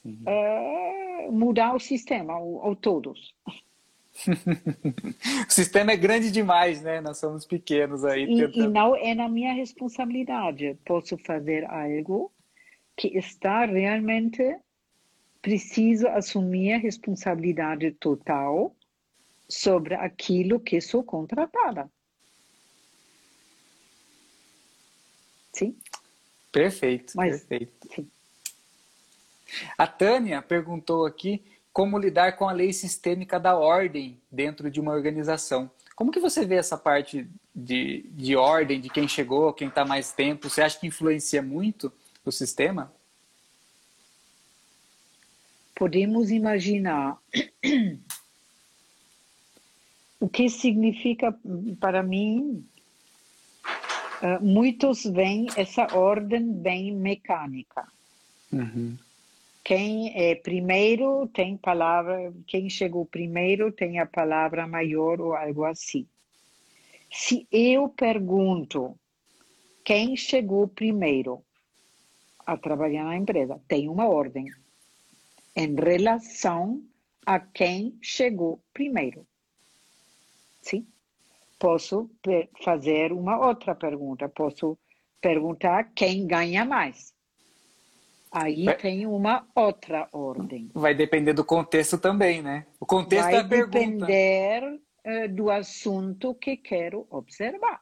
uh, 0.04 1.32
mudar 1.32 1.74
o 1.74 1.78
sistema, 1.78 2.38
ou 2.38 2.74
todos. 2.74 3.32
o 5.46 5.52
sistema 5.52 5.92
é 5.92 5.96
grande 5.96 6.32
demais, 6.32 6.82
né? 6.82 7.00
Nós 7.00 7.18
somos 7.18 7.46
pequenos 7.46 8.04
aí. 8.04 8.24
E, 8.24 8.58
e, 8.58 8.66
não 8.66 8.96
é 8.96 9.14
na 9.14 9.28
minha 9.28 9.52
responsabilidade. 9.52 10.76
Posso 10.84 11.16
fazer 11.18 11.64
algo 11.70 12.32
que 12.98 13.16
está 13.16 13.64
realmente 13.64 14.58
preciso 15.40 16.08
assumir 16.08 16.72
a 16.72 16.78
responsabilidade 16.78 17.92
total 17.92 18.74
sobre 19.48 19.94
aquilo 19.94 20.58
que 20.58 20.80
sou 20.80 21.04
contratada. 21.04 21.88
Sim? 25.52 25.78
Perfeito, 26.50 27.12
Mas, 27.14 27.44
perfeito. 27.44 27.88
Sim. 27.94 28.10
A 29.78 29.86
Tânia 29.86 30.42
perguntou 30.42 31.06
aqui 31.06 31.42
como 31.72 31.98
lidar 31.98 32.32
com 32.32 32.48
a 32.48 32.52
lei 32.52 32.72
sistêmica 32.72 33.38
da 33.38 33.56
ordem 33.56 34.20
dentro 34.30 34.68
de 34.68 34.80
uma 34.80 34.92
organização. 34.92 35.70
Como 35.94 36.10
que 36.10 36.18
você 36.18 36.44
vê 36.44 36.56
essa 36.56 36.76
parte 36.76 37.28
de, 37.54 38.02
de 38.10 38.34
ordem, 38.34 38.80
de 38.80 38.90
quem 38.90 39.06
chegou, 39.06 39.52
quem 39.52 39.68
está 39.68 39.84
mais 39.84 40.12
tempo? 40.12 40.50
Você 40.50 40.62
acha 40.62 40.78
que 40.78 40.86
influencia 40.86 41.40
muito 41.40 41.92
o 42.28 42.32
sistema? 42.32 42.92
Podemos 45.74 46.30
imaginar 46.30 47.18
o 50.20 50.28
que 50.28 50.48
significa 50.48 51.34
para 51.80 52.02
mim 52.02 52.64
uh, 54.22 54.44
muitos 54.44 55.04
veem 55.04 55.46
essa 55.56 55.96
ordem 55.96 56.52
bem 56.52 56.92
mecânica 56.92 57.86
uhum. 58.52 58.96
quem 59.62 60.12
é 60.14 60.34
primeiro 60.34 61.28
tem 61.28 61.56
palavra 61.56 62.32
quem 62.46 62.68
chegou 62.68 63.06
primeiro 63.06 63.70
tem 63.70 64.00
a 64.00 64.06
palavra 64.06 64.66
maior 64.66 65.20
ou 65.20 65.34
algo 65.34 65.64
assim 65.64 66.06
se 67.10 67.46
eu 67.50 67.88
pergunto 67.88 68.98
quem 69.84 70.16
chegou 70.16 70.66
primeiro 70.66 71.42
a 72.48 72.56
trabalhar 72.56 73.04
na 73.04 73.16
empresa 73.16 73.60
tem 73.68 73.88
uma 73.88 74.08
ordem 74.08 74.46
em 75.54 75.74
relação 75.74 76.82
a 77.26 77.38
quem 77.38 77.98
chegou 78.00 78.60
primeiro 78.72 79.26
Sim. 80.68 80.86
Posso 81.58 82.10
fazer 82.62 83.12
uma 83.12 83.46
outra 83.46 83.74
pergunta. 83.74 84.28
Posso 84.28 84.78
perguntar 85.20 85.92
quem 85.94 86.26
ganha 86.26 86.64
mais. 86.64 87.14
Aí 88.30 88.64
Vai... 88.66 88.76
tem 88.76 89.06
uma 89.06 89.46
outra 89.54 90.08
ordem. 90.12 90.70
Vai 90.74 90.94
depender 90.94 91.32
do 91.32 91.44
contexto 91.44 91.98
também, 91.98 92.42
né? 92.42 92.66
O 92.78 92.84
contexto 92.84 93.24
Vai 93.24 93.34
é 93.34 93.38
a 93.38 93.48
pergunta. 93.48 93.78
Vai 93.78 93.86
depender 93.86 94.80
uh, 95.06 95.34
do 95.34 95.50
assunto 95.50 96.34
que 96.34 96.56
quero 96.56 97.06
observar. 97.10 97.80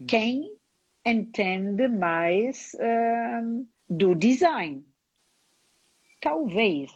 Hum. 0.00 0.06
Quem 0.06 0.58
entende 1.04 1.88
mais 1.88 2.74
uh, 2.74 3.66
do 3.88 4.14
design? 4.14 4.84
Talvez 6.20 6.90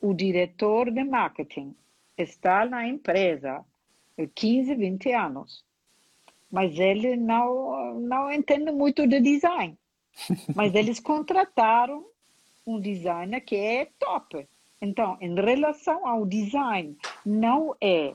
o 0.00 0.12
diretor 0.12 0.90
de 0.90 1.04
marketing 1.04 1.74
está 2.16 2.66
na 2.66 2.86
empresa 2.86 3.64
15, 4.34 4.74
20 4.74 5.12
anos. 5.12 5.64
Mas 6.50 6.78
ele 6.78 7.16
não, 7.16 7.94
não 8.00 8.32
entende 8.32 8.70
muito 8.70 9.06
de 9.06 9.20
design. 9.20 9.76
Mas 10.54 10.74
eles 10.74 11.00
contrataram 11.00 12.04
um 12.66 12.80
designer 12.80 13.40
que 13.40 13.56
é 13.56 13.88
top. 13.98 14.46
Então, 14.80 15.16
em 15.20 15.34
relação 15.34 16.06
ao 16.06 16.24
design, 16.24 16.96
não 17.24 17.74
é 17.80 18.14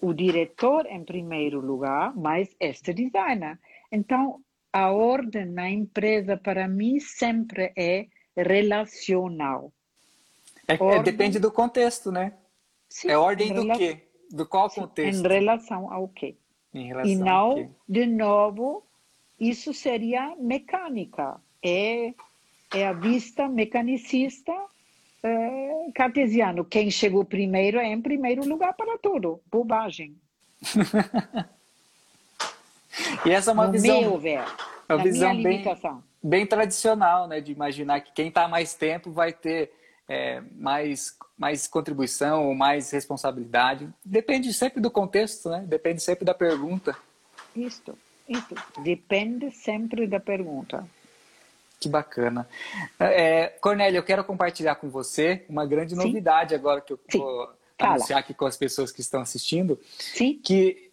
o 0.00 0.12
diretor 0.12 0.86
em 0.86 1.04
primeiro 1.04 1.60
lugar, 1.60 2.16
mas 2.16 2.48
este 2.58 2.94
designer. 2.94 3.58
Então, 3.92 4.40
a 4.72 4.90
ordem 4.92 5.46
na 5.46 5.68
empresa, 5.68 6.36
para 6.36 6.68
mim, 6.68 7.00
sempre 7.00 7.72
é 7.76 8.06
relacional. 8.36 9.72
É, 10.66 10.74
é 10.74 11.02
depende 11.02 11.38
do 11.38 11.50
contexto, 11.50 12.12
né? 12.12 12.34
Sim, 12.88 13.08
é 13.08 13.18
ordem 13.18 13.52
do 13.52 13.72
quê? 13.72 13.98
Do 14.30 14.46
qual 14.46 14.70
contexto? 14.70 15.24
Em 15.24 15.28
relação 15.28 15.92
ao 15.92 16.08
quê? 16.08 16.36
Em 16.72 16.86
relação 16.86 17.10
e 17.10 17.16
não, 17.16 17.54
quê? 17.54 17.68
de 17.88 18.06
novo, 18.06 18.84
isso 19.38 19.74
seria 19.74 20.36
mecânica. 20.36 21.40
É, 21.62 22.14
é 22.72 22.86
a 22.86 22.92
vista 22.92 23.48
mecanicista 23.48 24.52
é, 25.22 25.90
cartesiano. 25.94 26.64
Quem 26.64 26.90
chegou 26.90 27.24
primeiro 27.24 27.78
é 27.78 27.86
em 27.86 28.00
primeiro 28.00 28.46
lugar 28.46 28.74
para 28.74 28.98
tudo. 28.98 29.40
Bobagem. 29.50 30.16
e 33.24 33.30
essa 33.30 33.50
é 33.50 33.54
uma 33.54 33.66
no 33.66 33.72
visão, 33.72 34.00
meu 34.00 34.18
ver, 34.18 34.44
uma 34.88 35.02
visão 35.02 35.42
bem, 35.42 35.64
bem 36.22 36.46
tradicional, 36.46 37.26
né? 37.26 37.40
De 37.40 37.52
imaginar 37.52 38.00
que 38.00 38.12
quem 38.12 38.28
está 38.28 38.48
mais 38.48 38.74
tempo 38.74 39.10
vai 39.10 39.32
ter 39.32 39.72
é, 40.08 40.42
mais, 40.56 41.16
mais 41.38 41.68
contribuição 41.68 42.48
ou 42.48 42.54
mais 42.54 42.90
responsabilidade. 42.90 43.88
Depende 44.04 44.52
sempre 44.52 44.80
do 44.80 44.90
contexto, 44.90 45.48
né? 45.48 45.64
Depende 45.66 46.02
sempre 46.02 46.24
da 46.24 46.34
pergunta. 46.34 46.96
Isso, 47.54 47.96
isso. 48.28 48.54
Depende 48.82 49.50
sempre 49.52 50.06
da 50.06 50.18
pergunta. 50.18 50.84
Que 51.78 51.88
bacana. 51.88 52.46
É, 52.98 53.46
Cornélia, 53.60 53.98
eu 53.98 54.02
quero 54.02 54.22
compartilhar 54.22 54.74
com 54.74 54.90
você 54.90 55.44
uma 55.48 55.64
grande 55.64 55.94
novidade 55.94 56.50
Sim. 56.50 56.56
agora 56.56 56.80
que 56.80 56.92
eu 56.92 57.00
vou 57.10 57.46
Sim. 57.46 57.52
anunciar 57.78 58.18
aqui 58.18 58.34
com 58.34 58.44
as 58.44 58.56
pessoas 58.56 58.92
que 58.92 59.00
estão 59.00 59.22
assistindo. 59.22 59.80
Sim. 59.98 60.38
Que 60.44 60.89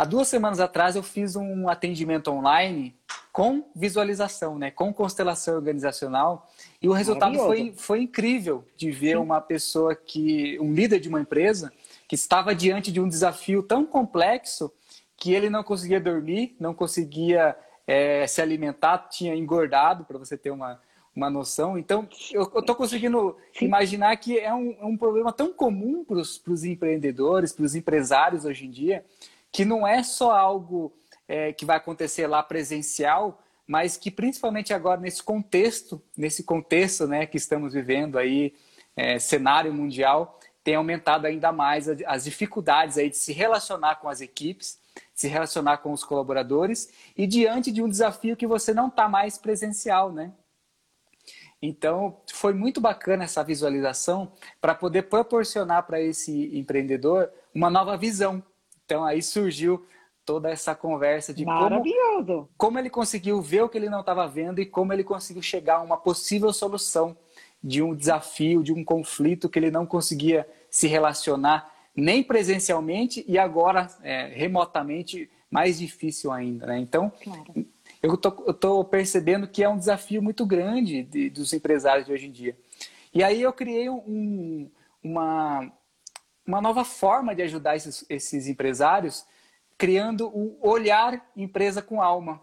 há 0.00 0.04
duas 0.06 0.28
semanas 0.28 0.60
atrás 0.60 0.96
eu 0.96 1.02
fiz 1.02 1.36
um 1.36 1.68
atendimento 1.68 2.30
online 2.30 2.96
com 3.30 3.70
visualização, 3.76 4.58
né, 4.58 4.70
com 4.70 4.94
constelação 4.94 5.54
organizacional, 5.54 6.50
e 6.80 6.88
o 6.88 6.92
resultado 6.92 7.38
foi, 7.38 7.74
foi 7.76 8.00
incrível 8.00 8.64
de 8.78 8.90
ver 8.90 9.16
Sim. 9.16 9.22
uma 9.22 9.42
pessoa 9.42 9.94
que, 9.94 10.58
um 10.58 10.72
líder 10.72 11.00
de 11.00 11.08
uma 11.10 11.20
empresa, 11.20 11.70
que 12.08 12.14
estava 12.14 12.54
diante 12.54 12.90
de 12.90 12.98
um 12.98 13.06
desafio 13.06 13.62
tão 13.62 13.84
complexo 13.84 14.72
que 15.18 15.34
ele 15.34 15.50
não 15.50 15.62
conseguia 15.62 16.00
dormir, 16.00 16.56
não 16.58 16.72
conseguia 16.72 17.54
é, 17.86 18.26
se 18.26 18.40
alimentar, 18.40 19.06
tinha 19.10 19.36
engordado, 19.36 20.04
para 20.06 20.18
você 20.18 20.34
ter 20.34 20.50
uma, 20.50 20.80
uma 21.14 21.28
noção. 21.28 21.76
Então, 21.76 22.08
eu 22.32 22.44
estou 22.44 22.74
conseguindo 22.74 23.36
Sim. 23.52 23.66
imaginar 23.66 24.16
que 24.16 24.38
é 24.38 24.52
um, 24.52 24.74
é 24.80 24.84
um 24.84 24.96
problema 24.96 25.30
tão 25.30 25.52
comum 25.52 26.02
para 26.04 26.16
os 26.16 26.64
empreendedores, 26.64 27.52
para 27.52 27.66
os 27.66 27.74
empresários 27.74 28.46
hoje 28.46 28.66
em 28.66 28.70
dia, 28.70 29.04
que 29.52 29.64
não 29.64 29.86
é 29.86 30.02
só 30.02 30.30
algo 30.32 30.92
é, 31.26 31.52
que 31.52 31.64
vai 31.64 31.76
acontecer 31.76 32.26
lá 32.26 32.42
presencial, 32.42 33.42
mas 33.66 33.96
que 33.96 34.10
principalmente 34.10 34.74
agora 34.74 35.00
nesse 35.00 35.22
contexto, 35.22 36.02
nesse 36.16 36.42
contexto 36.42 37.06
né, 37.06 37.26
que 37.26 37.36
estamos 37.36 37.72
vivendo 37.72 38.18
aí, 38.18 38.54
é, 38.96 39.18
cenário 39.18 39.72
mundial, 39.72 40.38
tem 40.62 40.74
aumentado 40.74 41.26
ainda 41.26 41.52
mais 41.52 41.88
as 41.88 42.24
dificuldades 42.24 42.98
aí 42.98 43.08
de 43.08 43.16
se 43.16 43.32
relacionar 43.32 43.96
com 43.96 44.08
as 44.08 44.20
equipes, 44.20 44.78
se 45.14 45.28
relacionar 45.28 45.78
com 45.78 45.92
os 45.92 46.04
colaboradores 46.04 46.92
e 47.16 47.26
diante 47.26 47.70
de 47.70 47.82
um 47.82 47.88
desafio 47.88 48.36
que 48.36 48.46
você 48.46 48.74
não 48.74 48.88
está 48.88 49.08
mais 49.08 49.38
presencial, 49.38 50.12
né? 50.12 50.32
Então, 51.62 52.20
foi 52.32 52.54
muito 52.54 52.80
bacana 52.80 53.24
essa 53.24 53.44
visualização 53.44 54.32
para 54.60 54.74
poder 54.74 55.02
proporcionar 55.02 55.82
para 55.82 56.00
esse 56.00 56.58
empreendedor 56.58 57.30
uma 57.54 57.68
nova 57.68 57.96
visão. 57.98 58.42
Então, 58.90 59.04
aí 59.04 59.22
surgiu 59.22 59.86
toda 60.24 60.50
essa 60.50 60.74
conversa 60.74 61.32
de 61.32 61.44
como, 61.44 62.48
como 62.56 62.76
ele 62.76 62.90
conseguiu 62.90 63.40
ver 63.40 63.62
o 63.62 63.68
que 63.68 63.78
ele 63.78 63.88
não 63.88 64.00
estava 64.00 64.26
vendo 64.26 64.60
e 64.60 64.66
como 64.66 64.92
ele 64.92 65.04
conseguiu 65.04 65.42
chegar 65.42 65.76
a 65.76 65.80
uma 65.80 65.96
possível 65.96 66.52
solução 66.52 67.16
de 67.62 67.80
um 67.80 67.94
desafio, 67.94 68.64
de 68.64 68.72
um 68.72 68.82
conflito 68.82 69.48
que 69.48 69.60
ele 69.60 69.70
não 69.70 69.86
conseguia 69.86 70.44
se 70.68 70.88
relacionar 70.88 71.72
nem 71.94 72.20
presencialmente 72.20 73.24
e 73.28 73.38
agora 73.38 73.86
é, 74.02 74.26
remotamente 74.34 75.30
mais 75.48 75.78
difícil 75.78 76.32
ainda. 76.32 76.66
Né? 76.66 76.80
Então, 76.80 77.12
claro. 77.22 77.44
eu 78.02 78.14
estou 78.14 78.84
percebendo 78.84 79.46
que 79.46 79.62
é 79.62 79.68
um 79.68 79.78
desafio 79.78 80.20
muito 80.20 80.44
grande 80.44 81.04
de, 81.04 81.30
dos 81.30 81.52
empresários 81.52 82.06
de 82.06 82.12
hoje 82.12 82.26
em 82.26 82.32
dia. 82.32 82.56
E 83.14 83.22
aí 83.22 83.40
eu 83.40 83.52
criei 83.52 83.88
um, 83.88 84.68
uma, 85.00 85.70
uma 86.46 86.60
nova 86.60 86.84
forma 86.84 87.34
de 87.34 87.42
ajudar 87.42 87.76
esses, 87.76 88.04
esses 88.08 88.46
empresários 88.46 89.24
criando 89.76 90.28
o 90.28 90.58
olhar 90.60 91.30
empresa 91.34 91.80
com 91.80 92.02
alma. 92.02 92.40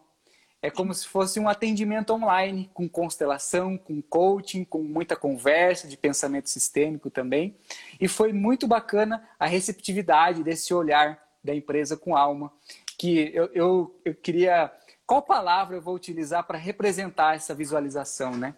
É 0.60 0.72
como 0.72 0.92
se 0.94 1.08
fosse 1.08 1.40
um 1.40 1.48
atendimento 1.48 2.12
online, 2.12 2.70
com 2.74 2.90
constelação, 2.90 3.78
com 3.78 4.02
coaching, 4.02 4.64
com 4.64 4.82
muita 4.82 5.16
conversa 5.16 5.88
de 5.88 5.96
pensamento 5.96 6.50
sistêmico 6.50 7.12
também. 7.12 7.56
E 8.02 8.08
foi 8.08 8.34
muito 8.34 8.68
bacana 8.68 9.24
a 9.40 9.46
receptividade 9.46 10.44
desse 10.44 10.74
olhar 10.74 11.24
da 11.44 11.54
empresa 11.54 11.96
com 11.96 12.16
alma. 12.16 12.52
que 12.98 13.32
eu, 13.34 13.46
eu, 13.54 14.02
eu 14.04 14.16
queria. 14.16 14.72
Qual 15.06 15.22
palavra 15.22 15.78
eu 15.78 15.82
vou 15.82 15.94
utilizar 15.94 16.44
para 16.44 16.58
representar 16.58 17.36
essa 17.36 17.54
visualização, 17.54 18.32
né? 18.32 18.56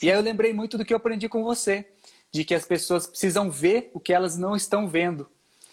E 0.00 0.10
aí 0.10 0.16
eu 0.16 0.22
lembrei 0.22 0.52
muito 0.52 0.78
do 0.78 0.84
que 0.84 0.92
eu 0.92 0.96
aprendi 0.96 1.28
com 1.28 1.42
você, 1.42 1.88
de 2.36 2.44
que 2.44 2.54
as 2.54 2.66
pessoas 2.66 3.06
precisam 3.06 3.50
ver 3.50 3.90
o 3.94 3.98
que 3.98 4.12
elas 4.12 4.36
não 4.36 4.54
estão 4.54 4.86
vendo. 4.86 5.26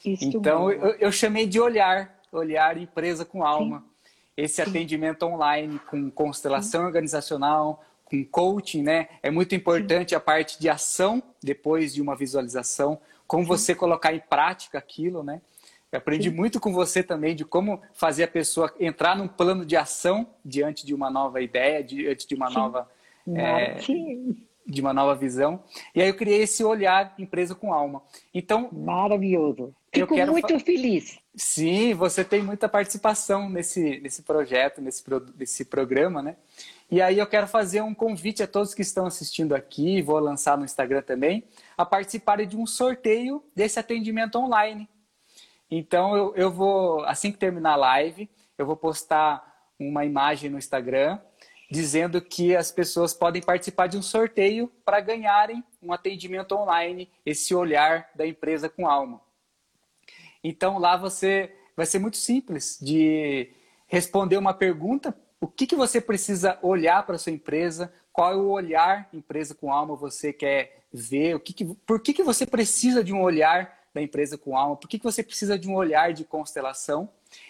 Isso 0.05 0.23
então 0.25 0.71
eu, 0.71 0.95
eu, 0.95 1.11
chamei 1.11 1.45
de 1.45 1.59
olhar, 1.59 2.21
olhar 2.31 2.77
empresa 2.77 3.25
com 3.25 3.43
alma. 3.43 3.79
Sim. 3.79 4.11
Esse 4.37 4.55
Sim. 4.55 4.69
atendimento 4.69 5.23
online 5.23 5.77
com 5.89 6.09
constelação 6.09 6.81
Sim. 6.81 6.87
organizacional, 6.87 7.83
com 8.05 8.23
coaching, 8.23 8.81
né? 8.81 9.09
É 9.21 9.29
muito 9.29 9.53
importante 9.53 10.15
a 10.15 10.21
parte 10.21 10.57
de 10.57 10.69
ação 10.69 11.21
depois 11.41 11.93
de 11.93 12.01
uma 12.01 12.15
visualização, 12.15 12.97
como 13.27 13.45
você 13.45 13.75
colocar 13.75 14.13
em 14.13 14.21
prática 14.21 14.77
aquilo, 14.77 15.21
né? 15.21 15.41
Eu 15.91 15.97
aprendi 15.97 16.31
muito 16.31 16.61
com 16.61 16.71
você 16.71 17.03
também 17.03 17.35
de 17.35 17.43
como 17.43 17.81
fazer 17.93 18.23
a 18.23 18.27
pessoa 18.27 18.73
entrar 18.79 19.17
num 19.17 19.27
plano 19.27 19.65
de 19.65 19.75
ação 19.75 20.27
diante 20.43 20.85
de 20.85 20.93
uma 20.93 21.09
nova 21.09 21.41
ideia, 21.41 21.83
diante 21.83 22.25
de 22.25 22.33
uma 22.33 22.49
nova 22.49 22.89
é, 23.35 23.77
de 24.65 24.81
uma 24.81 24.93
nova 24.93 25.15
visão. 25.15 25.63
E 25.93 26.01
aí 26.01 26.07
eu 26.07 26.15
criei 26.15 26.43
esse 26.43 26.63
olhar 26.63 27.13
empresa 27.17 27.53
com 27.53 27.73
alma. 27.73 28.01
Então 28.33 28.69
maravilhoso. 28.71 29.73
Fico 29.93 30.15
muito 30.15 30.59
feliz. 30.59 31.19
Sim, 31.35 31.93
você 31.93 32.23
tem 32.23 32.41
muita 32.41 32.67
participação 32.67 33.49
nesse, 33.49 33.99
nesse 33.99 34.23
projeto, 34.23 34.81
nesse, 34.81 35.03
nesse 35.37 35.65
programa, 35.65 36.21
né? 36.21 36.35
E 36.89 37.01
aí 37.01 37.19
eu 37.19 37.27
quero 37.27 37.47
fazer 37.47 37.81
um 37.81 37.93
convite 37.93 38.41
a 38.43 38.47
todos 38.47 38.73
que 38.73 38.81
estão 38.81 39.05
assistindo 39.05 39.53
aqui, 39.55 40.01
vou 40.01 40.19
lançar 40.19 40.57
no 40.57 40.65
Instagram 40.65 41.01
também, 41.01 41.43
a 41.77 41.85
participarem 41.85 42.47
de 42.47 42.57
um 42.57 42.65
sorteio 42.65 43.43
desse 43.55 43.79
atendimento 43.79 44.37
online. 44.37 44.89
Então 45.69 46.15
eu, 46.15 46.35
eu 46.35 46.51
vou, 46.51 47.03
assim 47.05 47.31
que 47.31 47.37
terminar 47.37 47.73
a 47.73 47.77
live, 47.77 48.29
eu 48.57 48.65
vou 48.65 48.75
postar 48.75 49.43
uma 49.79 50.05
imagem 50.05 50.49
no 50.49 50.57
Instagram 50.57 51.19
dizendo 51.73 52.21
que 52.21 52.55
as 52.55 52.71
pessoas 52.71 53.15
podem 53.15 53.41
participar 53.41 53.87
de 53.87 53.97
um 53.97 54.01
sorteio 54.03 54.71
para 54.85 54.99
ganharem 54.99 55.63
um 55.81 55.91
atendimento 55.91 56.53
online, 56.53 57.09
esse 57.25 57.55
olhar 57.55 58.11
da 58.13 58.27
empresa 58.27 58.69
com 58.69 58.87
alma. 58.87 59.19
Então 60.43 60.77
lá 60.77 60.95
você 60.95 61.51
vai 61.75 61.87
ser 61.87 61.97
muito 61.97 62.17
simples 62.17 62.77
de 62.79 63.49
responder 63.87 64.37
uma 64.37 64.53
pergunta. 64.53 65.17
O 65.41 65.47
que, 65.47 65.65
que 65.65 65.75
você 65.75 65.99
precisa 65.99 66.59
olhar 66.61 67.03
para 67.07 67.17
sua 67.17 67.31
empresa, 67.31 67.91
qual 68.11 68.31
é 68.31 68.35
o 68.35 68.49
olhar 68.49 69.09
empresa 69.11 69.55
com 69.55 69.73
alma 69.73 69.95
você 69.95 70.31
quer 70.31 70.83
ver, 70.93 71.35
o 71.35 71.39
que, 71.39 71.53
que 71.53 71.65
por 71.65 71.99
que, 71.99 72.13
que 72.13 72.21
você 72.21 72.45
precisa 72.45 73.03
de 73.03 73.11
um 73.11 73.23
olhar 73.23 73.79
da 73.91 73.99
empresa 73.99 74.37
com 74.37 74.55
alma, 74.55 74.75
por 74.75 74.87
que, 74.87 74.99
que 74.99 75.03
você 75.03 75.23
precisa 75.23 75.57
de 75.57 75.67
um 75.67 75.73
olhar 75.73 76.13
de 76.13 76.23
constelação? 76.23 77.09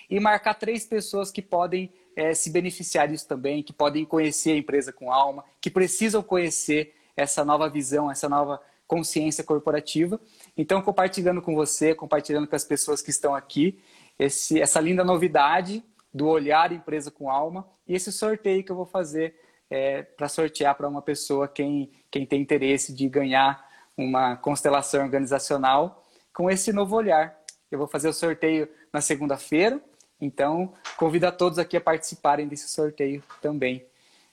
E 0.10 0.18
marcar 0.18 0.54
três 0.54 0.86
pessoas 0.86 1.30
que 1.30 1.42
podem 1.42 1.92
é, 2.16 2.34
se 2.34 2.50
beneficiar 2.50 3.08
disso 3.08 3.28
também, 3.28 3.64
que 3.64 3.74
podem 3.74 4.06
conhecer 4.06 4.52
a 4.52 4.58
empresa 4.58 4.92
com 4.92 5.12
alma, 5.12 5.44
que 5.60 5.70
precisam 5.70 6.22
conhecer 6.22 6.96
essa 7.16 7.46
nova 7.46 7.70
visão, 7.70 8.10
essa 8.10 8.28
nova 8.28 8.62
consciência 8.88 9.44
corporativa. 9.44 10.20
Então, 10.58 10.82
compartilhando 10.82 11.42
com 11.42 11.56
você, 11.56 11.96
compartilhando 11.96 12.48
com 12.48 12.56
as 12.56 12.64
pessoas 12.64 13.02
que 13.02 13.10
estão 13.10 13.34
aqui, 13.34 13.80
esse, 14.18 14.62
essa 14.62 14.80
linda 14.80 15.04
novidade 15.04 15.84
do 16.14 16.28
olhar 16.28 16.72
empresa 16.72 17.10
com 17.10 17.30
alma 17.30 17.68
e 17.88 17.96
esse 17.96 18.12
sorteio 18.12 18.64
que 18.64 18.72
eu 18.72 18.76
vou 18.76 18.86
fazer 18.86 19.36
é, 19.70 20.04
para 20.04 20.30
sortear 20.30 20.76
para 20.76 20.88
uma 20.88 21.02
pessoa 21.02 21.48
quem, 21.48 21.92
quem 22.12 22.26
tem 22.26 22.42
interesse 22.42 22.94
de 22.94 23.10
ganhar 23.10 23.68
uma 23.98 24.36
constelação 24.36 25.04
organizacional 25.04 26.04
com 26.34 26.50
esse 26.50 26.72
novo 26.72 26.96
olhar. 26.96 27.36
Eu 27.72 27.80
vou 27.80 27.88
fazer 27.88 28.08
o 28.08 28.14
sorteio 28.14 28.70
na 28.92 29.02
segunda-feira, 29.02 29.82
então 30.24 30.74
convido 30.98 31.28
a 31.28 31.32
todos 31.32 31.60
aqui 31.60 31.76
a 31.76 31.82
participarem 31.82 32.48
desse 32.48 32.70
sorteio 32.70 33.24
também. 33.42 33.86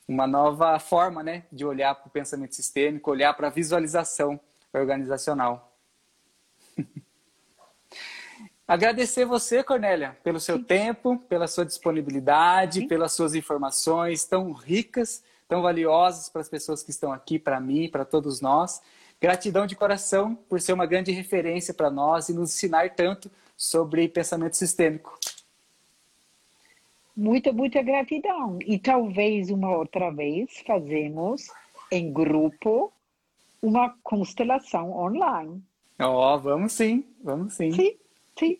Uma 0.06 0.26
nova 0.26 0.78
forma 0.78 1.22
né, 1.22 1.44
de 1.52 1.64
olhar 1.64 1.94
para 1.94 2.08
o 2.08 2.10
pensamento 2.10 2.54
sistêmico, 2.54 3.10
olhar 3.10 3.32
para 3.34 3.46
a 3.48 3.50
visualização 3.50 4.40
organizacional. 4.72 5.76
Agradecer 8.66 9.24
você, 9.24 9.64
Cornélia, 9.64 10.16
pelo 10.22 10.38
seu 10.38 10.56
Sim. 10.56 10.62
tempo, 10.62 11.18
pela 11.28 11.48
sua 11.48 11.66
disponibilidade, 11.66 12.80
Sim. 12.80 12.88
pelas 12.88 13.12
suas 13.12 13.34
informações 13.34 14.24
tão 14.24 14.52
ricas, 14.52 15.24
tão 15.48 15.60
valiosas 15.60 16.28
para 16.28 16.40
as 16.40 16.48
pessoas 16.48 16.80
que 16.80 16.90
estão 16.90 17.12
aqui, 17.12 17.36
para 17.36 17.58
mim, 17.58 17.88
para 17.88 18.04
todos 18.04 18.40
nós. 18.40 18.80
Gratidão 19.20 19.66
de 19.66 19.74
coração 19.74 20.36
por 20.48 20.60
ser 20.60 20.72
uma 20.72 20.86
grande 20.86 21.10
referência 21.10 21.74
para 21.74 21.90
nós 21.90 22.28
e 22.28 22.32
nos 22.32 22.54
ensinar 22.54 22.94
tanto 22.94 23.28
sobre 23.56 24.08
pensamento 24.08 24.56
sistêmico. 24.56 25.18
Muita, 27.20 27.52
muita 27.52 27.82
gratidão. 27.82 28.58
E 28.64 28.78
talvez 28.78 29.50
uma 29.50 29.76
outra 29.76 30.10
vez 30.10 30.48
fazemos 30.66 31.48
em 31.92 32.10
grupo 32.10 32.90
uma 33.60 33.94
constelação 34.02 34.96
online. 34.96 35.62
Ó, 35.98 36.34
oh, 36.34 36.38
vamos 36.38 36.72
sim, 36.72 37.04
vamos 37.22 37.52
sim. 37.52 37.72
Sim. 37.72 37.94
Sim. 38.38 38.58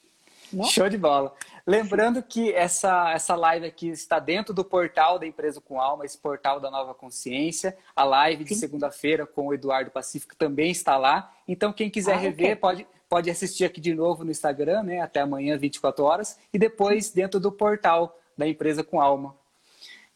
Não? 0.52 0.64
Show 0.64 0.90
de 0.90 0.98
bola. 0.98 1.32
Lembrando 1.66 2.22
que 2.22 2.52
essa, 2.52 3.11
essa 3.12 3.34
live 3.34 3.64
aqui 3.64 3.88
está 3.88 4.18
dentro 4.18 4.52
do 4.52 4.62
portal 4.62 5.18
da 5.18 5.26
Empresa 5.26 5.58
com 5.58 5.80
Alma, 5.80 6.04
esse 6.04 6.18
portal 6.18 6.61
da 6.61 6.70
Nova 6.70 6.92
Consciência. 6.92 7.74
A 7.96 8.04
live 8.04 8.44
de 8.44 8.54
segunda-feira 8.54 9.24
com 9.24 9.46
o 9.46 9.54
Eduardo 9.54 9.90
Pacífico 9.90 10.36
também 10.36 10.70
está 10.70 10.98
lá. 10.98 11.32
Então, 11.48 11.72
quem 11.72 11.88
quiser 11.88 12.12
ah, 12.12 12.18
rever, 12.18 12.48
okay. 12.48 12.56
pode, 12.56 12.86
pode 13.08 13.30
assistir 13.30 13.64
aqui 13.64 13.80
de 13.80 13.94
novo 13.94 14.22
no 14.22 14.30
Instagram, 14.30 14.82
né? 14.82 15.00
Até 15.00 15.20
amanhã, 15.20 15.56
24 15.56 16.04
horas. 16.04 16.38
E 16.52 16.58
depois 16.58 17.11
dentro 17.11 17.40
do 17.40 17.50
portal 17.50 18.18
da 18.36 18.46
Empresa 18.46 18.82
com 18.82 19.00
Alma. 19.00 19.36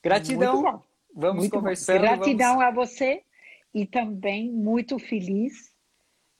Gratidão. 0.02 0.82
Vamos 1.14 1.42
muito 1.42 1.52
conversando. 1.52 1.96
Bom. 1.96 2.02
Gratidão 2.02 2.56
vamos... 2.58 2.64
a 2.64 2.70
você 2.70 3.22
e 3.72 3.86
também 3.86 4.50
muito 4.50 4.98
feliz, 4.98 5.72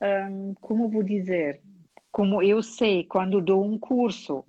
hum, 0.00 0.54
como 0.60 0.88
vou 0.88 1.02
dizer, 1.02 1.60
como 2.10 2.42
eu 2.42 2.62
sei, 2.62 3.04
quando 3.04 3.40
dou 3.40 3.64
um 3.64 3.78
curso, 3.78 4.44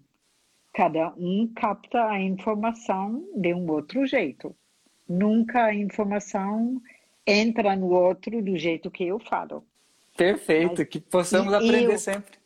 cada 0.73 1.13
um 1.17 1.47
capta 1.55 2.05
a 2.05 2.19
informação 2.19 3.27
de 3.35 3.53
um 3.53 3.69
outro 3.71 4.05
jeito. 4.05 4.55
Nunca 5.07 5.65
a 5.65 5.73
informação 5.73 6.81
entra 7.25 7.75
no 7.75 7.91
outro 7.91 8.41
do 8.41 8.57
jeito 8.57 8.91
que 8.91 9.05
eu 9.05 9.19
falo. 9.19 9.63
Perfeito, 10.15 10.79
Mas, 10.79 10.87
que 10.87 10.99
possamos 10.99 11.53
aprender 11.53 11.93
eu, 11.93 11.97
sempre. 11.97 12.37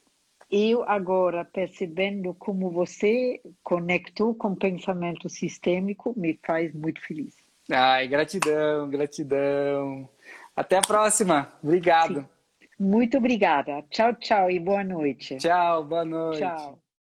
Eu 0.51 0.83
agora, 0.83 1.45
percebendo 1.45 2.33
como 2.33 2.71
você 2.71 3.39
conectou 3.63 4.33
com 4.33 4.49
o 4.49 4.55
pensamento 4.55 5.29
sistêmico, 5.29 6.13
me 6.17 6.39
faz 6.43 6.73
muito 6.73 6.99
feliz. 7.05 7.35
Ai, 7.71 8.07
gratidão, 8.07 8.89
gratidão. 8.89 10.09
Até 10.55 10.77
a 10.77 10.81
próxima. 10.81 11.53
Obrigado. 11.63 12.21
Sim. 12.21 12.25
Muito 12.79 13.17
obrigada. 13.17 13.83
Tchau, 13.91 14.15
tchau 14.15 14.49
e 14.49 14.59
boa 14.59 14.83
noite. 14.83 15.37
Tchau, 15.37 15.83
boa 15.83 16.05
noite. 16.05 16.39
Tchau. 16.39 16.79